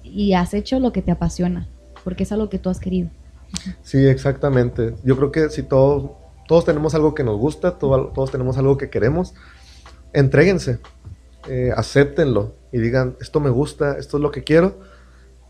y 0.03 0.35
has 0.35 0.53
hecho 0.53 0.79
lo 0.79 0.93
que 0.93 1.01
te 1.01 1.11
apasiona, 1.11 1.69
porque 2.05 2.25
es 2.25 2.33
algo 2.33 2.51
que 2.51 2.59
tú 2.59 2.69
has 2.69 2.81
querido. 2.81 3.09
Sí, 3.83 4.07
exactamente. 4.07 4.95
Yo 5.05 5.17
creo 5.17 5.33
que 5.33 5.49
si 5.51 5.63
todos, 5.63 6.11
todos 6.47 6.65
tenemos 6.65 6.95
algo 6.95 7.15
que 7.15 7.25
nos 7.25 7.39
gusta, 7.39 7.79
todo- 7.79 8.09
todos 8.15 8.31
tenemos 8.31 8.59
algo 8.59 8.77
que 8.77 8.91
queremos, 8.91 9.35
entréguense, 10.13 10.79
eh, 11.49 11.73
acéptenlo 11.77 12.55
y 12.73 12.79
digan, 12.79 13.17
esto 13.21 13.41
me 13.41 13.51
gusta, 13.51 13.99
esto 13.99 14.17
es 14.19 14.23
lo 14.23 14.31
que 14.31 14.45
quiero. 14.45 14.79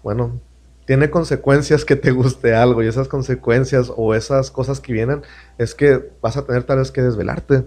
Bueno, 0.02 0.40
tiene 0.86 1.10
consecuencias 1.10 1.84
que 1.84 1.96
te 1.96 2.12
guste 2.12 2.54
algo 2.54 2.82
y 2.82 2.86
esas 2.86 3.08
consecuencias 3.08 3.92
o 3.94 4.14
esas 4.14 4.50
cosas 4.50 4.80
que 4.80 4.92
vienen 4.92 5.22
es 5.58 5.74
que 5.74 6.10
vas 6.22 6.36
a 6.36 6.46
tener 6.46 6.64
tal 6.64 6.78
vez 6.78 6.90
que 6.90 7.02
desvelarte. 7.02 7.66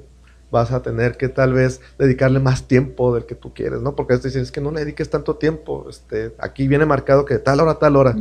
Vas 0.49 0.71
a 0.73 0.82
tener 0.82 1.15
que 1.15 1.29
tal 1.29 1.53
vez 1.53 1.79
dedicarle 1.97 2.39
más 2.41 2.67
tiempo 2.67 3.13
del 3.15 3.25
que 3.25 3.36
tú 3.36 3.53
quieres, 3.53 3.79
¿no? 3.82 3.95
Porque 3.95 4.15
es 4.15 4.21
decir, 4.21 4.41
es 4.41 4.51
que 4.51 4.59
no 4.59 4.71
le 4.71 4.82
dediques 4.82 5.09
tanto 5.09 5.38
tiempo. 5.38 5.88
Este, 5.89 6.36
aquí 6.39 6.67
viene 6.67 6.86
marcado 6.86 7.23
que 7.23 7.38
tal 7.39 7.61
hora 7.61 7.75
tal 7.75 7.95
hora. 7.95 8.17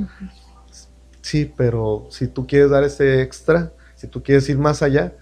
Sí, 1.23 1.53
pero 1.57 2.07
si 2.11 2.27
tú 2.27 2.47
quieres 2.47 2.71
dar 2.71 2.85
ese 2.85 3.23
extra, 3.23 3.73
si 3.97 4.07
tú 4.07 4.23
quieres 4.23 4.49
ir 4.49 4.59
más 4.59 4.83
allá, 4.83 5.13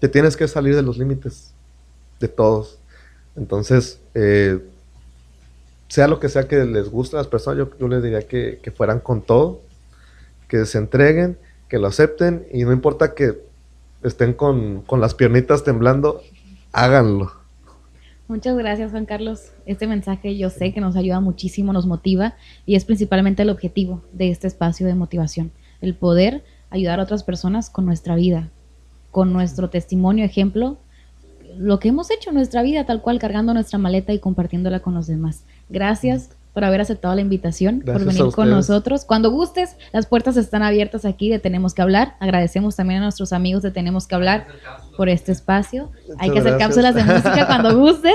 te 0.00 0.08
tienes 0.08 0.36
que 0.36 0.48
salir 0.48 0.74
de 0.74 0.82
los 0.82 0.98
límites 0.98 1.54
de 2.20 2.28
todos. 2.28 2.78
Entonces, 3.36 4.00
eh, 4.14 4.60
sea 5.88 6.08
lo 6.08 6.20
que 6.20 6.28
sea 6.28 6.48
que 6.48 6.64
les 6.64 6.88
guste 6.88 7.16
a 7.16 7.20
las 7.20 7.28
personas, 7.28 7.68
yo, 7.78 7.88
les 7.88 8.02
diría 8.02 8.26
que, 8.26 8.60
que 8.62 8.70
fueran 8.70 9.00
con 9.00 9.22
todo, 9.22 9.60
que 10.48 10.64
se 10.66 10.78
entreguen, 10.78 11.38
que 11.68 11.78
lo 11.78 11.86
acepten 11.86 12.46
y 12.52 12.64
no 12.64 12.72
importa 12.72 13.14
que 13.14 13.42
estén 14.02 14.32
con, 14.34 14.82
con 14.82 15.00
las 15.00 15.14
piernitas 15.14 15.64
temblando, 15.64 16.22
háganlo. 16.72 17.43
Muchas 18.26 18.56
gracias, 18.56 18.90
Juan 18.90 19.04
Carlos. 19.04 19.52
Este 19.66 19.86
mensaje 19.86 20.36
yo 20.36 20.48
sé 20.48 20.72
que 20.72 20.80
nos 20.80 20.96
ayuda 20.96 21.20
muchísimo, 21.20 21.74
nos 21.74 21.86
motiva 21.86 22.34
y 22.64 22.74
es 22.74 22.86
principalmente 22.86 23.42
el 23.42 23.50
objetivo 23.50 24.02
de 24.12 24.30
este 24.30 24.46
espacio 24.46 24.86
de 24.86 24.94
motivación, 24.94 25.52
el 25.82 25.94
poder 25.94 26.42
ayudar 26.70 27.00
a 27.00 27.02
otras 27.02 27.22
personas 27.22 27.68
con 27.68 27.84
nuestra 27.84 28.14
vida, 28.14 28.50
con 29.10 29.32
nuestro 29.34 29.68
testimonio, 29.68 30.24
ejemplo, 30.24 30.78
lo 31.58 31.78
que 31.78 31.88
hemos 31.88 32.10
hecho 32.10 32.30
en 32.30 32.36
nuestra 32.36 32.62
vida, 32.62 32.86
tal 32.86 33.02
cual, 33.02 33.18
cargando 33.18 33.52
nuestra 33.52 33.78
maleta 33.78 34.12
y 34.12 34.18
compartiéndola 34.18 34.80
con 34.80 34.94
los 34.94 35.06
demás. 35.06 35.44
Gracias 35.68 36.30
por 36.54 36.64
haber 36.64 36.80
aceptado 36.80 37.14
la 37.16 37.20
invitación, 37.20 37.82
por 37.84 38.04
venir 38.04 38.30
con 38.32 38.48
nosotros. 38.48 39.04
Cuando 39.04 39.30
gustes, 39.30 39.76
las 39.92 40.06
puertas 40.06 40.36
están 40.36 40.62
abiertas 40.62 41.04
aquí 41.04 41.28
de 41.28 41.40
Tenemos 41.40 41.74
que 41.74 41.82
hablar. 41.82 42.14
Agradecemos 42.20 42.76
también 42.76 43.00
a 43.00 43.02
nuestros 43.02 43.32
amigos 43.32 43.62
de 43.62 43.72
Tenemos 43.72 44.06
que 44.06 44.14
hablar 44.14 44.46
por 44.96 45.08
este 45.08 45.32
espacio. 45.32 45.90
Hay 46.18 46.30
que 46.30 46.38
hacer 46.38 46.52
gracias. 46.52 46.68
cápsulas 46.68 46.94
de 46.94 47.04
música 47.04 47.46
cuando 47.48 47.76
gustes. 47.76 48.14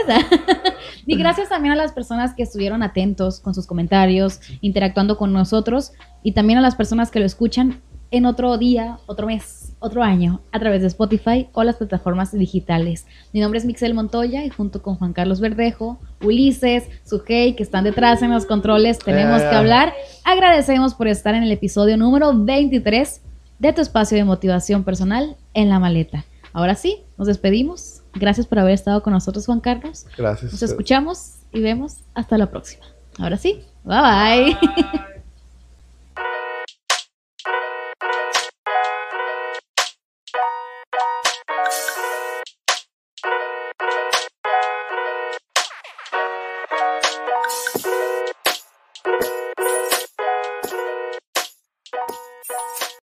y 1.05 1.17
gracias 1.17 1.49
también 1.49 1.73
a 1.73 1.75
las 1.75 1.91
personas 1.91 2.33
que 2.33 2.43
estuvieron 2.43 2.81
atentos 2.81 3.41
con 3.41 3.53
sus 3.53 3.67
comentarios, 3.67 4.39
interactuando 4.61 5.17
con 5.17 5.33
nosotros 5.33 5.91
y 6.23 6.31
también 6.31 6.59
a 6.59 6.61
las 6.61 6.75
personas 6.75 7.11
que 7.11 7.19
lo 7.19 7.25
escuchan 7.25 7.81
en 8.11 8.25
otro 8.25 8.57
día, 8.57 8.97
otro 9.05 9.27
mes, 9.27 9.73
otro 9.79 10.03
año, 10.03 10.41
a 10.51 10.59
través 10.59 10.81
de 10.81 10.87
Spotify 10.87 11.47
o 11.53 11.63
las 11.63 11.75
plataformas 11.77 12.31
digitales. 12.31 13.05
Mi 13.33 13.39
nombre 13.39 13.59
es 13.59 13.65
Mixel 13.65 13.93
Montoya 13.93 14.43
y 14.43 14.49
junto 14.49 14.81
con 14.81 14.95
Juan 14.95 15.13
Carlos 15.13 15.39
Verdejo, 15.39 15.99
Ulises, 16.23 16.85
Sujei, 17.05 17.55
que 17.55 17.63
están 17.63 17.83
detrás 17.83 18.21
en 18.21 18.31
los 18.31 18.45
controles, 18.45 18.97
tenemos 18.99 19.41
Eh. 19.41 19.47
que 19.49 19.55
hablar. 19.55 19.93
Agradecemos 20.25 20.95
por 20.95 21.07
estar 21.07 21.35
en 21.35 21.43
el 21.43 21.51
episodio 21.51 21.97
número 21.97 22.33
23 22.35 23.21
de 23.59 23.73
tu 23.73 23.81
espacio 23.81 24.17
de 24.17 24.23
motivación 24.23 24.83
personal 24.83 25.35
en 25.53 25.69
la 25.69 25.79
maleta. 25.79 26.25
Ahora 26.51 26.75
sí, 26.75 27.03
nos 27.17 27.27
despedimos. 27.27 28.01
Gracias 28.15 28.47
por 28.47 28.57
haber 28.59 28.73
estado 28.73 29.03
con 29.03 29.13
nosotros, 29.13 29.45
Juan 29.45 29.59
Carlos. 29.59 30.07
Gracias. 30.17 30.51
Nos 30.51 30.63
escuchamos 30.63 31.35
y 31.53 31.61
vemos 31.61 31.97
hasta 32.15 32.37
la 32.39 32.47
próxima. 32.49 32.85
Ahora 33.19 33.37
sí, 33.37 33.61
bye 33.83 33.97
bye. 34.01 34.43
Bye. 34.45 34.57